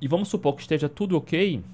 E 0.00 0.06
vamos 0.06 0.28
supor 0.28 0.54
que 0.54 0.62
esteja 0.62 0.88
tudo 0.88 1.16
ok, 1.16 1.64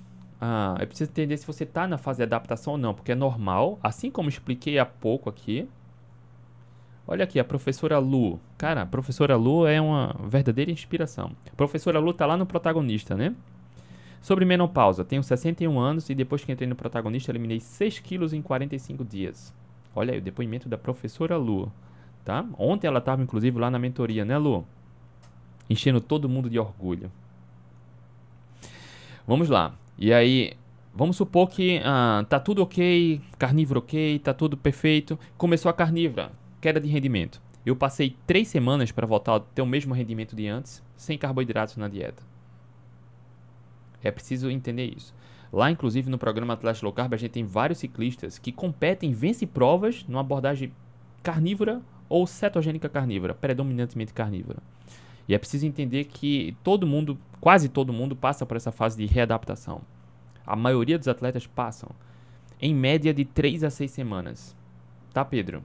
ah, 0.41 0.75
é 0.79 0.87
preciso 0.87 1.11
entender 1.11 1.37
se 1.37 1.47
você 1.47 1.65
está 1.65 1.87
na 1.87 1.99
fase 1.99 2.19
de 2.19 2.23
adaptação 2.23 2.73
ou 2.73 2.79
não, 2.79 2.95
porque 2.95 3.13
é 3.13 3.15
normal, 3.15 3.79
assim 3.83 4.11
como 4.11 4.31
expliquei 4.31 4.79
há 4.79 4.87
pouco 4.87 5.29
aqui, 5.29 5.69
Olha 7.13 7.25
aqui, 7.25 7.41
a 7.41 7.45
professora 7.45 7.99
Lu. 7.99 8.39
Cara, 8.57 8.83
a 8.83 8.87
professora 8.87 9.35
Lu 9.35 9.67
é 9.67 9.81
uma 9.81 10.15
verdadeira 10.29 10.71
inspiração. 10.71 11.33
A 11.51 11.57
professora 11.57 11.99
Lu 11.99 12.13
tá 12.13 12.25
lá 12.25 12.37
no 12.37 12.47
protagonista, 12.47 13.17
né? 13.17 13.35
Sobre 14.23 14.45
menopausa, 14.45 15.05
tenho 15.05 15.21
61 15.21 15.77
anos 15.77 16.09
e 16.09 16.15
depois 16.15 16.45
que 16.45 16.53
entrei 16.53 16.69
no 16.69 16.77
protagonista 16.77 17.33
eliminei 17.33 17.59
6 17.59 17.99
quilos 17.99 18.33
em 18.33 18.41
45 18.41 19.05
dias. 19.05 19.53
Olha 19.93 20.13
aí 20.13 20.21
o 20.21 20.23
depoimento 20.23 20.69
da 20.69 20.79
professora 20.79 21.37
Lu, 21.37 21.73
tá? 22.25 22.47
Ontem 22.57 22.87
ela 22.87 23.01
estava 23.01 23.21
inclusive 23.21 23.59
lá 23.59 23.73
na 23.73 23.79
mentoria, 23.81 24.25
né, 24.25 24.39
Lu? 24.39 24.65
Enchendo 25.69 26.01
todo 26.01 26.29
mundo 26.29 26.49
de 26.49 26.61
orgulho. 26.61 27.11
Vamos 29.27 29.49
lá. 29.49 29.75
E 29.99 30.13
aí, 30.13 30.53
vamos 30.95 31.17
supor 31.17 31.49
que 31.49 31.81
ah, 31.85 32.25
tá 32.29 32.39
tudo 32.39 32.63
ok, 32.63 33.21
carnívoro 33.37 33.81
ok, 33.81 34.21
tá 34.21 34.33
tudo 34.33 34.57
perfeito. 34.57 35.19
Começou 35.37 35.69
a 35.69 35.73
carnívora 35.73 36.39
queda 36.61 36.81
de 36.81 36.89
rendimento. 36.89 37.41
Eu 37.65 37.77
passei 37.77 38.17
três 38.27 38.49
semanas 38.49 38.91
para 38.91 39.07
voltar 39.07 39.37
a 39.37 39.41
ter 39.41 39.63
o 39.63 39.67
mesmo 39.67 39.95
rendimento 39.95 40.35
de 40.35 40.47
antes, 40.47 40.83
sem 40.97 41.19
carboidratos 41.19 41.77
na 41.77 41.89
dieta. 41.89 42.23
É 44.03 44.11
preciso 44.11 44.51
entender 44.51 44.95
isso. 44.97 45.15
Lá, 45.53 45.71
inclusive, 45.71 46.09
no 46.09 46.19
programa 46.19 46.55
Atlas 46.55 46.81
Low 46.81 46.93
Carb, 46.93 47.13
a 47.13 47.17
gente 47.17 47.33
tem 47.33 47.45
vários 47.45 47.79
ciclistas 47.79 48.39
que 48.39 48.53
competem, 48.53 49.13
vencem 49.13 49.49
provas 49.49 50.05
numa 50.07 50.21
abordagem 50.21 50.73
carnívora 51.23 51.83
ou 52.09 52.27
cetogênica 52.27 52.89
carnívora, 52.89 53.35
predominantemente 53.35 54.13
carnívora. 54.13 54.63
E 55.29 55.35
é 55.35 55.39
preciso 55.39 55.67
entender 55.67 56.05
que 56.05 56.57
todo 56.65 56.87
mundo, 56.87 57.19
quase 57.41 57.69
todo 57.69 57.93
mundo, 57.93 58.17
passa 58.17 58.47
por 58.47 58.57
essa 58.57 58.73
fase 58.73 58.97
de 58.97 59.07
readaptação. 59.07 59.83
A 60.47 60.57
maioria 60.57 60.99
dos 60.99 61.09
atletas 61.09 61.47
passam, 61.47 61.91
em 62.61 62.75
média, 62.75 63.13
de 63.13 63.25
3 63.25 63.65
a 63.65 63.71
6 63.71 63.91
semanas. 63.91 64.57
Tá, 65.13 65.25
Pedro? 65.25 65.63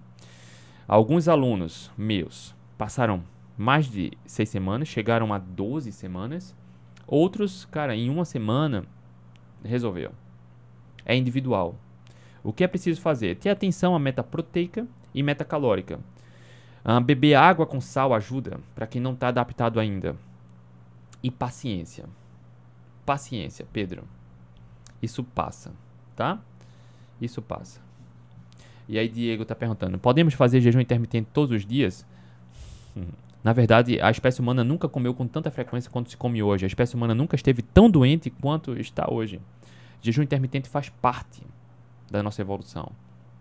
Alguns 0.87 1.27
alunos 1.27 1.91
meus 1.97 2.55
passaram 2.77 3.23
mais 3.57 3.87
de 3.87 4.11
seis 4.25 4.49
semanas, 4.49 4.87
chegaram 4.87 5.33
a 5.33 5.39
12 5.39 5.91
semanas. 5.91 6.55
Outros, 7.07 7.65
cara, 7.65 7.95
em 7.95 8.09
uma 8.09 8.25
semana 8.25 8.85
resolveu. 9.63 10.11
É 11.03 11.15
individual. 11.15 11.75
O 12.43 12.53
que 12.53 12.63
é 12.63 12.67
preciso 12.67 13.01
fazer? 13.01 13.37
Ter 13.37 13.49
atenção 13.49 13.95
à 13.95 13.99
meta 13.99 14.23
proteica 14.23 14.87
e 15.13 15.23
meta 15.23 15.43
calórica. 15.43 15.99
Uh, 16.83 17.01
beber 17.01 17.33
água 17.33 17.65
com 17.65 17.81
sal 17.81 18.13
ajuda 18.13 18.59
para 18.75 18.85
quem 18.85 19.01
não 19.01 19.13
está 19.13 19.29
adaptado 19.29 19.79
ainda. 19.79 20.15
E 21.23 21.31
paciência. 21.31 22.05
paciência, 23.03 23.65
Pedro. 23.73 24.03
Isso 25.01 25.23
passa, 25.23 25.71
tá? 26.15 26.39
Isso 27.19 27.41
passa. 27.41 27.84
E 28.87 28.99
aí 28.99 29.07
Diego 29.07 29.43
está 29.43 29.55
perguntando: 29.55 29.97
podemos 29.97 30.33
fazer 30.33 30.61
jejum 30.61 30.79
intermitente 30.79 31.29
todos 31.33 31.51
os 31.51 31.65
dias? 31.65 32.05
Na 33.43 33.53
verdade, 33.53 34.01
a 34.01 34.09
espécie 34.09 34.41
humana 34.41 34.63
nunca 34.63 34.89
comeu 34.89 35.13
com 35.13 35.27
tanta 35.27 35.51
frequência 35.51 35.91
quanto 35.91 36.09
se 36.09 36.17
come 36.17 36.41
hoje. 36.41 36.65
A 36.65 36.67
espécie 36.67 36.95
humana 36.95 37.13
nunca 37.13 37.35
esteve 37.35 37.61
tão 37.61 37.89
doente 37.89 38.29
quanto 38.29 38.75
está 38.79 39.11
hoje. 39.11 39.39
Jejum 40.01 40.23
intermitente 40.23 40.67
faz 40.67 40.89
parte 40.89 41.43
da 42.09 42.23
nossa 42.23 42.41
evolução, 42.41 42.91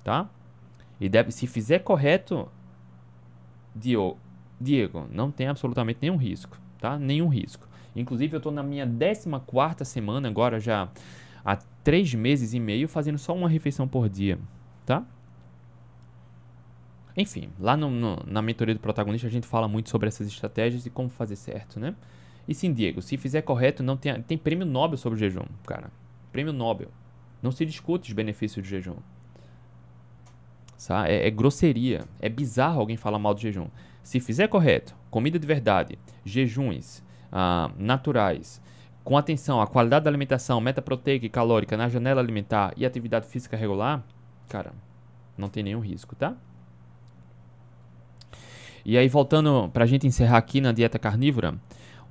tá? 0.03 0.28
E 1.01 1.09
deve, 1.09 1.32
se 1.32 1.47
fizer 1.47 1.80
correto, 1.80 2.49
Diego, 3.74 4.18
Diego, 4.61 5.09
não 5.11 5.30
tem 5.30 5.49
absolutamente 5.49 5.99
nenhum 6.03 6.16
risco, 6.16 6.59
tá? 6.78 6.99
Nenhum 6.99 7.28
risco. 7.28 7.66
Inclusive, 7.97 8.34
eu 8.34 8.38
estou 8.38 8.53
na 8.53 8.62
minha 8.62 8.86
14 8.86 9.84
semana, 9.84 10.28
agora 10.28 10.59
já 10.61 10.88
há 11.45 11.57
três 11.82 12.12
meses 12.14 12.55
e 12.55 12.61
meio, 12.61 12.88
fazendo 12.88 13.18
só 13.18 13.34
uma 13.34 13.49
refeição 13.49 13.86
por 13.86 14.09
dia, 14.09 14.38
tá? 14.84 15.05
Enfim, 17.16 17.50
lá 17.60 17.76
no, 17.76 17.88
no, 17.90 18.18
na 18.26 18.42
mentoria 18.42 18.74
do 18.74 18.80
protagonista 18.80 19.26
a 19.26 19.30
gente 19.30 19.46
fala 19.46 19.68
muito 19.68 19.88
sobre 19.88 20.08
essas 20.08 20.26
estratégias 20.26 20.84
e 20.84 20.90
como 20.90 21.08
fazer 21.08 21.36
certo, 21.36 21.78
né? 21.78 21.94
E 22.46 22.54
sim, 22.54 22.72
Diego, 22.72 23.00
se 23.00 23.16
fizer 23.16 23.42
correto, 23.42 23.82
não 23.82 23.96
tem, 23.96 24.20
tem 24.22 24.36
prêmio 24.36 24.66
Nobel 24.66 24.98
sobre 24.98 25.16
o 25.16 25.18
jejum, 25.18 25.46
cara. 25.66 25.90
Prêmio 26.32 26.52
Nobel. 26.52 26.88
Não 27.42 27.52
se 27.52 27.64
discute 27.64 28.10
os 28.10 28.14
benefícios 28.14 28.62
do 28.62 28.68
jejum. 28.68 28.96
Sabe? 30.76 31.10
É, 31.10 31.26
é 31.26 31.30
grosseria. 31.30 32.04
É 32.20 32.28
bizarro 32.28 32.80
alguém 32.80 32.96
falar 32.96 33.18
mal 33.18 33.32
do 33.32 33.40
jejum. 33.40 33.68
Se 34.02 34.20
fizer 34.20 34.48
correto, 34.48 34.94
comida 35.10 35.38
de 35.38 35.46
verdade, 35.46 35.98
jejuns 36.24 37.02
ah, 37.32 37.70
naturais, 37.78 38.60
com 39.02 39.16
atenção 39.16 39.60
à 39.60 39.66
qualidade 39.66 40.04
da 40.04 40.10
alimentação, 40.10 40.60
meta 40.60 40.82
proteica 40.82 41.24
e 41.24 41.30
calórica 41.30 41.76
na 41.76 41.88
janela 41.88 42.20
alimentar 42.20 42.74
e 42.76 42.84
atividade 42.84 43.26
física 43.26 43.56
regular, 43.56 44.02
cara, 44.48 44.72
não 45.36 45.48
tem 45.48 45.62
nenhum 45.62 45.80
risco, 45.80 46.14
tá? 46.14 46.36
E 48.85 48.99
aí, 48.99 49.09
voltando 49.09 49.70
para 49.72 49.85
a 49.85 49.87
gente 49.87 50.07
encerrar 50.07 50.37
aqui 50.37 50.61
na 50.61 50.70
dieta 50.70 50.99
carnívora, 50.99 51.55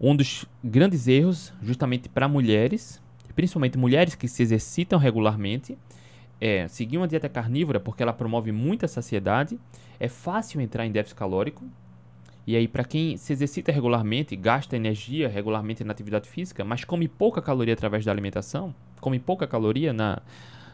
um 0.01 0.15
dos 0.15 0.45
grandes 0.63 1.07
erros, 1.07 1.53
justamente 1.61 2.09
para 2.09 2.27
mulheres, 2.27 2.99
principalmente 3.35 3.77
mulheres 3.77 4.15
que 4.15 4.27
se 4.27 4.41
exercitam 4.41 4.97
regularmente, 4.97 5.77
é 6.41 6.67
seguir 6.67 6.97
uma 6.97 7.07
dieta 7.07 7.29
carnívora 7.29 7.79
porque 7.79 8.01
ela 8.01 8.11
promove 8.11 8.51
muita 8.51 8.87
saciedade, 8.87 9.59
é 9.99 10.07
fácil 10.07 10.59
entrar 10.61 10.83
em 10.85 10.91
déficit 10.91 11.15
calórico. 11.15 11.63
E 12.45 12.55
aí, 12.55 12.67
para 12.67 12.83
quem 12.83 13.15
se 13.17 13.31
exercita 13.31 13.71
regularmente, 13.71 14.35
gasta 14.35 14.75
energia 14.75 15.29
regularmente 15.29 15.83
na 15.83 15.93
atividade 15.93 16.27
física, 16.27 16.65
mas 16.65 16.83
come 16.83 17.07
pouca 17.07 17.39
caloria 17.39 17.73
através 17.73 18.03
da 18.03 18.11
alimentação, 18.11 18.73
come 18.99 19.19
pouca 19.19 19.45
caloria 19.45 19.93
na, 19.93 20.21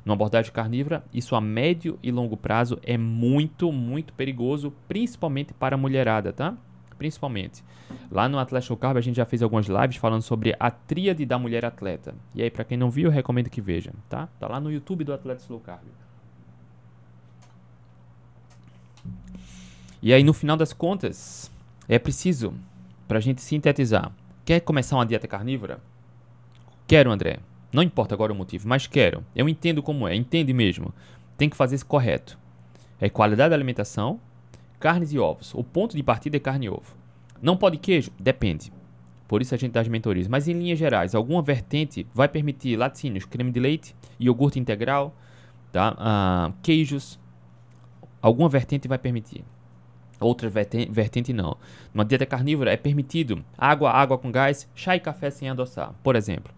numa 0.06 0.16
abordagem 0.16 0.52
carnívora, 0.52 1.04
isso 1.14 1.36
a 1.36 1.42
médio 1.42 2.00
e 2.02 2.12
longo 2.12 2.38
prazo 2.38 2.80
é 2.84 2.98
muito, 2.98 3.72
muito 3.72 4.14
perigoso, 4.14 4.74
principalmente 4.88 5.54
para 5.54 5.76
a 5.76 5.78
mulherada, 5.78 6.34
tá? 6.34 6.56
Principalmente. 6.98 7.64
Lá 8.12 8.28
no 8.28 8.38
Atlético 8.38 8.76
Carb 8.76 8.98
a 8.98 9.02
gente 9.02 9.16
já 9.16 9.26
fez 9.26 9.42
algumas 9.42 9.68
lives 9.68 9.98
falando 9.98 10.22
sobre 10.22 10.56
a 10.60 10.70
tríade 10.70 11.26
da 11.26 11.40
mulher 11.40 11.66
atleta. 11.66 12.14
E 12.36 12.42
aí, 12.42 12.50
para 12.50 12.64
quem 12.64 12.78
não 12.78 12.90
viu, 12.90 13.06
eu 13.06 13.12
recomendo 13.12 13.50
que 13.50 13.62
veja, 13.62 13.94
tá? 14.08 14.28
Tá 14.40 14.48
lá 14.48 14.60
no 14.60 14.72
YouTube 14.72 15.04
do 15.04 15.14
Atlético 15.14 15.54
Low 15.54 15.62
Carb. 15.62 15.84
E 20.02 20.14
aí, 20.14 20.24
no 20.24 20.34
final 20.34 20.56
das 20.56 20.72
contas, 20.72 21.52
é 21.88 22.00
preciso, 22.00 22.54
para 23.08 23.18
a 23.18 23.22
gente 23.22 23.42
sintetizar, 23.42 24.12
quer 24.46 24.60
começar 24.62 24.96
uma 24.96 25.06
dieta 25.06 25.28
carnívora? 25.28 25.80
Quero, 26.88 27.12
André. 27.12 27.40
Não 27.72 27.84
importa 27.84 28.16
agora 28.16 28.34
o 28.34 28.36
motivo, 28.36 28.68
mas 28.68 28.88
quero. 28.88 29.24
Eu 29.36 29.48
entendo 29.48 29.84
como 29.84 30.08
é, 30.08 30.16
entende 30.16 30.54
mesmo. 30.54 30.94
Tem 31.38 31.50
que 31.50 31.56
fazer 31.56 31.76
isso 31.76 31.86
correto. 31.86 32.38
É 33.00 33.10
qualidade 33.10 33.52
da 33.52 33.56
alimentação, 33.56 34.20
carnes 34.80 35.14
e 35.14 35.20
ovos. 35.20 35.54
O 35.54 35.64
ponto 35.64 35.96
de 35.96 36.04
partida 36.04 36.38
é 36.38 36.40
carne 36.40 36.66
e 36.66 36.70
ovo. 36.70 36.98
Não 37.42 37.56
pode 37.56 37.78
queijo? 37.78 38.12
Depende. 38.20 38.72
Por 39.28 39.42
isso 39.42 39.54
a 39.54 39.58
gente 39.58 39.72
dá 39.72 39.82
as 39.82 39.88
mentorias. 39.88 40.28
Mas 40.28 40.48
em 40.48 40.54
linhas 40.54 40.80
gerais, 40.80 41.14
alguma 41.14 41.42
vertente 41.42 42.06
vai 42.14 42.28
permitir 42.28 42.76
laticínios, 42.76 43.26
creme 43.26 43.52
de 43.52 43.60
leite, 43.60 43.96
iogurte 44.20 44.60
integral, 44.60 45.16
tá? 45.72 45.96
Ah, 45.98 46.52
queijos. 46.64 47.20
Alguma 48.22 48.50
vertente 48.50 48.88
vai 48.88 48.98
permitir. 48.98 49.46
Outra 50.20 50.50
vertente 50.50 51.32
não. 51.32 51.56
Numa 51.94 52.04
dieta 52.04 52.26
carnívora 52.26 52.74
é 52.74 52.78
permitido 52.78 53.44
água, 53.58 53.92
água 53.92 54.18
com 54.18 54.32
gás, 54.32 54.68
chá 54.76 54.96
e 54.96 55.00
café 55.00 55.30
sem 55.30 55.50
adoçar, 55.50 55.94
por 56.04 56.16
exemplo. 56.16 56.54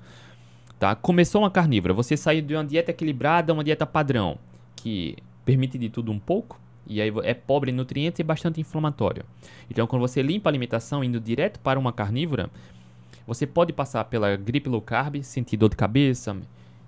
Tá? 0.82 0.95
Começou 0.95 1.43
uma 1.43 1.51
carnívora, 1.51 1.93
você 1.93 2.17
saiu 2.17 2.41
de 2.41 2.55
uma 2.55 2.65
dieta 2.65 2.89
equilibrada 2.89 3.53
uma 3.53 3.63
dieta 3.63 3.86
padrão, 3.86 4.39
que 4.75 5.15
permite 5.45 5.77
de 5.77 5.89
tudo 5.89 6.11
um 6.11 6.17
pouco, 6.17 6.59
e 6.88 6.99
aí 6.99 7.13
é 7.21 7.36
pobre 7.36 7.69
em 7.69 7.73
nutrientes 7.75 8.17
e 8.17 8.23
bastante 8.23 8.59
inflamatório. 8.59 9.23
Então, 9.69 9.86
quando 9.86 10.01
você 10.01 10.23
limpa 10.23 10.49
a 10.49 10.51
alimentação 10.51 11.03
indo 11.03 11.19
direto 11.19 11.59
para 11.59 11.77
uma 11.77 11.93
carnívora, 11.93 12.49
você 13.27 13.45
pode 13.45 13.71
passar 13.71 14.05
pela 14.05 14.36
gripe 14.36 14.67
low 14.69 14.82
carb, 14.82 15.21
sentir 15.21 15.55
dor 15.55 15.69
de 15.69 15.75
cabeça, 15.75 16.36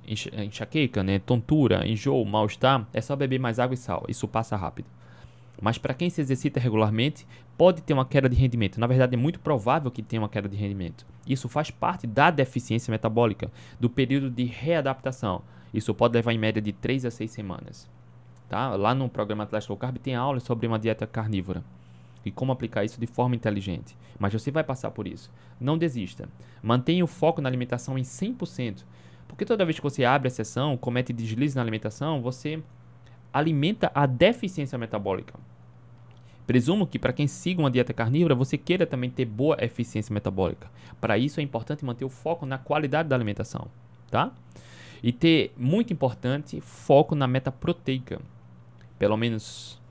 enxaqueca, 0.07 1.03
né, 1.03 1.19
tontura, 1.19 1.87
enjoo, 1.87 2.25
mal-estar, 2.25 2.87
é 2.91 2.99
só 2.99 3.15
beber 3.15 3.39
mais 3.39 3.59
água 3.59 3.75
e 3.75 3.77
sal, 3.77 4.05
isso 4.07 4.27
passa 4.27 4.55
rápido. 4.55 4.87
Mas 5.61 5.77
para 5.77 5.93
quem 5.93 6.09
se 6.09 6.19
exercita 6.19 6.59
regularmente, 6.59 7.27
pode 7.57 7.81
ter 7.81 7.93
uma 7.93 8.05
queda 8.05 8.27
de 8.27 8.35
rendimento. 8.35 8.79
Na 8.79 8.87
verdade, 8.87 9.15
é 9.15 9.17
muito 9.17 9.39
provável 9.39 9.91
que 9.91 10.01
tenha 10.01 10.21
uma 10.21 10.29
queda 10.29 10.49
de 10.49 10.57
rendimento. 10.57 11.05
Isso 11.27 11.47
faz 11.47 11.71
parte 11.71 12.05
da 12.07 12.29
deficiência 12.31 12.91
metabólica, 12.91 13.51
do 13.79 13.89
período 13.89 14.29
de 14.29 14.43
readaptação. 14.43 15.41
Isso 15.73 15.93
pode 15.93 16.13
levar 16.13 16.33
em 16.33 16.37
média 16.37 16.61
de 16.61 16.71
3 16.73 17.05
a 17.05 17.11
6 17.11 17.31
semanas. 17.31 17.89
Tá? 18.49 18.75
Lá 18.75 18.93
no 18.93 19.09
programa 19.09 19.43
Atlético 19.43 19.73
Low 19.73 19.79
Carb 19.79 19.97
tem 19.97 20.15
aulas 20.15 20.43
sobre 20.43 20.67
uma 20.67 20.77
dieta 20.77 21.07
carnívora 21.07 21.63
e 22.25 22.31
como 22.31 22.51
aplicar 22.51 22.83
isso 22.83 22.99
de 22.99 23.07
forma 23.07 23.35
inteligente. 23.35 23.97
Mas 24.19 24.33
você 24.33 24.51
vai 24.51 24.63
passar 24.63 24.91
por 24.91 25.07
isso. 25.07 25.31
Não 25.59 25.77
desista. 25.77 26.29
Mantenha 26.61 27.03
o 27.03 27.07
foco 27.07 27.41
na 27.41 27.49
alimentação 27.49 27.97
em 27.97 28.03
100%. 28.03 28.83
Porque 29.27 29.45
toda 29.45 29.65
vez 29.65 29.77
que 29.77 29.83
você 29.83 30.05
abre 30.05 30.27
a 30.27 30.31
sessão, 30.31 30.77
comete 30.77 31.11
deslize 31.11 31.55
na 31.55 31.61
alimentação, 31.61 32.21
você 32.21 32.61
alimenta 33.33 33.91
a 33.95 34.05
deficiência 34.05 34.77
metabólica. 34.77 35.33
Presumo 36.45 36.85
que 36.85 36.99
para 36.99 37.13
quem 37.13 37.25
siga 37.25 37.61
uma 37.61 37.71
dieta 37.71 37.93
carnívora, 37.93 38.35
você 38.35 38.57
queira 38.57 38.85
também 38.85 39.09
ter 39.09 39.25
boa 39.25 39.57
eficiência 39.61 40.13
metabólica. 40.13 40.69
Para 40.99 41.17
isso 41.17 41.39
é 41.39 41.43
importante 41.43 41.85
manter 41.85 42.05
o 42.05 42.09
foco 42.09 42.45
na 42.45 42.57
qualidade 42.57 43.09
da 43.09 43.15
alimentação, 43.15 43.67
tá? 44.11 44.31
E 45.01 45.11
ter, 45.11 45.53
muito 45.57 45.91
importante, 45.91 46.61
foco 46.61 47.15
na 47.15 47.27
meta 47.27 47.51
proteica. 47.51 48.21
Pelo 48.99 49.17
menos 49.17 49.81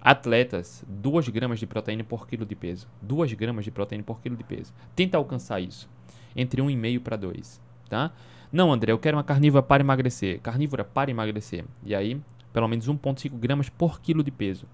atletas, 0.00 0.84
2 0.86 1.28
gramas 1.30 1.58
de 1.58 1.66
proteína 1.66 2.04
por 2.04 2.28
quilo 2.28 2.44
de 2.44 2.54
peso. 2.54 2.86
2 3.00 3.32
gramas 3.32 3.64
de 3.64 3.70
proteína 3.70 4.04
por 4.04 4.20
quilo 4.20 4.36
de 4.36 4.44
peso. 4.44 4.72
Tenta 4.94 5.16
alcançar 5.16 5.60
isso. 5.60 5.88
Entre 6.36 6.60
1,5 6.62 7.00
para 7.00 7.16
2, 7.16 7.60
tá? 7.88 8.12
Não, 8.52 8.72
André, 8.72 8.92
eu 8.92 8.98
quero 8.98 9.16
uma 9.16 9.24
carnívora 9.24 9.62
para 9.62 9.82
emagrecer. 9.82 10.40
Carnívora 10.40 10.84
para 10.84 11.10
emagrecer. 11.10 11.64
E 11.82 11.94
aí, 11.94 12.20
pelo 12.54 12.68
menos 12.68 12.88
1,5 12.88 13.36
gramas 13.36 13.68
por 13.68 14.00
quilo 14.00 14.22
de 14.22 14.30
peso. 14.30 14.66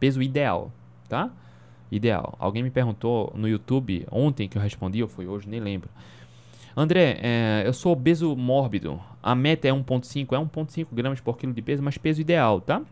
Peso 0.00 0.20
ideal, 0.20 0.72
tá? 1.08 1.30
Ideal. 1.90 2.34
Alguém 2.40 2.64
me 2.64 2.70
perguntou 2.70 3.32
no 3.36 3.48
YouTube 3.48 4.04
ontem 4.10 4.48
que 4.48 4.58
eu 4.58 4.62
respondi, 4.62 5.00
ou 5.00 5.08
foi 5.08 5.28
hoje, 5.28 5.48
nem 5.48 5.60
lembro. 5.60 5.88
André, 6.76 7.20
é, 7.22 7.62
eu 7.64 7.72
sou 7.72 7.92
obeso 7.92 8.34
mórbido. 8.34 9.00
A 9.22 9.32
meta 9.32 9.68
é 9.68 9.70
1,5, 9.70 10.32
é 10.32 10.44
1,5 10.44 10.88
gramas 10.92 11.20
por 11.20 11.38
quilo 11.38 11.52
de 11.52 11.62
peso, 11.62 11.84
mas 11.84 11.96
peso 11.96 12.20
ideal, 12.20 12.60
tá? 12.60 12.82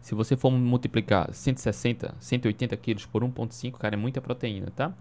Se 0.00 0.14
você 0.14 0.36
for 0.36 0.52
multiplicar 0.52 1.34
160, 1.34 2.14
180 2.20 2.76
quilos 2.76 3.04
por 3.04 3.24
1,5, 3.24 3.72
cara, 3.72 3.96
é 3.96 3.98
muita 3.98 4.20
proteína, 4.20 4.68
tá? 4.76 4.94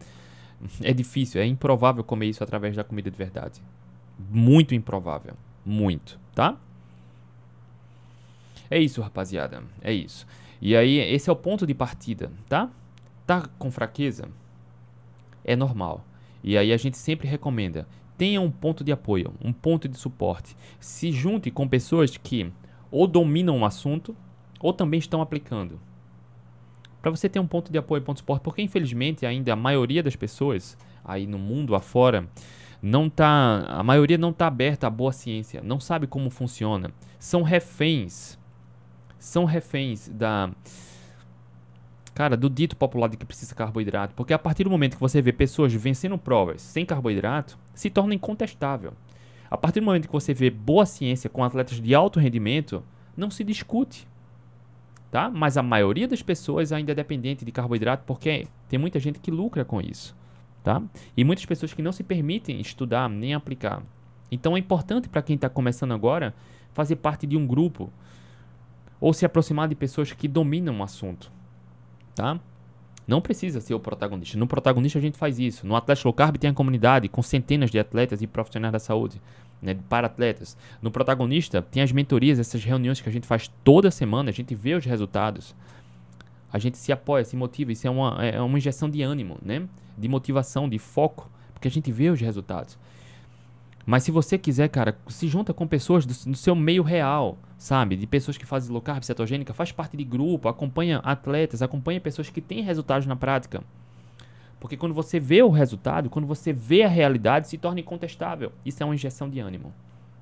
É 0.82 0.92
difícil, 0.92 1.40
é 1.40 1.46
improvável 1.46 2.04
comer 2.04 2.26
isso 2.26 2.44
através 2.44 2.76
da 2.76 2.84
comida 2.84 3.12
de 3.12 3.18
verdade. 3.18 3.62
Muito 4.32 4.74
improvável. 4.74 5.36
Muito, 5.64 6.20
tá? 6.34 6.58
É 8.70 8.80
isso, 8.80 9.02
rapaziada. 9.02 9.64
É 9.82 9.94
isso. 9.94 10.26
E 10.62 10.76
aí, 10.76 10.98
esse 10.98 11.30
é 11.30 11.34
o 11.34 11.36
ponto 11.36 11.66
de 11.66 11.74
partida, 11.74 12.32
tá? 12.50 12.70
Tá 13.26 13.48
com 13.60 13.70
fraqueza? 13.72 14.30
É 15.44 15.56
normal. 15.56 16.06
E 16.44 16.58
aí 16.58 16.72
a 16.72 16.78
gente 16.78 16.98
sempre 16.98 17.28
recomenda: 17.28 17.88
tenha 18.18 18.42
um 18.42 18.52
ponto 18.52 18.84
de 18.84 18.92
apoio, 18.92 19.34
um 19.44 19.54
ponto 19.54 19.88
de 19.88 19.98
suporte. 19.98 20.56
Se 20.80 21.12
junte 21.12 21.52
com 21.52 21.68
pessoas 21.68 22.16
que 22.18 22.52
ou 22.90 23.08
dominam 23.08 23.60
o 23.60 23.66
assunto 23.66 24.16
ou 24.60 24.74
também 24.74 24.98
estão 24.98 25.22
aplicando. 25.22 25.80
Para 27.02 27.12
você 27.12 27.30
ter 27.30 27.40
um 27.40 27.48
ponto 27.48 27.72
de 27.72 27.78
apoio, 27.78 28.02
ponto 28.02 28.18
de 28.18 28.22
suporte, 28.22 28.42
porque 28.44 28.62
infelizmente 28.62 29.26
ainda 29.26 29.54
a 29.54 29.56
maioria 29.56 30.02
das 30.02 30.16
pessoas 30.16 30.78
aí 31.06 31.28
no 31.28 31.38
mundo 31.38 31.76
afora 31.76 32.28
não 32.82 33.10
tá, 33.10 33.66
a 33.68 33.84
maioria 33.84 34.18
não 34.18 34.30
está 34.30 34.48
aberta 34.48 34.88
à 34.88 34.90
boa 34.90 35.12
ciência, 35.12 35.62
não 35.62 35.80
sabe 35.80 36.08
como 36.08 36.30
funciona, 36.30 36.92
são 37.20 37.44
reféns 37.44 38.37
são 39.20 39.46
reféns 39.46 40.10
da 40.10 40.52
cara, 42.14 42.36
do 42.36 42.50
dito 42.50 42.76
popular 42.76 43.10
de 43.10 43.16
que 43.16 43.26
precisa 43.26 43.54
carboidrato, 43.54 44.16
porque 44.16 44.34
a 44.34 44.40
partir 44.40 44.64
do 44.64 44.72
momento 44.72 44.96
que 44.96 45.00
você 45.00 45.22
vê 45.22 45.32
pessoas 45.32 45.72
vencendo 45.72 46.18
provas 46.18 46.64
sem 46.64 46.84
carboidrato, 46.84 47.60
se 47.76 47.92
torna 47.92 48.16
incontestável. 48.16 48.94
A 49.52 49.56
partir 49.56 49.82
do 49.82 49.86
momento 49.86 50.08
que 50.08 50.14
você 50.14 50.34
vê 50.34 50.50
boa 50.50 50.84
ciência 50.86 51.30
com 51.30 51.44
atletas 51.44 51.80
de 51.80 51.94
alto 51.94 52.20
rendimento, 52.20 52.84
não 53.16 53.30
se 53.30 53.44
discute. 53.44 54.08
Tá? 55.12 55.30
Mas 55.30 55.58
a 55.58 55.64
maioria 55.64 56.08
das 56.08 56.24
pessoas 56.24 56.72
ainda 56.72 56.92
é 56.92 56.96
dependente 56.96 57.46
de 57.46 57.52
carboidrato 57.52 58.04
porque 58.06 58.48
tem 58.68 58.80
muita 58.80 59.00
gente 59.00 59.20
que 59.20 59.30
lucra 59.30 59.64
com 59.64 59.80
isso. 59.80 60.16
Tá? 60.64 60.82
E 61.16 61.24
muitas 61.24 61.46
pessoas 61.46 61.72
que 61.72 61.84
não 61.84 61.92
se 61.92 62.04
permitem 62.04 62.60
estudar 62.60 63.08
nem 63.08 63.36
aplicar. 63.36 63.84
Então 64.32 64.58
é 64.58 64.60
importante 64.60 65.08
para 65.08 65.22
quem 65.22 65.36
está 65.36 65.50
começando 65.50 65.94
agora 65.94 66.34
fazer 66.74 66.98
parte 66.98 67.26
de 67.28 67.38
um 67.38 67.48
grupo 67.48 67.92
ou 69.00 69.14
se 69.14 69.26
aproximar 69.26 69.68
de 69.68 69.76
pessoas 69.76 70.12
que 70.12 70.28
dominam 70.28 70.80
o 70.80 70.84
assunto 70.84 71.32
tá? 72.18 72.40
Não 73.08 73.22
precisa 73.22 73.62
ser 73.62 73.74
o 73.74 73.80
protagonista. 73.80 74.38
No 74.38 74.48
protagonista 74.48 75.00
a 75.00 75.02
gente 75.02 75.18
faz 75.18 75.40
isso. 75.40 75.66
No 75.66 75.76
Atlético 75.76 76.10
Low 76.10 76.14
Carb 76.14 76.36
tem 76.36 76.50
a 76.50 76.54
comunidade 76.54 77.08
com 77.08 77.22
centenas 77.22 77.72
de 77.72 77.80
atletas 77.80 78.22
e 78.22 78.28
profissionais 78.28 78.74
da 78.74 78.80
saúde, 78.80 79.22
né, 79.62 79.78
para 79.88 80.08
atletas. 80.08 80.58
No 80.82 80.92
protagonista 80.92 81.62
tem 81.62 81.82
as 81.82 81.92
mentorias, 81.92 82.38
essas 82.38 82.64
reuniões 82.66 83.00
que 83.00 83.08
a 83.08 83.12
gente 83.12 83.26
faz 83.26 83.50
toda 83.64 83.92
semana, 83.92 84.30
a 84.30 84.34
gente 84.34 84.54
vê 84.54 84.74
os 84.74 84.84
resultados. 84.84 85.56
A 86.52 86.60
gente 86.60 86.78
se 86.78 86.92
apoia, 86.92 87.24
se 87.24 87.36
motiva, 87.36 87.72
isso 87.72 87.88
é 87.88 87.90
uma, 87.90 88.26
é 88.26 88.42
uma 88.42 88.58
injeção 88.58 88.90
de 88.90 89.02
ânimo, 89.02 89.38
né? 89.42 89.68
De 89.98 90.08
motivação, 90.08 90.68
de 90.68 90.80
foco, 90.80 91.30
porque 91.54 91.68
a 91.68 91.72
gente 91.72 91.92
vê 91.92 92.10
os 92.10 92.20
resultados. 92.20 92.78
Mas 93.88 94.04
se 94.04 94.12
você 94.12 94.38
quiser, 94.38 94.68
cara, 94.68 94.98
se 95.08 95.30
junta 95.30 95.54
com 95.54 95.66
pessoas 95.66 96.06
do, 96.06 96.32
do 96.32 96.36
seu 96.36 96.54
meio 96.54 96.84
real, 96.84 97.38
sabe? 97.58 97.96
De 97.96 98.06
pessoas 98.06 98.38
que 98.38 98.46
fazem 98.46 98.70
low 98.70 98.82
carb 98.82 99.02
cetogênica, 99.02 99.54
faz 99.54 99.72
parte 99.72 99.96
de 99.96 100.04
grupo, 100.04 100.50
acompanha 100.50 100.98
atletas, 100.98 101.62
acompanha 101.62 102.02
pessoas 102.02 102.30
que 102.30 102.42
têm 102.42 102.62
resultados 102.62 103.08
na 103.08 103.16
prática. 103.16 103.64
Porque 104.60 104.76
quando 104.76 104.94
você 104.94 105.22
vê 105.22 105.42
o 105.42 105.50
resultado, 105.50 106.10
quando 106.10 106.26
você 106.26 106.52
vê 106.52 106.84
a 106.84 106.90
realidade, 106.90 107.48
se 107.48 107.58
torna 107.58 107.80
incontestável. 107.80 108.52
Isso 108.66 108.84
é 108.84 108.86
uma 108.86 108.94
injeção 108.94 109.30
de 109.30 109.40
ânimo, 109.40 109.74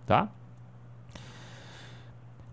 tá? 0.05 0.30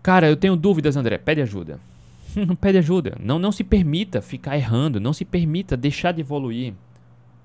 Cara, 0.01 0.27
eu 0.27 0.35
tenho 0.35 0.55
dúvidas, 0.55 0.97
André. 0.97 1.19
Pede 1.19 1.41
ajuda. 1.41 1.79
Pede 2.59 2.79
ajuda. 2.79 3.15
Não, 3.19 3.37
não 3.37 3.51
se 3.51 3.63
permita 3.63 4.19
ficar 4.19 4.57
errando. 4.57 4.99
Não 4.99 5.13
se 5.13 5.25
permita 5.25 5.77
deixar 5.77 6.11
de 6.11 6.21
evoluir. 6.21 6.73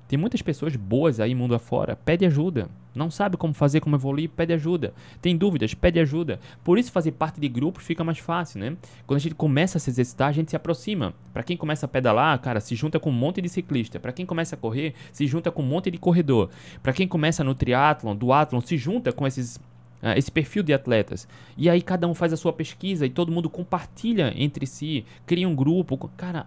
Tem 0.08 0.18
muitas 0.18 0.40
pessoas 0.40 0.74
boas 0.74 1.20
aí 1.20 1.34
mundo 1.34 1.54
afora. 1.54 1.94
Pede 1.94 2.24
ajuda. 2.24 2.68
Não 2.94 3.10
sabe 3.10 3.36
como 3.36 3.52
fazer, 3.52 3.80
como 3.80 3.94
evoluir, 3.94 4.30
pede 4.30 4.54
ajuda. 4.54 4.94
Tem 5.20 5.36
dúvidas, 5.36 5.74
pede 5.74 6.00
ajuda. 6.00 6.40
Por 6.64 6.78
isso 6.78 6.90
fazer 6.90 7.12
parte 7.12 7.38
de 7.38 7.48
grupos 7.48 7.84
fica 7.84 8.02
mais 8.02 8.18
fácil, 8.18 8.58
né? 8.58 8.76
Quando 9.06 9.18
a 9.18 9.20
gente 9.20 9.34
começa 9.34 9.76
a 9.76 9.80
se 9.80 9.90
exercitar, 9.90 10.28
a 10.28 10.32
gente 10.32 10.50
se 10.50 10.56
aproxima. 10.56 11.14
Para 11.32 11.42
quem 11.42 11.56
começa 11.56 11.84
a 11.84 11.88
pedalar, 11.88 12.36
cara, 12.40 12.58
se 12.58 12.74
junta 12.74 12.98
com 12.98 13.10
um 13.10 13.12
monte 13.12 13.42
de 13.42 13.48
ciclista. 13.48 14.00
Para 14.00 14.12
quem 14.12 14.24
começa 14.24 14.56
a 14.56 14.58
correr, 14.58 14.94
se 15.12 15.26
junta 15.26 15.50
com 15.50 15.62
um 15.62 15.66
monte 15.66 15.90
de 15.90 15.98
corredor. 15.98 16.48
Para 16.82 16.94
quem 16.94 17.06
começa 17.06 17.44
no 17.44 17.54
triatlon, 17.54 18.16
duatlon, 18.16 18.60
se 18.60 18.76
junta 18.76 19.12
com 19.12 19.26
esses 19.26 19.60
Uh, 20.00 20.16
esse 20.16 20.30
perfil 20.30 20.62
de 20.62 20.72
atletas. 20.72 21.26
E 21.56 21.68
aí 21.68 21.82
cada 21.82 22.06
um 22.06 22.14
faz 22.14 22.32
a 22.32 22.36
sua 22.36 22.52
pesquisa 22.52 23.04
e 23.04 23.10
todo 23.10 23.32
mundo 23.32 23.50
compartilha 23.50 24.32
entre 24.36 24.64
si, 24.64 25.04
cria 25.26 25.48
um 25.48 25.56
grupo. 25.56 25.98
Cara, 26.16 26.46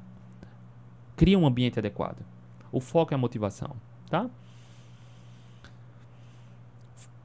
cria 1.17 1.37
um 1.37 1.45
ambiente 1.45 1.77
adequado. 1.77 2.30
O 2.71 2.79
foco 2.79 3.13
é 3.13 3.15
a 3.15 3.17
motivação, 3.17 3.75
tá? 4.09 4.29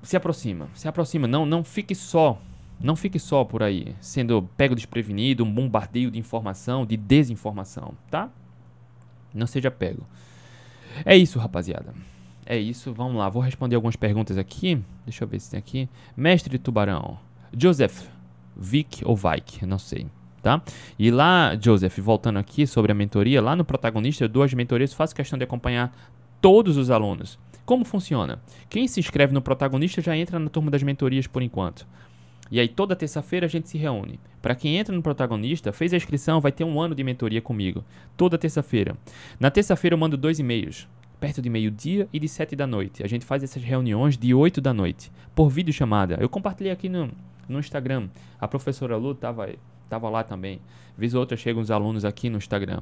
Se 0.03 0.16
aproxima, 0.16 0.68
se 0.74 0.88
aproxima, 0.88 1.26
não, 1.26 1.44
não 1.44 1.64
fique 1.64 1.94
só, 1.94 2.40
não 2.80 2.94
fique 2.94 3.18
só 3.18 3.44
por 3.44 3.62
aí, 3.62 3.94
sendo 4.01 4.49
pego 4.57 4.74
desprevenido, 4.74 5.44
um 5.44 5.53
bombardeio 5.53 6.11
de 6.11 6.18
informação, 6.18 6.86
de 6.86 6.97
desinformação, 6.97 7.94
tá? 8.11 8.30
Não 9.34 9.47
seja 9.47 9.70
pego. 9.70 10.07
É 11.05 11.16
isso, 11.16 11.38
rapaziada. 11.38 11.94
É 12.44 12.57
isso, 12.57 12.94
vamos 12.94 13.16
lá. 13.16 13.28
Vou 13.28 13.42
responder 13.42 13.74
algumas 13.74 13.97
perguntas 13.97 14.38
aqui. 14.38 14.82
Deixa 15.05 15.24
eu 15.24 15.28
ver 15.28 15.40
se 15.40 15.51
tem 15.51 15.59
aqui. 15.59 15.88
Mestre 16.16 16.59
Tubarão. 16.59 17.18
Joseph 17.53 18.09
Vic 18.57 19.05
ou 19.05 19.16
Vike, 19.16 19.66
não 19.66 19.78
sei 19.78 20.07
tá? 20.47 20.62
E 20.97 21.11
lá, 21.11 21.59
Joseph, 21.61 21.99
voltando 21.99 22.38
aqui 22.38 22.68
sobre 22.68 22.92
a 22.92 22.94
mentoria, 22.94 23.42
lá 23.42 23.57
no 23.57 23.64
protagonista, 23.64 24.22
eu 24.22 24.28
dou 24.28 24.44
as 24.44 24.55
mentorias, 24.55 24.94
faço 24.94 25.12
questão 25.12 25.36
de 25.36 25.42
acompanhar 25.42 25.92
todos 26.40 26.76
os 26.76 26.88
alunos. 26.88 27.36
Como 27.64 27.84
funciona? 27.84 28.40
Quem 28.70 28.86
se 28.86 29.01
inscreve 29.01 29.34
no 29.34 29.42
protagonista 29.42 30.01
já 30.01 30.16
entra 30.16 30.38
na 30.38 30.49
turma 30.49 30.70
das 30.70 30.84
mentorias 30.84 31.26
por 31.26 31.42
enquanto. 31.42 31.84
E 32.49 32.61
aí 32.61 32.68
toda 32.68 32.94
terça-feira 32.94 33.47
a 33.47 33.49
gente 33.49 33.68
se 33.68 33.76
reúne. 33.76 34.20
Para 34.40 34.55
quem 34.55 34.76
entra 34.76 34.94
no 34.94 35.03
protagonista, 35.03 35.72
fez 35.72 35.92
a 35.92 35.97
inscrição, 35.97 36.40
vai 36.40 36.53
ter 36.53 36.62
um 36.62 36.80
ano 36.80 36.94
de 36.94 37.03
mentoria 37.03 37.42
comigo. 37.42 37.84
Toda 38.16 38.38
terça-feira. 38.38 38.97
Na 39.40 39.51
terça-feira 39.51 39.94
eu 39.94 39.99
mando 39.99 40.16
dois 40.16 40.38
e-mails. 40.38 40.86
Perto 41.18 41.42
de 41.42 41.51
meio-dia 41.51 42.09
e 42.12 42.20
de 42.20 42.28
sete 42.28 42.55
da 42.55 42.68
noite. 42.68 43.03
A 43.03 43.09
gente 43.09 43.24
faz 43.24 43.42
essas 43.42 43.64
reuniões 43.64 44.16
de 44.16 44.32
oito 44.32 44.61
da 44.61 44.72
noite. 44.72 45.11
Por 45.34 45.49
vídeo 45.49 45.74
chamada. 45.74 46.16
Eu 46.20 46.28
compartilhei 46.28 46.72
aqui 46.72 46.88
no, 46.88 47.11
no 47.49 47.59
Instagram. 47.59 48.09
A 48.38 48.47
professora 48.47 48.97
Lu 48.97 49.11
estava 49.11 49.49
Tava 49.89 50.09
lá 50.09 50.22
também. 50.24 50.61
Vez 50.99 51.14
ou 51.14 51.20
outra 51.20 51.37
chegam 51.37 51.61
os 51.61 51.70
alunos 51.70 52.05
aqui 52.05 52.30
no 52.30 52.39
Instagram, 52.39 52.80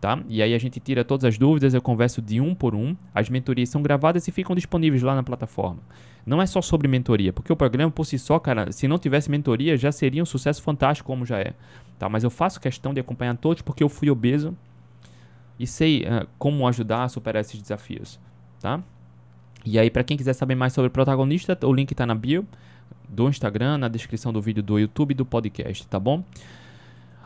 tá? 0.00 0.20
E 0.28 0.40
aí 0.40 0.54
a 0.54 0.58
gente 0.58 0.78
tira 0.78 1.04
todas 1.04 1.24
as 1.24 1.36
dúvidas, 1.36 1.74
eu 1.74 1.82
converso 1.82 2.22
de 2.22 2.40
um 2.40 2.54
por 2.54 2.74
um. 2.74 2.96
As 3.12 3.28
mentorias 3.28 3.68
são 3.68 3.82
gravadas 3.82 4.26
e 4.28 4.32
ficam 4.32 4.54
disponíveis 4.54 5.02
lá 5.02 5.14
na 5.14 5.22
plataforma. 5.22 5.80
Não 6.24 6.40
é 6.40 6.46
só 6.46 6.62
sobre 6.62 6.86
mentoria, 6.86 7.32
porque 7.32 7.52
o 7.52 7.56
programa 7.56 7.90
por 7.90 8.04
si 8.04 8.18
só, 8.18 8.38
cara, 8.38 8.70
se 8.70 8.86
não 8.86 8.98
tivesse 8.98 9.30
mentoria, 9.30 9.76
já 9.76 9.90
seria 9.90 10.22
um 10.22 10.26
sucesso 10.26 10.62
fantástico 10.62 11.06
como 11.06 11.26
já 11.26 11.38
é, 11.38 11.54
tá? 11.98 12.08
Mas 12.08 12.24
eu 12.24 12.30
faço 12.30 12.60
questão 12.60 12.94
de 12.94 13.00
acompanhar 13.00 13.36
todos 13.36 13.62
porque 13.62 13.82
eu 13.82 13.88
fui 13.88 14.10
obeso 14.10 14.56
e 15.58 15.66
sei 15.66 16.02
uh, 16.02 16.26
como 16.38 16.66
ajudar 16.68 17.04
a 17.04 17.08
superar 17.08 17.40
esses 17.40 17.60
desafios, 17.60 18.20
tá? 18.60 18.82
E 19.64 19.78
aí, 19.78 19.90
para 19.90 20.04
quem 20.04 20.16
quiser 20.16 20.32
saber 20.32 20.54
mais 20.54 20.72
sobre 20.72 20.88
o 20.88 20.90
protagonista, 20.90 21.58
o 21.64 21.72
link 21.72 21.90
está 21.90 22.06
na 22.06 22.14
bio 22.14 22.46
do 23.08 23.28
Instagram, 23.28 23.78
na 23.78 23.88
descrição 23.88 24.32
do 24.32 24.42
vídeo 24.42 24.62
do 24.62 24.78
YouTube 24.78 25.12
e 25.12 25.14
do 25.14 25.24
podcast, 25.24 25.86
tá 25.86 25.98
bom? 25.98 26.24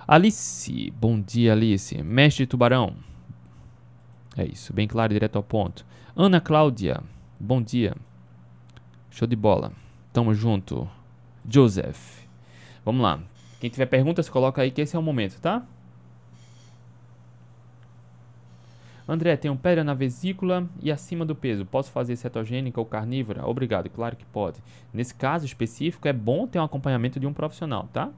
Alice, 0.07 0.93
bom 0.99 1.21
dia 1.21 1.53
Alice. 1.53 2.03
Mestre 2.03 2.47
Tubarão. 2.47 2.95
É 4.37 4.45
isso, 4.45 4.73
bem 4.73 4.87
claro, 4.87 5.13
direto 5.13 5.37
ao 5.37 5.43
ponto. 5.43 5.85
Ana 6.17 6.41
Cláudia, 6.41 7.01
bom 7.39 7.63
dia. 7.63 7.95
Show 9.11 9.27
de 9.27 9.37
bola. 9.37 9.73
Tamo 10.13 10.35
junto. 10.35 10.89
Joseph. 11.49 12.21
Vamos 12.85 13.03
lá. 13.03 13.21
Quem 13.61 13.71
tiver 13.71 13.87
perguntas, 13.87 14.29
coloca 14.29 14.63
aí 14.63 14.71
que 14.71 14.81
esse 14.81 14.97
é 14.97 14.99
o 14.99 15.03
momento, 15.03 15.41
tá? 15.41 15.65
André, 19.11 19.37
tenho 19.37 19.57
pedra 19.57 19.83
na 19.83 19.93
vesícula 19.93 20.69
e 20.81 20.89
acima 20.89 21.27
do 21.27 21.35
peso. 21.35 21.67
Posso 21.67 21.91
fazer 21.91 22.15
cetogênica 22.15 22.79
ou 22.79 22.87
carnívora? 22.87 23.45
Obrigado, 23.45 23.91
claro 23.91 24.15
que 24.15 24.25
pode. 24.25 24.63
Nesse 24.95 25.13
caso 25.13 25.45
específico, 25.45 26.07
é 26.07 26.13
bom 26.13 26.47
ter 26.47 26.61
um 26.61 26.63
acompanhamento 26.63 27.19
de 27.19 27.27
um 27.27 27.33
profissional, 27.33 27.89
tá? 27.93 28.11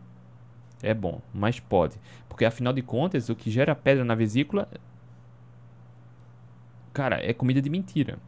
É 0.82 0.92
bom, 0.92 1.22
mas 1.32 1.58
pode. 1.58 1.98
Porque 2.28 2.44
afinal 2.44 2.74
de 2.74 2.82
contas, 2.82 3.30
o 3.30 3.34
que 3.34 3.50
gera 3.50 3.74
pedra 3.74 4.04
na 4.04 4.14
vesícula. 4.14 4.68
Cara, 6.92 7.26
é 7.26 7.32
comida 7.32 7.62
de 7.62 7.70
mentira. 7.70 8.18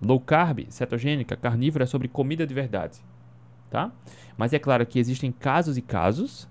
Low 0.00 0.20
carb, 0.20 0.66
cetogênica, 0.68 1.36
carnívora 1.36 1.82
é 1.82 1.86
sobre 1.88 2.06
comida 2.06 2.46
de 2.46 2.54
verdade. 2.54 3.00
Tá? 3.68 3.90
Mas 4.36 4.52
é 4.52 4.60
claro 4.60 4.86
que 4.86 5.00
existem 5.00 5.32
casos 5.32 5.76
e 5.76 5.82
casos. 5.82 6.48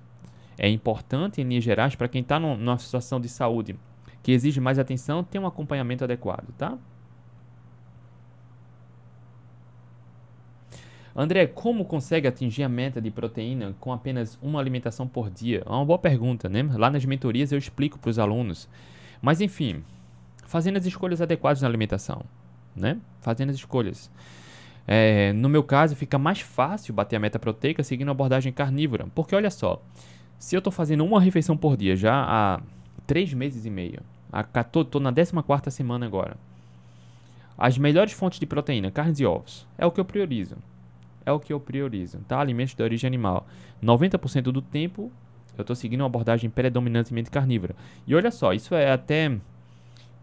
É 0.58 0.68
importante, 0.68 1.40
em 1.40 1.46
linhas 1.46 1.64
gerais, 1.64 1.96
para 1.96 2.10
quem 2.10 2.22
está 2.22 2.38
numa 2.38 2.78
situação 2.78 3.18
de 3.18 3.30
saúde 3.30 3.80
que 4.24 4.32
exige 4.32 4.60
mais 4.62 4.80
atenção, 4.80 5.24
tem 5.24 5.40
um 5.40 5.46
acompanhamento 5.46 6.04
adequado, 6.04 6.48
tá? 6.58 6.78
André, 11.16 11.46
como 11.46 11.86
consegue 11.86 12.28
atingir 12.28 12.64
a 12.64 12.70
meta 12.70 13.00
de 13.00 13.12
proteína 13.12 13.76
com 13.80 13.94
apenas 13.94 14.40
uma 14.42 14.60
alimentação 14.60 15.08
por 15.08 15.30
dia? 15.30 15.62
É 15.64 15.70
uma 15.70 15.86
boa 15.86 16.00
pergunta, 16.00 16.50
né? 16.50 16.64
Lá 16.74 16.90
nas 16.90 17.06
mentorias 17.06 17.52
eu 17.52 17.58
explico 17.58 18.00
para 18.00 18.10
os 18.10 18.18
alunos. 18.18 18.68
Mas 19.22 19.40
enfim, 19.40 19.84
fazendo 20.48 20.78
as 20.78 20.86
escolhas 20.88 21.22
adequadas 21.22 21.62
na 21.62 21.68
alimentação, 21.68 22.24
né? 22.76 22.98
Fazendo 23.22 23.52
as 23.52 23.58
escolhas. 23.58 24.10
É, 24.88 25.32
no 25.34 25.48
meu 25.48 25.64
caso, 25.64 25.96
fica 25.96 26.18
mais 26.18 26.42
fácil 26.42 26.94
bater 26.96 27.18
a 27.18 27.20
meta 27.20 27.38
proteica 27.38 27.84
seguindo 27.84 28.10
a 28.10 28.12
abordagem 28.12 28.52
carnívora. 28.52 29.06
Porque 29.14 29.36
olha 29.36 29.52
só, 29.52 29.84
se 30.40 30.56
eu 30.56 30.58
estou 30.58 30.74
fazendo 30.74 31.06
uma 31.06 31.22
refeição 31.22 31.56
por 31.56 31.78
dia 31.78 31.96
já 31.96 32.14
há 32.16 32.62
três 33.06 33.34
meses 33.34 33.66
e 33.66 33.70
meio, 33.70 34.02
Estou 34.34 35.02
na 35.02 35.14
14 35.14 35.72
semana 35.72 36.06
agora. 36.06 36.38
As 37.58 37.78
melhores 37.78 38.14
fontes 38.14 38.40
de 38.40 38.46
proteína, 38.46 38.90
carnes 38.90 39.20
e 39.20 39.26
ovos. 39.26 39.68
É 39.78 39.86
o 39.86 39.92
que 39.92 40.00
eu 40.00 40.06
priorizo. 40.06 40.58
É 41.26 41.32
o 41.32 41.40
que 41.40 41.54
eu 41.54 41.60
priorizo, 41.60 42.20
tá? 42.28 42.40
Alimentos 42.40 42.74
de 42.74 42.84
origem 42.84 43.08
animal. 43.08 43.46
90% 43.82 44.44
do 44.44 44.62
tempo 44.62 45.12
eu 45.58 45.62
estou 45.62 45.76
seguindo 45.76 46.02
uma 46.02 46.08
abordagem 46.08 46.50
predominantemente 46.50 47.30
carnívora. 47.30 47.76
E 48.08 48.16
olha 48.16 48.32
só, 48.32 48.54
isso 48.54 48.74
é 48.74 48.92
até. 48.92 49.38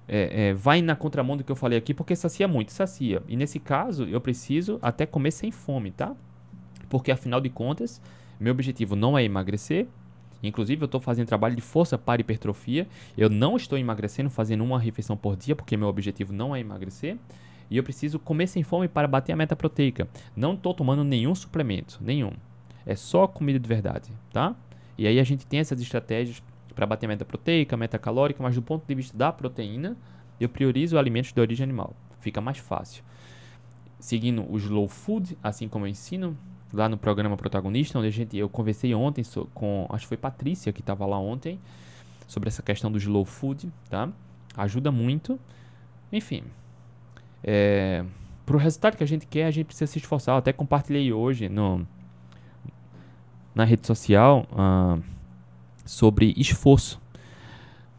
É, 0.08 0.48
é, 0.48 0.54
vai 0.54 0.82
na 0.82 0.96
contramão 0.96 1.36
do 1.36 1.44
que 1.44 1.52
eu 1.52 1.56
falei 1.56 1.78
aqui, 1.78 1.94
porque 1.94 2.16
sacia 2.16 2.48
muito, 2.48 2.72
sacia. 2.72 3.22
E 3.28 3.36
nesse 3.36 3.60
caso, 3.60 4.04
eu 4.04 4.20
preciso 4.20 4.78
até 4.82 5.06
comer 5.06 5.30
sem 5.30 5.52
fome, 5.52 5.92
tá? 5.92 6.16
Porque 6.88 7.12
afinal 7.12 7.40
de 7.40 7.48
contas, 7.48 8.02
meu 8.40 8.52
objetivo 8.52 8.96
não 8.96 9.16
é 9.16 9.22
emagrecer, 9.22 9.86
Inclusive, 10.42 10.82
eu 10.82 10.86
estou 10.86 11.00
fazendo 11.00 11.26
trabalho 11.26 11.54
de 11.54 11.60
força 11.60 11.98
para 11.98 12.20
hipertrofia. 12.20 12.86
Eu 13.16 13.28
não 13.28 13.56
estou 13.56 13.78
emagrecendo 13.78 14.30
fazendo 14.30 14.64
uma 14.64 14.78
refeição 14.78 15.16
por 15.16 15.36
dia, 15.36 15.54
porque 15.54 15.76
meu 15.76 15.88
objetivo 15.88 16.32
não 16.32 16.54
é 16.54 16.60
emagrecer. 16.60 17.16
E 17.70 17.76
eu 17.76 17.84
preciso 17.84 18.18
comer 18.18 18.46
sem 18.46 18.62
fome 18.62 18.88
para 18.88 19.06
bater 19.06 19.32
a 19.32 19.36
meta 19.36 19.54
proteica. 19.54 20.08
Não 20.34 20.54
estou 20.54 20.74
tomando 20.74 21.04
nenhum 21.04 21.34
suplemento, 21.34 21.98
nenhum. 22.00 22.32
É 22.84 22.96
só 22.96 23.26
comida 23.26 23.58
de 23.58 23.68
verdade, 23.68 24.10
tá? 24.32 24.56
E 24.98 25.06
aí 25.06 25.20
a 25.20 25.24
gente 25.24 25.46
tem 25.46 25.60
essas 25.60 25.80
estratégias 25.80 26.42
para 26.74 26.86
bater 26.86 27.06
a 27.06 27.10
meta 27.10 27.24
proteica, 27.24 27.76
meta 27.76 27.98
calórica, 27.98 28.42
mas 28.42 28.54
do 28.54 28.62
ponto 28.62 28.84
de 28.86 28.94
vista 28.94 29.16
da 29.16 29.32
proteína, 29.32 29.96
eu 30.40 30.48
priorizo 30.48 30.98
alimentos 30.98 31.32
de 31.32 31.40
origem 31.40 31.62
animal. 31.62 31.94
Fica 32.20 32.40
mais 32.40 32.58
fácil. 32.58 33.04
Seguindo 33.98 34.50
o 34.50 34.56
slow 34.56 34.88
food, 34.88 35.36
assim 35.42 35.68
como 35.68 35.86
eu 35.86 35.90
ensino 35.90 36.36
lá 36.72 36.88
no 36.88 36.96
programa 36.96 37.36
protagonista, 37.36 37.98
onde 37.98 38.08
a 38.08 38.12
gente 38.12 38.36
eu 38.36 38.48
conversei 38.48 38.94
ontem 38.94 39.24
so, 39.24 39.48
com, 39.54 39.86
acho 39.90 40.04
que 40.04 40.08
foi 40.08 40.16
Patrícia 40.16 40.72
que 40.72 40.80
estava 40.80 41.04
lá 41.06 41.18
ontem, 41.18 41.58
sobre 42.26 42.48
essa 42.48 42.62
questão 42.62 42.90
do 42.90 42.98
slow 42.98 43.24
food, 43.24 43.70
tá? 43.88 44.08
Ajuda 44.56 44.90
muito. 44.92 45.38
Enfim, 46.12 46.44
é, 47.42 48.04
para 48.46 48.56
o 48.56 48.58
resultado 48.58 48.96
que 48.96 49.04
a 49.04 49.06
gente 49.06 49.26
quer, 49.26 49.46
a 49.46 49.50
gente 49.50 49.66
precisa 49.66 49.90
se 49.90 49.98
esforçar. 49.98 50.34
Eu 50.34 50.38
até 50.38 50.52
compartilhei 50.52 51.12
hoje 51.12 51.48
no, 51.48 51.86
na 53.54 53.64
rede 53.64 53.86
social 53.86 54.46
uh, 54.52 55.02
sobre 55.84 56.34
esforço. 56.36 57.00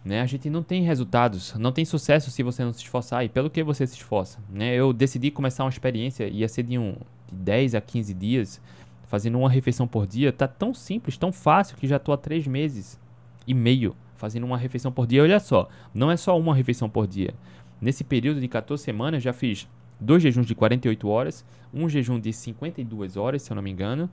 Né? 0.03 0.19
A 0.19 0.25
gente 0.25 0.49
não 0.49 0.63
tem 0.63 0.83
resultados, 0.83 1.53
não 1.55 1.71
tem 1.71 1.85
sucesso 1.85 2.31
se 2.31 2.41
você 2.43 2.63
não 2.63 2.73
se 2.73 2.79
esforçar. 2.79 3.23
E 3.23 3.29
pelo 3.29 3.49
que 3.49 3.63
você 3.63 3.85
se 3.85 3.95
esforça? 3.95 4.39
Né? 4.49 4.73
Eu 4.73 4.91
decidi 4.91 5.31
começar 5.31 5.63
uma 5.63 5.69
experiência, 5.69 6.27
ia 6.27 6.47
ser 6.47 6.63
de, 6.63 6.77
um, 6.77 6.95
de 7.31 7.37
10 7.37 7.75
a 7.75 7.81
15 7.81 8.13
dias, 8.13 8.61
fazendo 9.07 9.37
uma 9.37 9.49
refeição 9.49 9.87
por 9.87 10.05
dia. 10.05 10.31
Tá 10.31 10.47
tão 10.47 10.73
simples, 10.73 11.17
tão 11.17 11.31
fácil, 11.31 11.77
que 11.77 11.87
já 11.87 11.97
estou 11.97 12.13
há 12.13 12.17
3 12.17 12.47
meses 12.47 12.99
e 13.47 13.53
meio 13.53 13.95
fazendo 14.15 14.45
uma 14.45 14.57
refeição 14.57 14.91
por 14.91 15.07
dia. 15.07 15.23
Olha 15.23 15.39
só, 15.39 15.67
não 15.93 16.11
é 16.11 16.17
só 16.17 16.39
uma 16.39 16.53
refeição 16.53 16.89
por 16.89 17.07
dia. 17.07 17.33
Nesse 17.81 18.03
período 18.03 18.39
de 18.39 18.47
14 18.47 18.83
semanas, 18.83 19.23
já 19.23 19.33
fiz 19.33 19.67
dois 19.99 20.21
jejuns 20.21 20.45
de 20.45 20.53
48 20.53 21.07
horas, 21.07 21.45
um 21.73 21.89
jejum 21.89 22.19
de 22.19 22.31
52 22.31 23.17
horas, 23.17 23.41
se 23.41 23.51
eu 23.51 23.55
não 23.55 23.63
me 23.63 23.71
engano, 23.71 24.09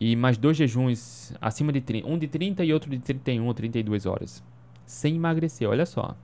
e 0.00 0.14
mais 0.14 0.36
dois 0.38 0.56
jejuns 0.56 1.32
acima 1.40 1.72
de 1.72 1.80
30, 1.80 2.06
um 2.06 2.16
de 2.16 2.28
30 2.28 2.64
e 2.64 2.72
outro 2.72 2.90
de 2.90 2.98
31 2.98 3.46
ou 3.46 3.54
32 3.54 4.06
horas, 4.06 4.42
sem 4.86 5.16
emagrecer, 5.16 5.68
olha 5.68 5.84
só. 5.84 6.16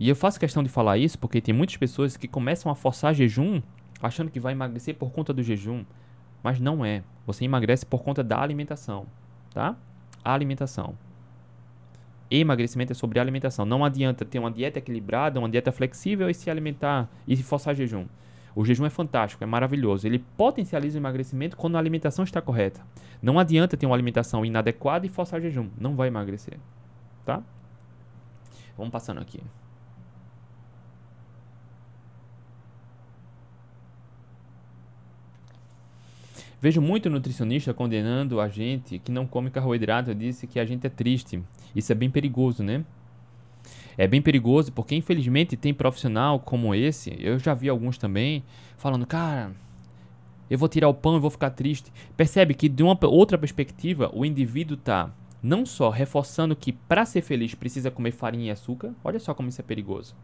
E 0.00 0.08
eu 0.08 0.16
faço 0.16 0.38
questão 0.38 0.62
de 0.62 0.68
falar 0.68 0.98
isso 0.98 1.18
porque 1.18 1.40
tem 1.40 1.54
muitas 1.54 1.76
pessoas 1.76 2.16
que 2.16 2.28
começam 2.28 2.70
a 2.70 2.74
forçar 2.74 3.14
jejum 3.14 3.60
achando 4.02 4.30
que 4.30 4.40
vai 4.40 4.52
emagrecer 4.52 4.94
por 4.94 5.10
conta 5.10 5.32
do 5.32 5.42
jejum, 5.42 5.84
mas 6.42 6.60
não 6.60 6.84
é. 6.84 7.02
Você 7.26 7.44
emagrece 7.44 7.84
por 7.84 8.02
conta 8.02 8.22
da 8.22 8.40
alimentação, 8.40 9.06
tá? 9.52 9.76
A 10.24 10.32
alimentação 10.32 10.96
emagrecimento 12.30 12.92
é 12.92 12.94
sobre 12.94 13.18
alimentação. 13.18 13.64
Não 13.64 13.84
adianta 13.84 14.24
ter 14.24 14.38
uma 14.38 14.50
dieta 14.50 14.78
equilibrada, 14.78 15.38
uma 15.38 15.48
dieta 15.48 15.72
flexível 15.72 16.28
e 16.28 16.34
se 16.34 16.50
alimentar 16.50 17.08
e 17.26 17.36
forçar 17.36 17.74
jejum. 17.74 18.06
O 18.54 18.64
jejum 18.64 18.84
é 18.84 18.90
fantástico, 18.90 19.42
é 19.42 19.46
maravilhoso. 19.46 20.06
Ele 20.06 20.18
potencializa 20.18 20.98
o 20.98 21.00
emagrecimento 21.00 21.56
quando 21.56 21.76
a 21.76 21.78
alimentação 21.78 22.24
está 22.24 22.42
correta. 22.42 22.80
Não 23.22 23.38
adianta 23.38 23.76
ter 23.76 23.86
uma 23.86 23.94
alimentação 23.94 24.44
inadequada 24.44 25.06
e 25.06 25.08
forçar 25.08 25.40
jejum. 25.40 25.68
Não 25.78 25.94
vai 25.94 26.08
emagrecer. 26.08 26.58
Tá? 27.24 27.42
Vamos 28.76 28.92
passando 28.92 29.20
aqui. 29.20 29.40
Vejo 36.60 36.80
muito 36.80 37.08
nutricionista 37.08 37.72
condenando 37.72 38.40
a 38.40 38.48
gente 38.48 38.98
que 38.98 39.12
não 39.12 39.26
come 39.26 39.48
carboidrato, 39.48 40.14
disse 40.14 40.46
que 40.46 40.58
a 40.58 40.64
gente 40.64 40.86
é 40.86 40.90
triste. 40.90 41.40
Isso 41.74 41.92
é 41.92 41.94
bem 41.94 42.10
perigoso, 42.10 42.64
né? 42.64 42.84
É 43.96 44.08
bem 44.08 44.20
perigoso 44.20 44.72
porque 44.72 44.94
infelizmente 44.94 45.56
tem 45.56 45.72
profissional 45.72 46.40
como 46.40 46.74
esse, 46.74 47.16
eu 47.20 47.38
já 47.38 47.54
vi 47.54 47.68
alguns 47.68 47.96
também, 47.96 48.42
falando, 48.76 49.06
cara, 49.06 49.52
eu 50.50 50.58
vou 50.58 50.68
tirar 50.68 50.88
o 50.88 50.94
pão 50.94 51.16
e 51.16 51.20
vou 51.20 51.30
ficar 51.30 51.50
triste. 51.50 51.92
Percebe 52.16 52.54
que 52.54 52.68
de 52.68 52.82
uma 52.82 52.98
outra 53.02 53.38
perspectiva, 53.38 54.10
o 54.12 54.24
indivíduo 54.24 54.76
tá 54.76 55.12
não 55.42 55.64
só 55.64 55.90
reforçando 55.90 56.56
que 56.56 56.72
para 56.72 57.04
ser 57.04 57.22
feliz 57.22 57.54
precisa 57.54 57.90
comer 57.90 58.12
farinha 58.12 58.46
e 58.46 58.50
açúcar, 58.50 58.92
olha 59.04 59.20
só 59.20 59.32
como 59.32 59.48
isso 59.48 59.60
é 59.60 59.64
perigoso. 59.64 60.16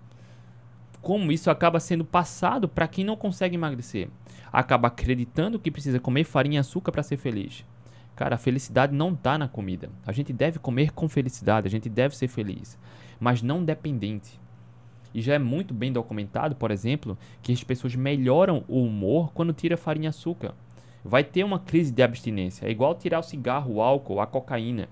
Como 1.05 1.31
isso 1.31 1.51
acaba 1.51 1.79
sendo 1.79 2.05
passado 2.05 2.69
para 2.69 2.89
quem 2.89 3.05
não 3.05 3.17
consegue 3.17 3.55
emagrecer 3.55 4.09
acaba 4.55 4.87
acreditando 4.87 5.59
que 5.59 5.71
precisa 5.71 5.99
comer 5.99 6.23
farinha 6.23 6.59
e 6.59 6.61
açúcar 6.61 6.93
para 6.93 7.03
ser 7.03 7.17
feliz. 7.17 7.65
Cara, 8.15 8.37
a 8.37 8.39
felicidade 8.39 8.95
não 8.95 9.13
está 9.13 9.37
na 9.37 9.49
comida. 9.49 9.91
A 10.07 10.13
gente 10.13 10.33
deve 10.33 10.61
comer 10.61 10.93
com 10.93 11.09
felicidade, 11.09 11.67
a 11.67 11.71
gente 11.71 11.89
deve 11.89 12.17
ser 12.17 12.29
feliz, 12.29 12.79
mas 13.19 13.43
não 13.43 13.65
dependente. 13.65 14.39
E 15.13 15.21
já 15.21 15.35
é 15.35 15.39
muito 15.41 15.75
bem 15.75 15.93
documentado, 15.93 16.55
por 16.55 16.71
exemplo, 16.71 17.19
que 17.43 17.53
as 17.53 17.65
pessoas 17.65 17.97
melhoram 17.97 18.63
o 18.69 18.85
humor 18.85 19.33
quando 19.33 19.53
tira 19.53 19.77
farinha 19.77 20.07
e 20.07 20.11
açúcar. 20.11 20.55
Vai 21.05 21.25
ter 21.25 21.43
uma 21.43 21.59
crise 21.59 21.93
de 21.93 22.03
abstinência. 22.03 22.67
É 22.67 22.71
igual 22.71 22.95
tirar 22.95 23.19
o 23.19 23.25
cigarro, 23.25 23.75
o 23.75 23.83
álcool, 23.83 24.21
a 24.21 24.27
cocaína. 24.27 24.89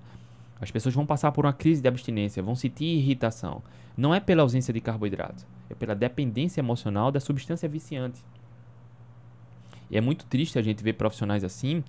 As 0.60 0.70
pessoas 0.72 0.94
vão 0.94 1.06
passar 1.06 1.30
por 1.30 1.46
uma 1.46 1.52
crise 1.52 1.80
de 1.80 1.88
abstinência, 1.88 2.42
vão 2.42 2.56
sentir 2.56 2.84
irritação. 2.84 3.62
Não 3.96 4.14
é 4.14 4.18
pela 4.18 4.42
ausência 4.42 4.72
de 4.72 4.80
carboidrato, 4.80 5.46
é 5.73 5.77
pela 5.77 5.95
dependência 5.95 6.61
emocional 6.61 7.11
da 7.11 7.20
substância 7.20 7.68
viciante. 7.68 8.23
E 9.91 9.97
é 9.97 10.01
muito 10.01 10.25
triste 10.27 10.59
a 10.59 10.62
gente 10.62 10.83
ver 10.83 10.95
profissionais 10.95 11.45
assim 11.45 11.83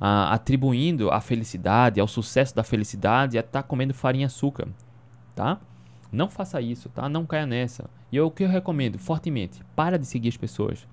uh, 0.00 0.30
atribuindo 0.30 1.10
a 1.10 1.20
felicidade, 1.20 2.00
ao 2.00 2.08
sucesso 2.08 2.54
da 2.54 2.62
felicidade, 2.62 3.36
a 3.36 3.40
estar 3.40 3.62
tá 3.62 3.68
comendo 3.68 3.94
farinha 3.94 4.24
e 4.24 4.26
açúcar, 4.26 4.68
tá? 5.34 5.58
Não 6.10 6.30
faça 6.30 6.60
isso, 6.60 6.88
tá? 6.88 7.08
Não 7.08 7.26
caia 7.26 7.46
nessa. 7.46 7.90
E 8.10 8.16
eu, 8.16 8.26
o 8.26 8.30
que 8.30 8.44
eu 8.44 8.48
recomendo 8.48 8.98
fortemente, 8.98 9.60
para 9.74 9.98
de 9.98 10.06
seguir 10.06 10.28
as 10.28 10.36
pessoas. 10.36 10.86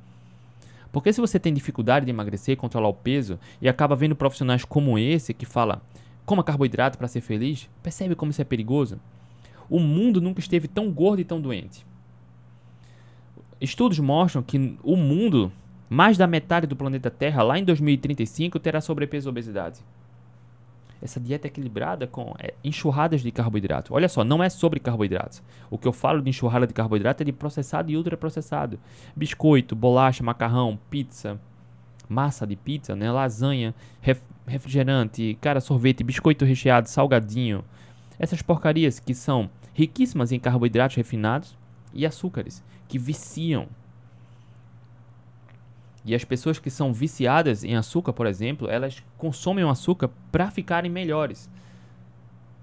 Porque 0.91 1.13
se 1.13 1.21
você 1.21 1.39
tem 1.39 1.53
dificuldade 1.53 2.05
de 2.05 2.11
emagrecer, 2.11 2.57
controlar 2.57 2.89
o 2.89 2.93
peso 2.93 3.39
e 3.61 3.69
acaba 3.69 3.95
vendo 3.95 4.15
profissionais 4.15 4.65
como 4.65 4.97
esse 4.97 5.33
que 5.33 5.45
fala 5.45 5.81
coma 6.25 6.43
carboidrato 6.43 6.97
para 6.97 7.07
ser 7.07 7.21
feliz, 7.21 7.69
percebe 7.81 8.15
como 8.15 8.31
isso 8.31 8.41
é 8.41 8.45
perigoso? 8.45 8.99
O 9.69 9.79
mundo 9.79 10.19
nunca 10.19 10.39
esteve 10.39 10.67
tão 10.67 10.91
gordo 10.91 11.21
e 11.21 11.25
tão 11.25 11.39
doente. 11.39 11.85
Estudos 13.61 13.99
mostram 13.99 14.41
que 14.41 14.75
o 14.81 14.97
mundo 14.97 15.51
mais 15.87 16.17
da 16.17 16.25
metade 16.25 16.65
do 16.65 16.75
planeta 16.75 17.11
Terra, 17.11 17.43
lá 17.43 17.59
em 17.59 17.63
2035, 17.63 18.57
terá 18.59 18.81
sobrepeso 18.81 19.27
e 19.27 19.29
obesidade. 19.29 19.81
Essa 20.99 21.19
dieta 21.19 21.45
equilibrada 21.45 22.07
com 22.07 22.33
é, 22.39 22.55
enxurradas 22.63 23.21
de 23.21 23.31
carboidrato. 23.31 23.93
Olha 23.93 24.09
só, 24.09 24.23
não 24.23 24.41
é 24.41 24.49
sobre 24.49 24.79
carboidratos. 24.79 25.43
O 25.69 25.77
que 25.77 25.87
eu 25.87 25.93
falo 25.93 26.21
de 26.21 26.29
enxurrada 26.29 26.65
de 26.65 26.73
carboidrato 26.73 27.21
é 27.21 27.25
de 27.25 27.31
processado 27.31 27.91
e 27.91 27.97
ultraprocessado. 27.97 28.79
Biscoito, 29.15 29.75
bolacha, 29.75 30.23
macarrão, 30.23 30.79
pizza, 30.89 31.39
massa 32.09 32.47
de 32.47 32.55
pizza, 32.55 32.95
né? 32.95 33.11
lasanha, 33.11 33.75
ref, 33.99 34.21
refrigerante, 34.47 35.37
cara, 35.39 35.61
sorvete, 35.61 36.03
biscoito 36.03 36.45
recheado, 36.45 36.89
salgadinho. 36.89 37.63
Essas 38.17 38.41
porcarias 38.41 38.99
que 38.99 39.13
são 39.13 39.49
riquíssimas 39.73 40.31
em 40.31 40.39
carboidratos 40.39 40.95
refinados 40.95 41.60
e 41.93 42.05
açúcares, 42.05 42.63
que 42.87 42.97
viciam 42.97 43.67
e 46.03 46.15
as 46.15 46.23
pessoas 46.23 46.57
que 46.57 46.69
são 46.69 46.91
viciadas 46.93 47.63
em 47.63 47.75
açúcar, 47.75 48.11
por 48.11 48.25
exemplo, 48.25 48.67
elas 48.69 49.03
consomem 49.17 49.67
açúcar 49.69 50.09
para 50.31 50.49
ficarem 50.49 50.89
melhores, 50.89 51.49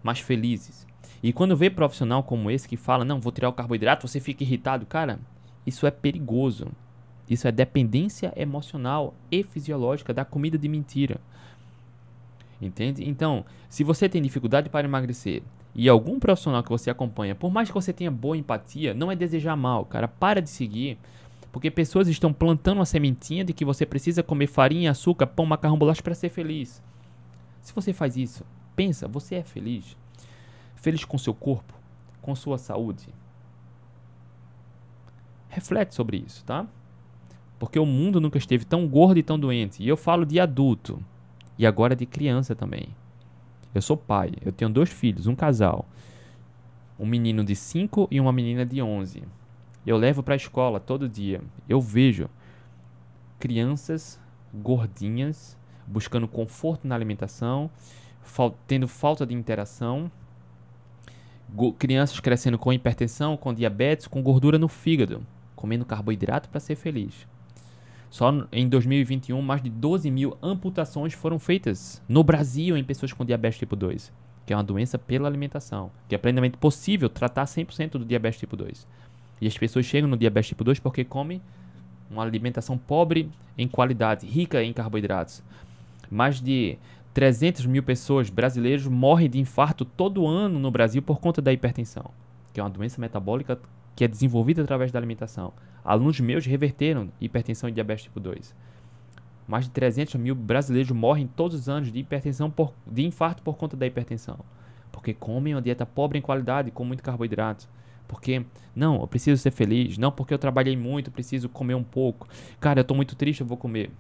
mais 0.03 0.19
felizes. 0.19 0.87
E 1.23 1.33
quando 1.33 1.57
vê 1.57 1.71
profissional 1.71 2.23
como 2.23 2.51
esse 2.51 2.69
que 2.69 2.77
fala, 2.77 3.05
não, 3.05 3.21
vou 3.21 3.33
tirar 3.33 3.49
o 3.49 3.53
carboidrato, 3.53 4.07
você 4.07 4.19
fica 4.19 4.43
irritado, 4.43 4.87
cara, 4.87 5.21
isso 5.67 5.87
é 5.87 5.91
perigoso. 5.91 6.69
Isso 7.29 7.47
é 7.47 7.53
dependência 7.53 8.33
emocional 8.37 9.15
e 9.31 9.43
fisiológica 9.43 10.15
da 10.15 10.25
comida 10.25 10.57
de 10.57 10.67
mentira. 10.67 11.21
Entende? 12.61 13.09
Então, 13.09 13.45
se 13.69 13.85
você 13.85 14.09
tem 14.09 14.23
dificuldade 14.23 14.69
para 14.71 14.87
emagrecer 14.87 15.43
e 15.75 15.89
algum 15.89 16.19
profissional 16.19 16.63
que 16.63 16.71
você 16.71 16.91
acompanha, 16.91 17.35
por 17.35 17.51
mais 17.51 17.69
que 17.69 17.75
você 17.75 17.93
tenha 17.93 18.11
boa 18.11 18.37
empatia, 18.37 18.95
não 18.95 19.13
é 19.13 19.17
desejar 19.17 19.57
mal, 19.57 19.85
cara, 19.85 20.09
para 20.09 20.43
de 20.43 20.51
seguir 20.51 20.99
porque 21.53 21.71
pessoas 21.71 22.09
estão 22.09 22.33
plantando 22.33 22.79
uma 22.79 22.87
sementinha 22.87 23.45
de 23.45 23.53
que 23.53 23.65
você 23.65 23.87
precisa 23.87 24.23
comer 24.23 24.47
farinha, 24.47 24.91
açúcar, 24.91 25.27
pão, 25.27 25.47
macarrão, 25.47 25.79
bolacha 25.79 26.03
para 26.03 26.15
ser 26.15 26.29
feliz. 26.29 26.83
Se 27.63 27.75
você 27.75 27.93
faz 27.93 28.17
isso, 28.17 28.45
pensa, 28.77 29.09
você 29.09 29.37
é 29.37 29.43
feliz? 29.43 29.97
Feliz 30.77 31.05
com 31.05 31.19
seu 31.19 31.35
corpo, 31.35 31.75
com 32.21 32.35
sua 32.35 32.59
saúde? 32.59 33.09
Reflete 35.49 35.95
sobre 35.95 36.19
isso, 36.19 36.45
tá? 36.45 36.67
Porque 37.59 37.79
o 37.79 37.87
mundo 37.87 38.21
nunca 38.21 38.39
esteve 38.39 38.65
tão 38.65 38.87
gordo 38.87 39.19
e 39.19 39.23
tão 39.23 39.39
doente. 39.39 39.83
E 39.83 39.89
eu 39.89 39.97
falo 39.97 40.25
de 40.25 40.39
adulto 40.39 41.03
e 41.59 41.67
agora 41.67 41.97
de 41.97 42.07
criança 42.07 42.55
também. 42.55 42.89
Eu 43.75 43.83
sou 43.83 43.97
pai, 43.97 44.33
eu 44.45 44.53
tenho 44.53 44.71
dois 44.71 44.91
filhos, 44.91 45.27
um 45.27 45.35
casal. 45.35 45.87
Um 46.99 47.07
menino 47.07 47.45
de 47.45 47.55
5 47.55 48.09
e 48.11 48.21
uma 48.21 48.33
menina 48.33 48.67
de 48.67 48.83
11. 48.83 49.23
Eu 49.87 49.97
levo 49.97 50.23
para 50.23 50.35
a 50.35 50.37
escola 50.37 50.81
todo 50.81 51.09
dia. 51.09 51.41
Eu 51.69 51.81
vejo 51.81 52.29
crianças 53.39 54.21
gordinhas, 54.53 55.57
buscando 55.87 56.27
conforto 56.27 56.89
na 56.89 56.95
alimentação, 56.95 57.71
fal 58.21 58.57
tendo 58.67 58.89
falta 58.89 59.27
de 59.27 59.35
interação, 59.35 60.11
crianças 61.79 62.21
crescendo 62.21 62.59
com 62.59 62.73
hipertensão, 62.73 63.37
com 63.37 63.55
diabetes, 63.55 64.07
com 64.07 64.23
gordura 64.23 64.59
no 64.59 64.69
fígado, 64.69 65.25
comendo 65.55 65.85
carboidrato 65.85 66.49
para 66.49 66.61
ser 66.61 66.77
feliz. 66.77 67.27
Só 68.11 68.33
em 68.51 68.69
2021, 68.69 69.41
mais 69.43 69.63
de 69.63 69.69
12 69.69 70.11
mil 70.11 70.37
amputações 70.43 71.13
foram 71.13 71.39
feitas 71.39 72.03
no 72.09 72.25
Brasil 72.25 72.77
em 72.77 72.85
pessoas 72.85 73.13
com 73.13 73.25
diabetes 73.25 73.59
tipo 73.59 73.77
2, 73.77 74.13
que 74.47 74.53
é 74.53 74.57
uma 74.57 74.65
doença 74.65 74.99
pela 74.99 75.29
alimentação, 75.29 75.91
que 76.09 76.15
é 76.15 76.19
plenamente 76.19 76.57
possível 76.57 77.09
tratar 77.09 77.45
100% 77.45 77.93
do 77.93 78.05
diabetes 78.05 78.41
tipo 78.41 78.57
2. 78.57 78.87
E 79.41 79.47
as 79.47 79.57
pessoas 79.57 79.85
chegam 79.85 80.09
no 80.09 80.17
diabetes 80.17 80.49
tipo 80.49 80.65
2 80.65 80.81
porque 80.81 81.05
comem 81.05 81.41
uma 82.11 82.23
alimentação 82.23 82.79
pobre 82.79 83.31
em 83.57 83.69
qualidade, 83.69 84.27
rica 84.27 84.63
em 84.63 84.73
carboidratos. 84.73 85.43
Mais 86.11 86.41
de 86.41 86.79
300 87.13 87.67
mil 87.67 87.83
pessoas 87.83 88.31
brasileiros 88.31 88.87
morrem 88.87 89.29
de 89.29 89.39
infarto 89.39 89.85
todo 89.85 90.27
ano 90.27 90.59
no 90.59 90.71
Brasil 90.71 91.03
por 91.03 91.21
conta 91.21 91.43
da 91.43 91.53
hipertensão, 91.53 92.11
que 92.55 92.61
é 92.61 92.63
uma 92.63 92.71
doença 92.71 93.01
metabólica 93.01 93.59
que 93.99 94.05
é 94.05 94.09
desenvolvida 94.09 94.63
através 94.63 94.93
da 94.93 94.99
alimentação. 95.01 95.53
Alunos 95.85 96.21
meus 96.21 96.47
reverteram 96.47 97.11
hipertensão 97.21 97.69
e 97.69 97.73
diabetes 97.73 98.05
tipo 98.05 98.21
2. 98.21 98.55
Mais 99.45 99.65
de 99.65 99.73
300 99.73 100.15
mil 100.15 100.37
brasileiros 100.37 100.93
morrem 100.93 101.27
todos 101.27 101.59
os 101.59 101.69
anos 101.69 101.91
de 101.91 101.99
hipertensão 101.99 102.49
por, 102.49 102.73
de 102.87 103.05
infarto 103.05 103.43
por 103.43 103.57
conta 103.57 103.77
da 103.77 103.89
hipertensão. 103.89 104.39
Porque 104.93 105.13
comem 105.13 105.53
uma 105.53 105.61
dieta 105.61 105.85
pobre 105.85 106.17
em 106.17 106.23
qualidade, 106.23 106.71
com 106.71 106.85
muito 106.85 107.03
carboidrato. 107.03 107.69
Porque, 108.07 108.45
não, 108.73 109.01
eu 109.01 109.09
preciso 109.09 109.43
ser 109.43 109.51
feliz. 109.51 109.99
Não, 109.99 110.13
porque 110.13 110.33
eu 110.33 110.39
trabalhei 110.39 110.77
muito, 110.77 111.11
preciso 111.11 111.49
comer 111.49 111.75
um 111.75 111.83
pouco. 111.83 112.29
Cara, 112.61 112.79
eu 112.79 112.83
estou 112.83 112.97
muito 112.97 113.17
triste, 113.17 113.41
eu 113.41 113.49
vou 113.49 113.57
comer. 113.57 113.91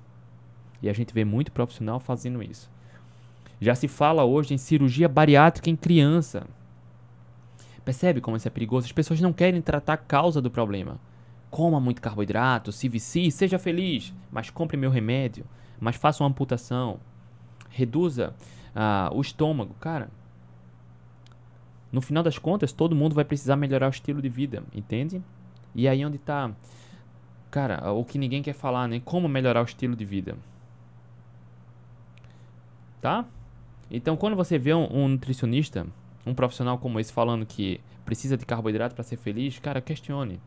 E 0.81 0.89
a 0.89 0.93
gente 0.93 1.13
vê 1.13 1.25
muito 1.25 1.51
profissional 1.51 1.99
fazendo 1.99 2.41
isso. 2.41 2.71
Já 3.61 3.75
se 3.75 3.89
fala 3.89 4.25
hoje 4.25 4.55
em 4.55 4.59
cirurgia 4.59 5.09
bariátrica 5.09 5.69
em 5.69 5.75
criança. 5.75 6.47
Percebe 7.89 8.21
como 8.21 8.37
isso 8.37 8.47
é 8.47 8.51
perigoso? 8.51 8.85
As 8.85 8.93
pessoas 8.93 9.19
não 9.19 9.33
querem 9.33 9.63
tratar 9.63 9.95
a 9.95 9.97
causa 9.97 10.43
do 10.43 10.51
problema. 10.51 11.01
Coma 11.51 11.81
muito 11.81 12.03
carboidrato, 12.03 12.71
se 12.71 12.87
vicie, 12.87 13.33
seja 13.33 13.59
feliz, 13.59 14.13
mas 14.31 14.51
compre 14.51 14.77
meu 14.77 14.91
remédio, 14.91 15.47
mas 15.81 15.97
faça 15.97 16.23
uma 16.23 16.29
amputação. 16.29 17.01
Reduza 17.71 18.35
uh, 18.77 19.17
o 19.17 19.23
estômago. 19.23 19.73
Cara, 19.81 20.11
no 21.91 22.03
final 22.03 22.23
das 22.23 22.37
contas, 22.37 22.73
todo 22.73 22.95
mundo 22.95 23.15
vai 23.15 23.25
precisar 23.25 23.57
melhorar 23.57 23.87
o 23.87 23.91
estilo 23.91 24.21
de 24.21 24.29
vida, 24.29 24.63
entende? 24.75 25.23
E 25.75 25.89
aí 25.89 26.05
onde 26.05 26.17
está, 26.17 26.53
cara, 27.51 27.91
o 27.91 28.05
que 28.05 28.19
ninguém 28.19 28.43
quer 28.43 28.53
falar, 28.53 28.87
né? 28.87 29.01
Como 29.03 29.27
melhorar 29.27 29.63
o 29.63 29.65
estilo 29.65 29.97
de 29.97 30.05
vida. 30.05 30.37
Tá? 33.01 33.25
Então, 33.91 34.15
quando 34.15 34.37
você 34.37 34.59
vê 34.59 34.75
um, 34.75 34.95
um 34.95 35.09
nutricionista, 35.09 35.87
um 36.29 36.35
profissional 36.35 36.79
como 36.79 37.01
esse 37.01 37.13
falando 37.13 37.47
que 37.47 37.81
precisa 38.05 38.37
de 38.37 38.47
carboidrato 38.47 38.95
para 38.95 39.05
ser 39.05 39.17
feliz, 39.17 39.59
cara, 39.59 39.81
questione. 39.81 40.41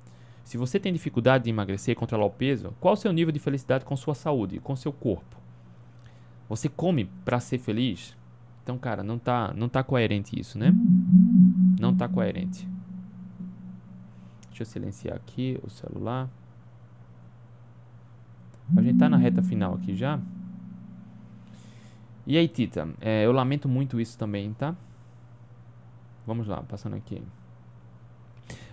Se 0.43 0.57
você 0.57 0.79
tem 0.79 0.91
dificuldade 0.91 1.43
de 1.43 1.49
emagrecer 1.49 1.93
e 1.93 1.95
controlar 1.95 2.25
o 2.25 2.31
peso, 2.31 2.73
qual 2.79 2.93
o 2.93 2.97
seu 2.97 3.11
nível 3.11 3.31
de 3.31 3.39
felicidade 3.39 3.85
com 3.85 3.95
sua 3.95 4.15
saúde, 4.15 4.59
com 4.59 4.75
seu 4.75 4.91
corpo? 4.91 5.37
Você 6.49 6.67
come 6.67 7.05
para 7.23 7.39
ser 7.39 7.57
feliz? 7.57 8.15
Então, 8.63 8.77
cara, 8.77 9.03
não 9.03 9.17
tá, 9.17 9.53
não 9.55 9.69
tá 9.69 9.83
coerente 9.83 10.39
isso, 10.39 10.57
né? 10.57 10.73
Não 11.79 11.95
tá 11.95 12.07
coerente. 12.07 12.67
Deixa 14.49 14.63
eu 14.63 14.65
silenciar 14.65 15.15
aqui 15.15 15.59
o 15.63 15.69
celular. 15.69 16.29
A 18.75 18.81
gente 18.81 18.99
tá 18.99 19.09
na 19.09 19.17
reta 19.17 19.41
final 19.41 19.75
aqui 19.75 19.95
já. 19.95 20.19
E 22.25 22.37
aí, 22.37 22.47
Tita, 22.47 22.89
é, 23.01 23.25
eu 23.25 23.31
lamento 23.31 23.67
muito 23.67 23.99
isso 23.99 24.17
também, 24.17 24.53
tá? 24.53 24.75
Vamos 26.25 26.47
lá, 26.47 26.61
passando 26.63 26.95
aqui. 26.95 27.21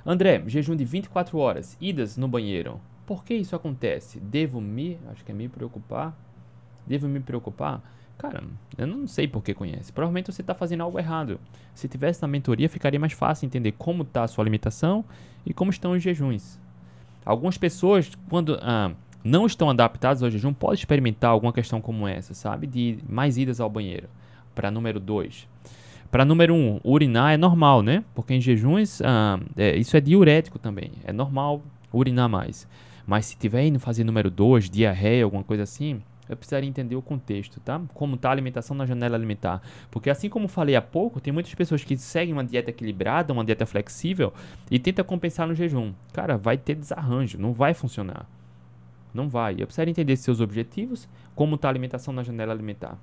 André, 0.05 0.43
jejum 0.47 0.77
de 0.77 0.85
24 0.85 1.37
horas, 1.39 1.77
idas 1.81 2.17
no 2.17 2.29
banheiro. 2.29 2.81
Por 3.07 3.25
que 3.25 3.35
isso 3.35 3.57
acontece? 3.57 4.21
Devo 4.21 4.61
me, 4.61 4.99
acho 5.11 5.25
que 5.25 5.33
é 5.33 5.35
me 5.35 5.49
preocupar. 5.49 6.17
Devo 6.87 7.09
me 7.09 7.21
preocupar? 7.21 7.83
Cara, 8.19 8.43
eu 8.77 8.87
não 8.87 9.07
sei 9.07 9.29
por 9.29 9.43
que 9.43 9.55
conhece. 9.55 9.93
Provavelmente 9.93 10.33
você 10.33 10.41
está 10.41 10.55
fazendo 10.55 10.83
algo 10.83 10.99
errado. 10.99 11.39
Se 11.75 11.87
tivesse 11.87 12.21
na 12.21 12.29
mentoria, 12.29 12.69
ficaria 12.69 12.99
mais 12.99 13.13
fácil 13.13 13.47
entender 13.47 13.73
como 13.73 14.03
está 14.03 14.25
a 14.25 14.29
sua 14.29 14.43
alimentação 14.43 15.05
e 15.47 15.55
como 15.55 15.71
estão 15.71 15.93
os 15.93 16.03
jejuns. 16.03 16.59
Algumas 17.25 17.57
pessoas, 17.57 18.11
quando 18.29 18.59
ah, 18.61 18.93
não 19.23 19.47
estão 19.47 19.71
adaptados 19.71 20.23
ao 20.23 20.31
jejum 20.31 20.53
pode 20.53 20.81
experimentar 20.81 21.31
alguma 21.31 21.53
questão 21.53 21.81
como 21.81 22.09
essa, 22.09 22.35
sabe? 22.35 22.67
De 22.67 22.99
mais 23.09 23.39
idas 23.39 23.61
ao 23.61 23.71
banheiro. 23.71 24.09
Para 24.55 24.71
número 24.71 24.99
2. 24.99 25.47
Para 26.11 26.25
número 26.25 26.55
1, 26.55 26.57
um, 26.57 26.81
urinar 26.83 27.33
é 27.33 27.37
normal, 27.37 27.83
né? 27.83 28.03
Porque 28.15 28.33
em 28.33 28.41
jejuns, 28.41 29.03
ah, 29.03 29.39
é, 29.57 29.77
isso 29.77 29.97
é 29.97 30.01
diurético 30.01 30.59
também. 30.59 30.93
É 31.05 31.13
normal 31.13 31.63
urinar 31.93 32.29
mais. 32.29 32.67
Mas 33.07 33.27
se 33.27 33.37
tiver 33.37 33.67
indo 33.67 33.79
fazer 33.79 34.05
número 34.05 34.31
2, 34.31 34.71
diarreia, 34.71 35.25
alguma 35.25 35.45
coisa 35.45 35.63
assim, 35.65 36.01
eu 36.29 36.37
precisaria 36.37 36.69
entender 36.69 36.95
o 36.95 37.03
contexto, 37.03 37.59
tá? 37.61 37.81
Como 37.95 38.15
está 38.15 38.29
a 38.29 38.33
alimentação 38.33 38.77
na 38.77 38.85
janela 38.85 39.17
alimentar. 39.17 39.63
Porque 39.91 40.11
assim 40.11 40.29
como 40.29 40.47
falei 40.47 40.77
há 40.77 40.83
pouco, 40.83 41.21
tem 41.21 41.33
muitas 41.33 41.55
pessoas 41.55 41.83
que 41.83 41.97
seguem 41.97 42.35
uma 42.35 42.45
dieta 42.45 42.71
equilibrada, 42.71 43.33
uma 43.33 43.45
dieta 43.45 43.65
flexível 43.65 44.33
e 44.71 44.79
tenta 44.79 45.03
compensar 45.03 45.47
no 45.47 45.55
jejum. 45.55 45.93
Cara, 46.13 46.37
vai 46.37 46.59
ter 46.59 46.75
desarranjo, 46.75 47.39
não 47.39 47.53
vai 47.53 47.73
funcionar. 47.73 48.27
Não 49.13 49.29
vai. 49.29 49.55
Eu 49.55 49.67
precisaria 49.67 49.91
entender 49.91 50.17
seus 50.17 50.41
objetivos, 50.41 51.09
como 51.35 51.55
está 51.55 51.69
a 51.69 51.71
alimentação 51.71 52.13
na 52.13 52.23
janela 52.23 52.53
alimentar, 52.53 52.99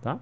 tá? 0.00 0.18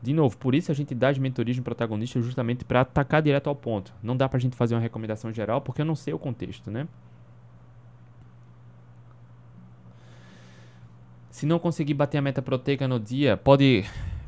De 0.00 0.12
novo, 0.12 0.36
por 0.36 0.54
isso 0.54 0.70
a 0.70 0.74
gente 0.74 0.94
dá 0.94 1.08
as 1.08 1.18
mentorias 1.18 1.56
no 1.56 1.62
protagonista 1.62 2.20
justamente 2.20 2.64
para 2.64 2.82
atacar 2.82 3.20
direto 3.20 3.48
ao 3.48 3.56
ponto. 3.56 3.92
Não 4.02 4.16
dá 4.16 4.28
para 4.28 4.36
a 4.36 4.40
gente 4.40 4.56
fazer 4.56 4.74
uma 4.74 4.80
recomendação 4.80 5.32
geral 5.32 5.60
porque 5.60 5.80
eu 5.80 5.86
não 5.86 5.96
sei 5.96 6.14
o 6.14 6.18
contexto, 6.18 6.70
né? 6.70 6.86
Se 11.30 11.46
não 11.46 11.58
conseguir 11.58 11.94
bater 11.94 12.18
a 12.18 12.22
meta 12.22 12.42
proteica 12.42 12.86
no 12.88 12.98
dia, 12.98 13.36
pode 13.36 13.84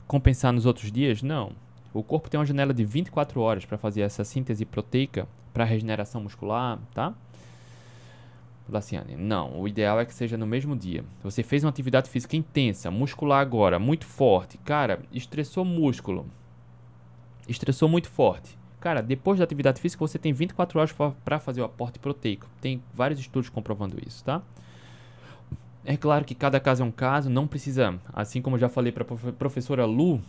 compensar 0.06 0.52
nos 0.52 0.66
outros 0.66 0.90
dias? 0.90 1.22
Não. 1.22 1.52
O 1.92 2.02
corpo 2.04 2.28
tem 2.30 2.38
uma 2.38 2.46
janela 2.46 2.72
de 2.72 2.84
24 2.84 3.40
horas 3.40 3.64
para 3.64 3.78
fazer 3.78 4.02
essa 4.02 4.24
síntese 4.24 4.64
proteica 4.64 5.26
para 5.52 5.64
regeneração 5.64 6.20
muscular, 6.20 6.78
tá? 6.94 7.14
Laciane, 8.72 9.16
não, 9.16 9.60
o 9.60 9.68
ideal 9.68 9.98
é 10.00 10.04
que 10.04 10.14
seja 10.14 10.36
no 10.36 10.46
mesmo 10.46 10.76
dia. 10.76 11.04
Você 11.22 11.42
fez 11.42 11.64
uma 11.64 11.70
atividade 11.70 12.08
física 12.08 12.36
intensa, 12.36 12.90
muscular 12.90 13.40
agora, 13.40 13.78
muito 13.78 14.06
forte. 14.06 14.58
Cara, 14.58 15.00
estressou 15.12 15.64
músculo. 15.64 16.26
Estressou 17.48 17.88
muito 17.88 18.08
forte. 18.08 18.58
Cara, 18.80 19.02
depois 19.02 19.38
da 19.38 19.44
atividade 19.44 19.80
física 19.80 20.00
você 20.00 20.18
tem 20.18 20.32
24 20.32 20.78
horas 20.78 20.94
para 21.24 21.38
fazer 21.38 21.60
o 21.60 21.64
aporte 21.64 21.98
proteico. 21.98 22.46
Tem 22.60 22.82
vários 22.94 23.20
estudos 23.20 23.50
comprovando 23.50 23.96
isso, 24.06 24.24
tá? 24.24 24.42
É 25.84 25.96
claro 25.96 26.24
que 26.24 26.34
cada 26.34 26.60
caso 26.60 26.82
é 26.82 26.86
um 26.86 26.90
caso, 26.90 27.28
não 27.30 27.46
precisa, 27.46 27.98
assim 28.12 28.40
como 28.42 28.56
eu 28.56 28.60
já 28.60 28.68
falei 28.68 28.92
para 28.92 29.04
professora 29.04 29.84
Lu, 29.84 30.20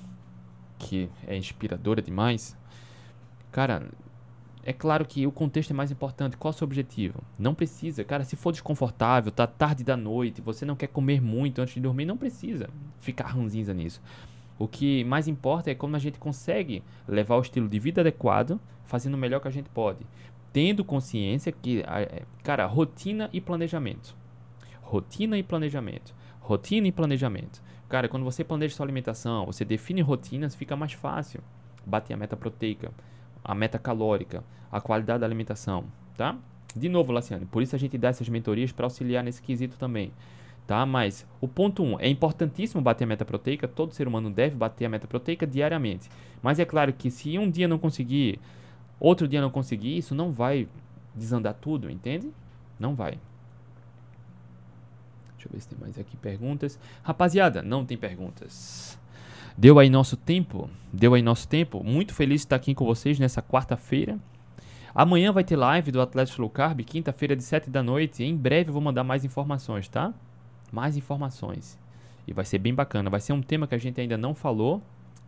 que 0.80 1.10
é 1.28 1.38
inspiradora 1.38 2.02
demais. 2.02 2.58
Cara, 3.52 3.88
é 4.64 4.72
claro 4.72 5.06
que 5.06 5.26
o 5.26 5.32
contexto 5.32 5.72
é 5.72 5.74
mais 5.74 5.92
importante. 5.92 6.38
Qual 6.38 6.52
é 6.52 6.56
o 6.56 6.58
seu 6.58 6.66
objetivo? 6.66 7.24
Não 7.38 7.54
precisa, 7.54 8.04
cara, 8.04 8.24
se 8.24 8.36
for 8.36 8.52
desconfortável, 8.52 9.32
tá 9.32 9.48
tarde 9.48 9.84
da 9.84 9.98
noite, 9.98 10.42
você 10.42 10.66
não 10.66 10.76
quer 10.76 10.88
comer 10.88 11.22
muito 11.22 11.62
antes 11.62 11.74
de 11.74 11.80
dormir, 11.80 12.06
não 12.06 12.18
precisa 12.18 12.70
ficar 13.00 13.28
ranzinza 13.28 13.74
nisso. 13.74 14.02
O 14.60 14.68
que 14.68 15.04
mais 15.06 15.28
importa 15.28 15.72
é 15.72 15.76
como 15.76 15.96
a 15.96 16.00
gente 16.00 16.20
consegue 16.20 16.84
levar 17.08 17.38
o 17.38 17.42
estilo 17.42 17.68
de 17.68 17.80
vida 17.80 18.02
adequado, 18.02 18.60
fazendo 18.86 19.16
o 19.16 19.18
melhor 19.18 19.40
que 19.40 19.48
a 19.48 19.52
gente 19.52 19.70
pode. 19.70 20.06
Tendo 20.54 20.86
consciência 20.86 21.52
que, 21.52 21.80
é, 21.80 22.24
cara, 22.44 22.68
rotina 22.68 23.30
e 23.34 23.42
planejamento. 23.42 24.16
Rotina 24.82 25.38
e 25.38 25.44
planejamento. 25.44 26.14
Rotina 26.40 26.88
e 26.88 26.92
planejamento. 26.92 27.64
Cara, 27.90 28.08
quando 28.08 28.24
você 28.24 28.44
planeja 28.44 28.76
sua 28.76 28.86
alimentação, 28.86 29.46
você 29.46 29.66
define 29.66 30.02
rotinas, 30.02 30.54
fica 30.54 30.76
mais 30.76 30.94
fácil 30.94 31.42
bater 31.86 32.14
a 32.14 32.18
meta 32.18 32.38
proteica 32.38 32.92
a 33.44 33.56
meta 33.56 33.80
calórica, 33.80 34.44
a 34.72 34.80
qualidade 34.80 35.20
da 35.20 35.26
alimentação, 35.26 35.86
tá? 36.16 36.38
De 36.76 36.88
novo, 36.88 37.12
Laciane, 37.12 37.46
por 37.46 37.62
isso 37.62 37.76
a 37.76 37.80
gente 37.80 37.98
dá 37.98 38.10
essas 38.10 38.30
mentorias 38.30 38.72
para 38.72 38.86
auxiliar 38.86 39.24
nesse 39.24 39.42
quesito 39.42 39.78
também, 39.78 40.12
tá? 40.66 40.86
Mas 40.86 41.26
o 41.42 41.48
ponto 41.48 41.84
1, 41.84 41.86
um, 41.86 42.00
é 42.00 42.08
importantíssimo 42.08 42.82
bater 42.82 43.04
a 43.04 43.08
meta 43.08 43.26
proteica, 43.26 43.68
todo 43.68 43.94
ser 43.94 44.08
humano 44.08 44.30
deve 44.30 44.56
bater 44.56 44.86
a 44.86 44.90
meta 44.90 45.08
proteica 45.08 45.46
diariamente. 45.46 46.10
Mas 46.42 46.60
é 46.60 46.66
claro 46.66 46.94
que 46.94 47.12
se 47.12 47.38
um 47.38 47.50
dia 47.50 47.68
não 47.68 47.78
conseguir, 47.78 48.40
outro 49.00 49.28
dia 49.28 49.42
não 49.42 49.50
conseguir, 49.50 49.98
isso 49.98 50.16
não 50.16 50.32
vai 50.32 50.68
desandar 51.14 51.56
tudo, 51.56 51.90
entende? 51.90 52.32
Não 52.80 52.96
vai. 52.96 53.20
Deixa 55.36 55.48
eu 55.48 55.52
ver 55.52 55.60
se 55.60 55.68
tem 55.68 55.80
mais 55.80 55.98
aqui 55.98 56.16
perguntas. 56.18 56.80
Rapaziada, 57.04 57.62
não 57.62 57.86
tem 57.86 57.98
perguntas. 57.98 58.98
Deu 59.58 59.80
aí 59.80 59.90
nosso 59.90 60.16
tempo, 60.16 60.70
deu 60.92 61.14
aí 61.14 61.22
nosso 61.22 61.48
tempo. 61.48 61.84
Muito 61.84 62.14
feliz 62.14 62.42
de 62.42 62.46
estar 62.46 62.56
aqui 62.56 62.74
com 62.74 62.86
vocês 62.86 63.20
nessa 63.20 63.42
quarta-feira. 63.42 64.18
Amanhã 64.94 65.32
vai 65.32 65.44
ter 65.44 65.56
live 65.56 65.92
do 65.92 66.02
Atlético 66.02 66.42
Low 66.42 66.50
Carb, 66.50 66.82
quinta-feira 66.82 67.36
de 67.36 67.44
7 67.44 67.70
da 67.70 67.82
noite. 67.82 68.24
Em 68.24 68.36
breve 68.36 68.70
eu 68.70 68.74
vou 68.74 68.82
mandar 68.82 69.04
mais 69.04 69.24
informações, 69.24 69.88
tá? 69.88 70.14
Mais 70.72 70.98
informações. 70.98 71.80
E 72.28 72.34
vai 72.34 72.46
ser 72.46 72.58
bem 72.58 72.74
bacana. 72.74 73.10
Vai 73.10 73.20
ser 73.20 73.34
um 73.34 73.42
tema 73.42 73.68
que 73.68 73.76
a 73.76 73.78
gente 73.78 74.00
ainda 74.00 74.18
não 74.18 74.36
falou, 74.36 74.82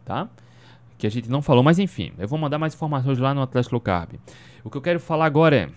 tá? 0.03 0.30
Que 0.97 1.07
a 1.07 1.09
gente 1.09 1.30
não 1.30 1.41
falou, 1.41 1.63
mas 1.63 1.80
enfim, 1.80 2.11
eu 2.17 2.28
vou 2.28 2.38
mandar 2.38 2.57
mais 2.57 2.74
informações 2.74 3.17
lá 3.17 3.34
no 3.34 3.41
Atlético 3.41 3.76
Low 3.76 3.82
Carb. 3.82 4.15
O 4.63 4.69
que 4.69 4.78
eu 4.78 4.82
quero 4.82 4.99
falar 4.99 5.26
agora 5.26 5.55
é: 5.55 5.69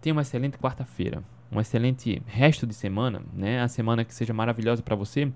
tenha 0.00 0.12
uma 0.12 0.22
excelente 0.22 0.56
quarta-feira, 0.56 1.22
um 1.50 1.60
excelente 1.60 2.22
resto 2.26 2.66
de 2.66 2.74
semana, 2.74 3.22
né? 3.32 3.60
A 3.60 3.68
semana 3.68 4.04
que 4.04 4.14
seja 4.14 4.32
maravilhosa 4.32 4.82
para 4.82 4.94
você. 4.94 5.30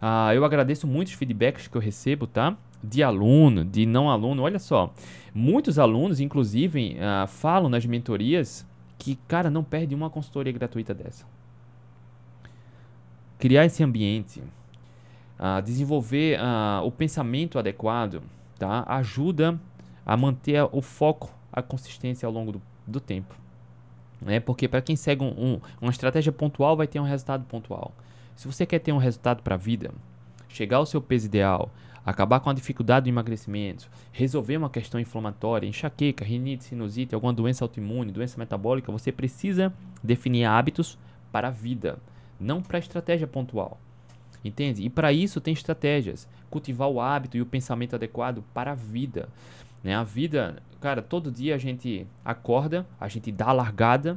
Ah, 0.00 0.34
eu 0.34 0.44
agradeço 0.44 0.86
muitos 0.86 1.14
feedbacks 1.14 1.66
que 1.66 1.76
eu 1.76 1.80
recebo, 1.80 2.26
tá? 2.26 2.56
De 2.82 3.02
aluno, 3.02 3.64
de 3.64 3.84
não 3.84 4.10
aluno. 4.10 4.42
Olha 4.42 4.58
só, 4.58 4.92
muitos 5.34 5.78
alunos, 5.78 6.20
inclusive, 6.20 6.96
ah, 7.00 7.26
falam 7.26 7.68
nas 7.68 7.84
mentorias 7.84 8.66
que, 8.98 9.16
cara, 9.28 9.50
não 9.50 9.64
perde 9.64 9.94
uma 9.94 10.10
consultoria 10.10 10.52
gratuita 10.52 10.94
dessa. 10.94 11.24
Criar 13.38 13.64
esse 13.64 13.82
ambiente, 13.82 14.42
ah, 15.38 15.60
desenvolver 15.60 16.38
ah, 16.40 16.82
o 16.84 16.90
pensamento 16.90 17.58
adequado, 17.58 18.22
tá? 18.58 18.84
Ajuda 18.86 19.58
a 20.04 20.16
manter 20.16 20.66
o 20.72 20.80
foco, 20.80 21.30
a 21.52 21.62
consistência 21.62 22.26
ao 22.26 22.32
longo 22.32 22.52
do, 22.52 22.62
do 22.86 23.00
tempo. 23.00 23.34
Né? 24.20 24.40
Porque 24.40 24.66
para 24.66 24.80
quem 24.80 24.96
segue 24.96 25.22
um, 25.22 25.28
um, 25.28 25.60
uma 25.80 25.90
estratégia 25.90 26.32
pontual, 26.32 26.76
vai 26.76 26.86
ter 26.86 26.98
um 26.98 27.04
resultado 27.04 27.44
pontual. 27.44 27.92
Se 28.38 28.46
você 28.46 28.64
quer 28.64 28.78
ter 28.78 28.92
um 28.92 28.98
resultado 28.98 29.42
para 29.42 29.56
a 29.56 29.58
vida, 29.58 29.90
chegar 30.48 30.76
ao 30.76 30.86
seu 30.86 31.02
peso 31.02 31.26
ideal, 31.26 31.72
acabar 32.06 32.38
com 32.38 32.48
a 32.48 32.54
dificuldade 32.54 33.02
do 33.02 33.08
emagrecimento, 33.08 33.90
resolver 34.12 34.56
uma 34.56 34.70
questão 34.70 35.00
inflamatória, 35.00 35.66
enxaqueca, 35.66 36.24
rinite, 36.24 36.62
sinusite, 36.62 37.16
alguma 37.16 37.32
doença 37.32 37.64
autoimune, 37.64 38.12
doença 38.12 38.38
metabólica, 38.38 38.92
você 38.92 39.10
precisa 39.10 39.74
definir 40.04 40.44
hábitos 40.44 40.96
para 41.32 41.48
a 41.48 41.50
vida, 41.50 41.98
não 42.38 42.62
para 42.62 42.78
a 42.78 42.78
estratégia 42.78 43.26
pontual. 43.26 43.76
Entende? 44.44 44.84
E 44.84 44.88
para 44.88 45.12
isso 45.12 45.40
tem 45.40 45.52
estratégias. 45.52 46.28
Cultivar 46.48 46.88
o 46.88 47.00
hábito 47.00 47.36
e 47.36 47.42
o 47.42 47.46
pensamento 47.46 47.96
adequado 47.96 48.44
para 48.54 48.70
a 48.70 48.76
vida. 48.76 49.28
Né? 49.82 49.96
A 49.96 50.04
vida, 50.04 50.62
cara, 50.80 51.02
todo 51.02 51.32
dia 51.32 51.56
a 51.56 51.58
gente 51.58 52.06
acorda, 52.24 52.86
a 53.00 53.08
gente 53.08 53.32
dá 53.32 53.46
a 53.46 53.52
largada 53.52 54.16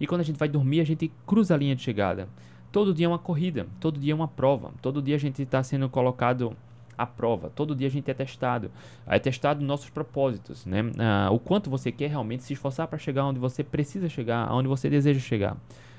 e 0.00 0.06
quando 0.06 0.22
a 0.22 0.24
gente 0.24 0.38
vai 0.38 0.48
dormir 0.48 0.80
a 0.80 0.84
gente 0.84 1.12
cruza 1.26 1.52
a 1.52 1.58
linha 1.58 1.76
de 1.76 1.82
chegada. 1.82 2.26
Todo 2.72 2.94
dia 2.94 3.04
é 3.04 3.08
uma 3.08 3.18
corrida, 3.18 3.66
todo 3.78 4.00
dia 4.00 4.12
é 4.12 4.14
uma 4.14 4.26
prova, 4.26 4.72
todo 4.80 5.02
dia 5.02 5.14
a 5.14 5.18
gente 5.18 5.42
está 5.42 5.62
sendo 5.62 5.90
colocado 5.90 6.56
à 6.96 7.04
prova, 7.06 7.50
todo 7.54 7.76
dia 7.76 7.86
a 7.86 7.90
gente 7.90 8.10
é 8.10 8.14
testado. 8.14 8.70
É 9.06 9.18
testado 9.18 9.62
nossos 9.62 9.90
propósitos, 9.90 10.64
né? 10.64 10.80
Ah, 10.98 11.28
o 11.30 11.38
quanto 11.38 11.68
você 11.68 11.92
quer 11.92 12.08
realmente 12.08 12.42
se 12.44 12.54
esforçar 12.54 12.88
para 12.88 12.98
chegar 12.98 13.26
onde 13.26 13.38
você 13.38 13.62
precisa 13.62 14.08
chegar, 14.08 14.48
aonde 14.48 14.68
você 14.68 14.88
deseja 14.88 15.20
chegar. 15.20 15.56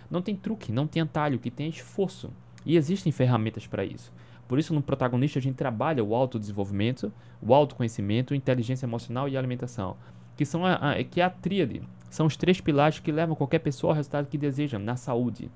Não 0.09 0.19
tem 0.19 0.35
truque, 0.35 0.71
não 0.71 0.87
tem 0.87 1.03
atalho, 1.03 1.37
que 1.37 1.51
tem 1.51 1.67
é 1.67 1.69
esforço. 1.69 2.31
E 2.65 2.75
existem 2.75 3.11
ferramentas 3.11 3.67
para 3.67 3.85
isso. 3.85 4.11
Por 4.47 4.57
isso, 4.57 4.73
no 4.73 4.81
protagonista, 4.81 5.37
a 5.37 5.41
gente 5.41 5.55
trabalha 5.55 6.03
o 6.03 6.15
autodesenvolvimento, 6.15 7.13
o 7.41 7.53
autoconhecimento, 7.53 8.33
inteligência 8.33 8.85
emocional 8.85 9.29
e 9.29 9.37
alimentação, 9.37 9.95
que 10.35 10.45
são 10.45 10.65
a, 10.65 10.73
a, 10.73 11.03
que 11.03 11.21
é 11.21 11.23
a 11.23 11.29
tríade. 11.29 11.83
São 12.09 12.25
os 12.25 12.35
três 12.35 12.59
pilares 12.59 12.99
que 12.99 13.11
levam 13.11 13.35
qualquer 13.35 13.59
pessoa 13.59 13.91
ao 13.91 13.95
resultado 13.95 14.27
que 14.27 14.37
deseja 14.37 14.77
na 14.77 14.95
saúde. 14.95 15.49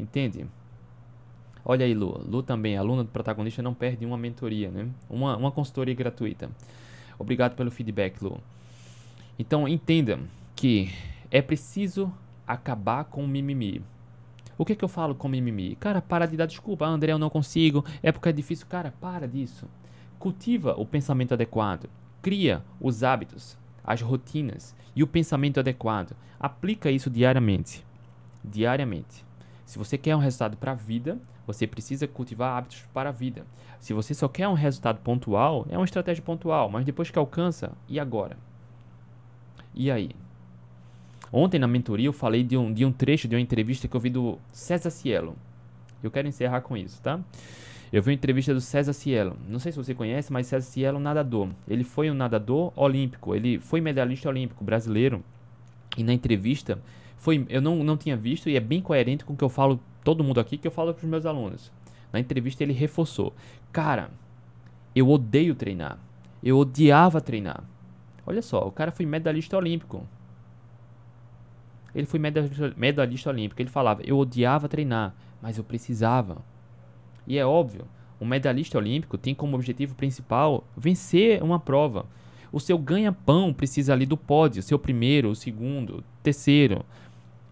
Entende? 0.00 0.46
Olha 1.64 1.84
aí, 1.84 1.94
Lu. 1.94 2.20
Lu 2.26 2.42
também, 2.42 2.76
aluna 2.76 3.04
do 3.04 3.10
protagonista, 3.10 3.62
não 3.62 3.74
perde 3.74 4.06
uma 4.06 4.16
mentoria, 4.16 4.70
né? 4.70 4.88
Uma, 5.08 5.36
uma 5.36 5.52
consultoria 5.52 5.94
gratuita. 5.94 6.50
Obrigado 7.18 7.54
pelo 7.54 7.70
feedback, 7.70 8.22
Lu. 8.22 8.40
Então, 9.38 9.68
entenda 9.68 10.18
que 10.56 10.90
é 11.30 11.42
preciso 11.42 12.12
acabar 12.46 13.04
com 13.04 13.24
o 13.24 13.28
mimimi. 13.28 13.82
O 14.56 14.64
que, 14.64 14.72
é 14.72 14.76
que 14.76 14.84
eu 14.84 14.88
falo 14.88 15.14
com 15.14 15.28
mimimi? 15.28 15.76
Cara, 15.76 16.02
para 16.02 16.26
de 16.26 16.36
dar 16.36 16.46
desculpa. 16.46 16.86
Ah, 16.86 16.90
André, 16.90 17.12
eu 17.12 17.18
não 17.18 17.30
consigo. 17.30 17.84
É 18.02 18.10
porque 18.10 18.28
é 18.28 18.32
difícil. 18.32 18.66
Cara, 18.66 18.92
para 19.00 19.28
disso. 19.28 19.66
Cultiva 20.18 20.74
o 20.76 20.84
pensamento 20.84 21.32
adequado. 21.32 21.88
Cria 22.20 22.62
os 22.78 23.02
hábitos, 23.02 23.56
as 23.82 24.02
rotinas 24.02 24.74
e 24.94 25.02
o 25.02 25.06
pensamento 25.06 25.60
adequado. 25.60 26.14
Aplica 26.38 26.90
isso 26.90 27.08
diariamente. 27.08 27.84
Diariamente. 28.44 29.24
Se 29.70 29.78
você 29.78 29.96
quer 29.96 30.16
um 30.16 30.18
resultado 30.18 30.56
para 30.56 30.72
a 30.72 30.74
vida, 30.74 31.16
você 31.46 31.64
precisa 31.64 32.08
cultivar 32.08 32.58
hábitos 32.58 32.84
para 32.92 33.10
a 33.10 33.12
vida. 33.12 33.46
Se 33.78 33.92
você 33.92 34.12
só 34.12 34.26
quer 34.26 34.48
um 34.48 34.52
resultado 34.52 34.98
pontual, 34.98 35.64
é 35.70 35.78
uma 35.78 35.84
estratégia 35.84 36.24
pontual, 36.24 36.68
mas 36.68 36.84
depois 36.84 37.08
que 37.08 37.16
alcança, 37.16 37.70
e 37.88 38.00
agora? 38.00 38.36
E 39.72 39.88
aí? 39.88 40.10
Ontem 41.32 41.60
na 41.60 41.68
mentoria 41.68 42.08
eu 42.08 42.12
falei 42.12 42.42
de 42.42 42.56
um, 42.56 42.72
de 42.72 42.84
um 42.84 42.90
trecho 42.90 43.28
de 43.28 43.36
uma 43.36 43.40
entrevista 43.40 43.86
que 43.86 43.96
eu 43.96 44.00
vi 44.00 44.10
do 44.10 44.40
César 44.50 44.90
Cielo. 44.90 45.36
Eu 46.02 46.10
quero 46.10 46.26
encerrar 46.26 46.62
com 46.62 46.76
isso, 46.76 47.00
tá? 47.00 47.20
Eu 47.92 48.02
vi 48.02 48.10
uma 48.10 48.14
entrevista 48.14 48.52
do 48.52 48.60
César 48.60 48.92
Cielo. 48.92 49.36
Não 49.48 49.60
sei 49.60 49.70
se 49.70 49.78
você 49.78 49.94
conhece, 49.94 50.32
mas 50.32 50.48
César 50.48 50.68
Cielo 50.68 50.96
é 50.96 51.00
um 51.00 51.04
nadador. 51.04 51.48
Ele 51.68 51.84
foi 51.84 52.10
um 52.10 52.14
nadador 52.14 52.72
olímpico. 52.74 53.36
Ele 53.36 53.60
foi 53.60 53.80
medalhista 53.80 54.28
olímpico 54.28 54.64
brasileiro. 54.64 55.22
E 55.96 56.02
na 56.02 56.12
entrevista 56.12 56.82
foi, 57.20 57.46
eu 57.50 57.60
não, 57.60 57.84
não 57.84 57.98
tinha 57.98 58.16
visto 58.16 58.48
e 58.48 58.56
é 58.56 58.60
bem 58.60 58.80
coerente 58.80 59.26
com 59.26 59.34
o 59.34 59.36
que 59.36 59.44
eu 59.44 59.50
falo, 59.50 59.78
todo 60.02 60.24
mundo 60.24 60.40
aqui, 60.40 60.56
que 60.56 60.66
eu 60.66 60.72
falo 60.72 60.94
para 60.94 61.04
os 61.04 61.08
meus 61.08 61.26
alunos. 61.26 61.70
Na 62.10 62.18
entrevista 62.18 62.62
ele 62.62 62.72
reforçou: 62.72 63.34
Cara, 63.70 64.10
eu 64.96 65.06
odeio 65.06 65.54
treinar. 65.54 65.98
Eu 66.42 66.56
odiava 66.56 67.20
treinar. 67.20 67.62
Olha 68.26 68.40
só, 68.40 68.66
o 68.66 68.72
cara 68.72 68.90
foi 68.90 69.04
medalhista 69.04 69.54
olímpico. 69.54 70.08
Ele 71.94 72.06
foi 72.06 72.18
medalhista, 72.18 72.72
medalhista 72.74 73.28
olímpico. 73.28 73.60
Ele 73.60 73.68
falava: 73.68 74.00
Eu 74.02 74.18
odiava 74.18 74.66
treinar, 74.66 75.14
mas 75.42 75.58
eu 75.58 75.62
precisava. 75.62 76.38
E 77.26 77.36
é 77.36 77.44
óbvio, 77.44 77.86
um 78.18 78.24
medalhista 78.24 78.78
olímpico 78.78 79.18
tem 79.18 79.34
como 79.34 79.56
objetivo 79.56 79.94
principal 79.94 80.64
vencer 80.74 81.42
uma 81.42 81.60
prova. 81.60 82.06
O 82.50 82.58
seu 82.58 82.78
ganha-pão 82.78 83.52
precisa 83.52 83.92
ali 83.92 84.06
do 84.06 84.16
pódio, 84.16 84.62
seu 84.62 84.78
primeiro, 84.78 85.30
o 85.30 85.36
segundo, 85.36 86.02
terceiro. 86.22 86.84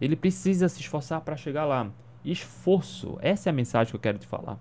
Ele 0.00 0.16
precisa 0.16 0.68
se 0.68 0.80
esforçar 0.80 1.20
para 1.20 1.36
chegar 1.36 1.64
lá. 1.64 1.90
Esforço, 2.24 3.18
essa 3.20 3.48
é 3.48 3.50
a 3.50 3.54
mensagem 3.54 3.90
que 3.90 3.96
eu 3.96 4.00
quero 4.00 4.18
te 4.18 4.26
falar. 4.26 4.58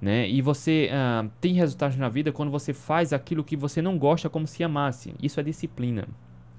Né? 0.00 0.28
E 0.28 0.40
você 0.40 0.88
uh, 0.90 1.30
tem 1.40 1.54
resultados 1.54 1.96
na 1.96 2.08
vida 2.08 2.32
quando 2.32 2.50
você 2.50 2.72
faz 2.72 3.12
aquilo 3.12 3.44
que 3.44 3.56
você 3.56 3.82
não 3.82 3.98
gosta 3.98 4.30
como 4.30 4.46
se 4.46 4.64
amasse. 4.64 5.14
Isso 5.22 5.38
é 5.38 5.42
disciplina. 5.42 6.08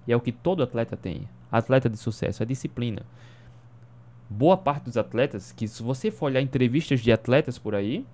E 0.08 0.12
é 0.12 0.16
o 0.16 0.22
que 0.22 0.32
todo 0.32 0.64
atleta 0.64 0.96
tem. 0.96 1.28
Atleta 1.52 1.90
de 1.90 1.98
sucesso 1.98 2.44
é 2.44 2.46
disciplina. 2.46 3.04
Boa 4.30 4.56
parte 4.56 4.86
dos 4.86 4.98
atletas, 4.98 5.52
que 5.52 5.68
se 5.68 5.84
você 5.84 6.10
for 6.10 6.28
olhar 6.28 6.42
entrevistas 6.42 7.02
de 7.02 7.12
atletas 7.12 7.58
por 7.58 7.76
aí, 7.76 8.06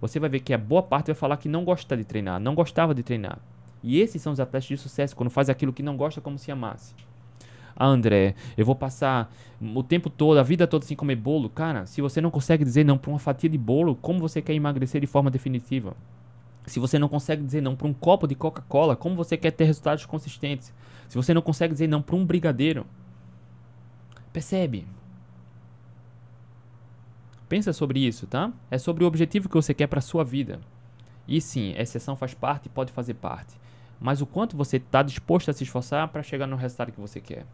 você 0.00 0.20
vai 0.20 0.28
ver 0.28 0.40
que 0.40 0.52
a 0.52 0.58
boa 0.58 0.82
parte 0.82 1.06
vai 1.06 1.14
falar 1.14 1.36
que 1.38 1.48
não 1.48 1.64
gosta 1.64 1.96
de 1.96 2.04
treinar, 2.04 2.38
não 2.38 2.54
gostava 2.54 2.94
de 2.94 3.02
treinar. 3.02 3.38
E 3.82 4.00
esses 4.00 4.20
são 4.22 4.32
os 4.32 4.40
atletas 4.40 4.68
de 4.68 4.76
sucesso, 4.76 5.16
quando 5.16 5.30
faz 5.30 5.48
aquilo 5.48 5.72
que 5.72 5.82
não 5.82 5.96
gosta 5.96 6.20
como 6.20 6.38
se 6.38 6.52
amasse. 6.52 6.94
Ah, 7.76 7.86
André, 7.86 8.34
eu 8.56 8.64
vou 8.64 8.74
passar 8.74 9.30
o 9.60 9.82
tempo 9.82 10.08
todo, 10.08 10.38
a 10.38 10.42
vida 10.42 10.66
toda 10.66 10.86
sem 10.86 10.96
comer 10.96 11.16
bolo. 11.16 11.50
Cara, 11.50 11.84
se 11.84 12.00
você 12.00 12.22
não 12.22 12.30
consegue 12.30 12.64
dizer 12.64 12.84
não 12.84 12.96
para 12.96 13.10
uma 13.10 13.18
fatia 13.18 13.50
de 13.50 13.58
bolo, 13.58 13.94
como 13.94 14.18
você 14.18 14.40
quer 14.40 14.54
emagrecer 14.54 14.98
de 14.98 15.06
forma 15.06 15.30
definitiva? 15.30 15.94
Se 16.66 16.80
você 16.80 16.98
não 16.98 17.08
consegue 17.08 17.44
dizer 17.44 17.60
não 17.60 17.76
para 17.76 17.86
um 17.86 17.92
copo 17.92 18.26
de 18.26 18.34
Coca-Cola, 18.34 18.96
como 18.96 19.14
você 19.14 19.36
quer 19.36 19.50
ter 19.50 19.64
resultados 19.64 20.06
consistentes? 20.06 20.72
Se 21.06 21.16
você 21.16 21.34
não 21.34 21.42
consegue 21.42 21.74
dizer 21.74 21.86
não 21.86 22.00
para 22.00 22.16
um 22.16 22.24
brigadeiro, 22.24 22.86
percebe? 24.32 24.86
Pensa 27.46 27.74
sobre 27.74 28.00
isso, 28.00 28.26
tá? 28.26 28.52
É 28.70 28.78
sobre 28.78 29.04
o 29.04 29.06
objetivo 29.06 29.48
que 29.48 29.54
você 29.54 29.74
quer 29.74 29.86
para 29.86 30.00
sua 30.00 30.24
vida. 30.24 30.60
E 31.28 31.40
sim, 31.42 31.74
exceção 31.76 32.16
faz 32.16 32.32
parte 32.32 32.66
e 32.66 32.70
pode 32.70 32.90
fazer 32.90 33.14
parte. 33.14 33.54
Mas 34.00 34.20
o 34.20 34.26
quanto 34.26 34.56
você 34.56 34.78
está 34.78 35.02
disposto 35.02 35.50
a 35.50 35.52
se 35.52 35.62
esforçar 35.62 36.08
para 36.08 36.22
chegar 36.22 36.46
no 36.46 36.56
resultado 36.56 36.90
que 36.90 37.00
você 37.00 37.20
quer 37.20 37.46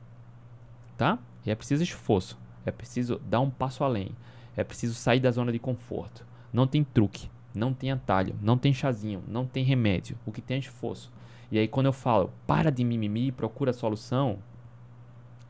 tá? 1.03 1.18
E 1.44 1.50
é 1.50 1.55
preciso 1.57 1.82
esforço, 1.82 2.38
é 2.64 2.70
preciso 2.70 3.20
dar 3.28 3.40
um 3.40 3.50
passo 3.50 3.82
além, 3.82 4.12
é 4.57 4.62
preciso 4.62 4.94
sair 4.94 5.18
da 5.18 5.32
zona 5.32 5.50
de 5.50 5.59
conforto. 5.59 6.24
Não 6.53 6.64
tem 6.64 6.84
truque, 6.84 7.28
não 7.53 7.74
tem 7.74 7.90
atalho, 7.90 8.36
não 8.40 8.57
tem 8.57 8.72
chazinho, 8.72 9.20
não 9.26 9.44
tem 9.44 9.64
remédio. 9.64 10.16
O 10.24 10.30
que 10.30 10.40
tem 10.40 10.59
é 10.59 10.61
esforço. 10.61 11.11
E 11.50 11.59
aí 11.59 11.66
quando 11.66 11.86
eu 11.86 11.92
falo, 11.92 12.32
para 12.46 12.70
de 12.70 12.84
mimimi 12.84 13.26
e 13.26 13.32
procura 13.32 13.72
a 13.72 13.74
solução, 13.74 14.38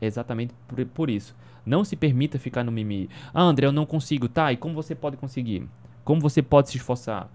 é 0.01 0.07
exatamente 0.07 0.55
por, 0.67 0.83
por 0.87 1.07
isso. 1.07 1.35
Não 1.63 1.85
se 1.85 1.95
permita 1.95 2.39
ficar 2.39 2.63
no 2.63 2.71
mimimi. 2.71 3.07
Ah, 3.31 3.43
André, 3.43 3.67
eu 3.67 3.71
não 3.71 3.85
consigo. 3.85 4.27
Tá, 4.27 4.51
e 4.51 4.57
como 4.57 4.73
você 4.73 4.95
pode 4.95 5.17
conseguir? 5.17 5.69
Como 6.03 6.19
você 6.19 6.41
pode 6.41 6.71
se 6.71 6.77
esforçar? 6.77 7.29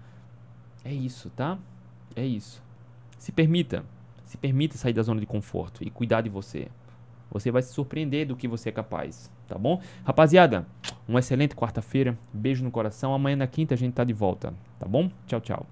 É 0.83 0.93
isso, 0.93 1.29
tá? 1.29 1.57
É 2.17 2.25
isso. 2.25 2.61
Se 3.17 3.31
permita. 3.31 3.85
Se 4.25 4.35
permita 4.35 4.77
sair 4.77 4.93
da 4.93 5.03
zona 5.03 5.21
de 5.21 5.25
conforto 5.25 5.81
e 5.85 5.89
cuidar 5.89 6.19
de 6.19 6.29
você. 6.29 6.67
Você 7.31 7.51
vai 7.51 7.61
se 7.61 7.73
surpreender 7.73 8.27
do 8.27 8.35
que 8.35 8.47
você 8.47 8.69
é 8.69 8.71
capaz, 8.71 9.29
tá 9.47 9.57
bom? 9.57 9.81
Rapaziada, 10.03 10.65
uma 11.07 11.19
excelente 11.19 11.55
quarta-feira. 11.55 12.17
Beijo 12.33 12.63
no 12.63 12.71
coração. 12.71 13.13
Amanhã 13.13 13.35
na 13.35 13.47
quinta 13.47 13.73
a 13.73 13.77
gente 13.77 13.93
tá 13.93 14.03
de 14.03 14.13
volta, 14.13 14.53
tá 14.79 14.87
bom? 14.87 15.11
Tchau, 15.27 15.41
tchau. 15.41 15.65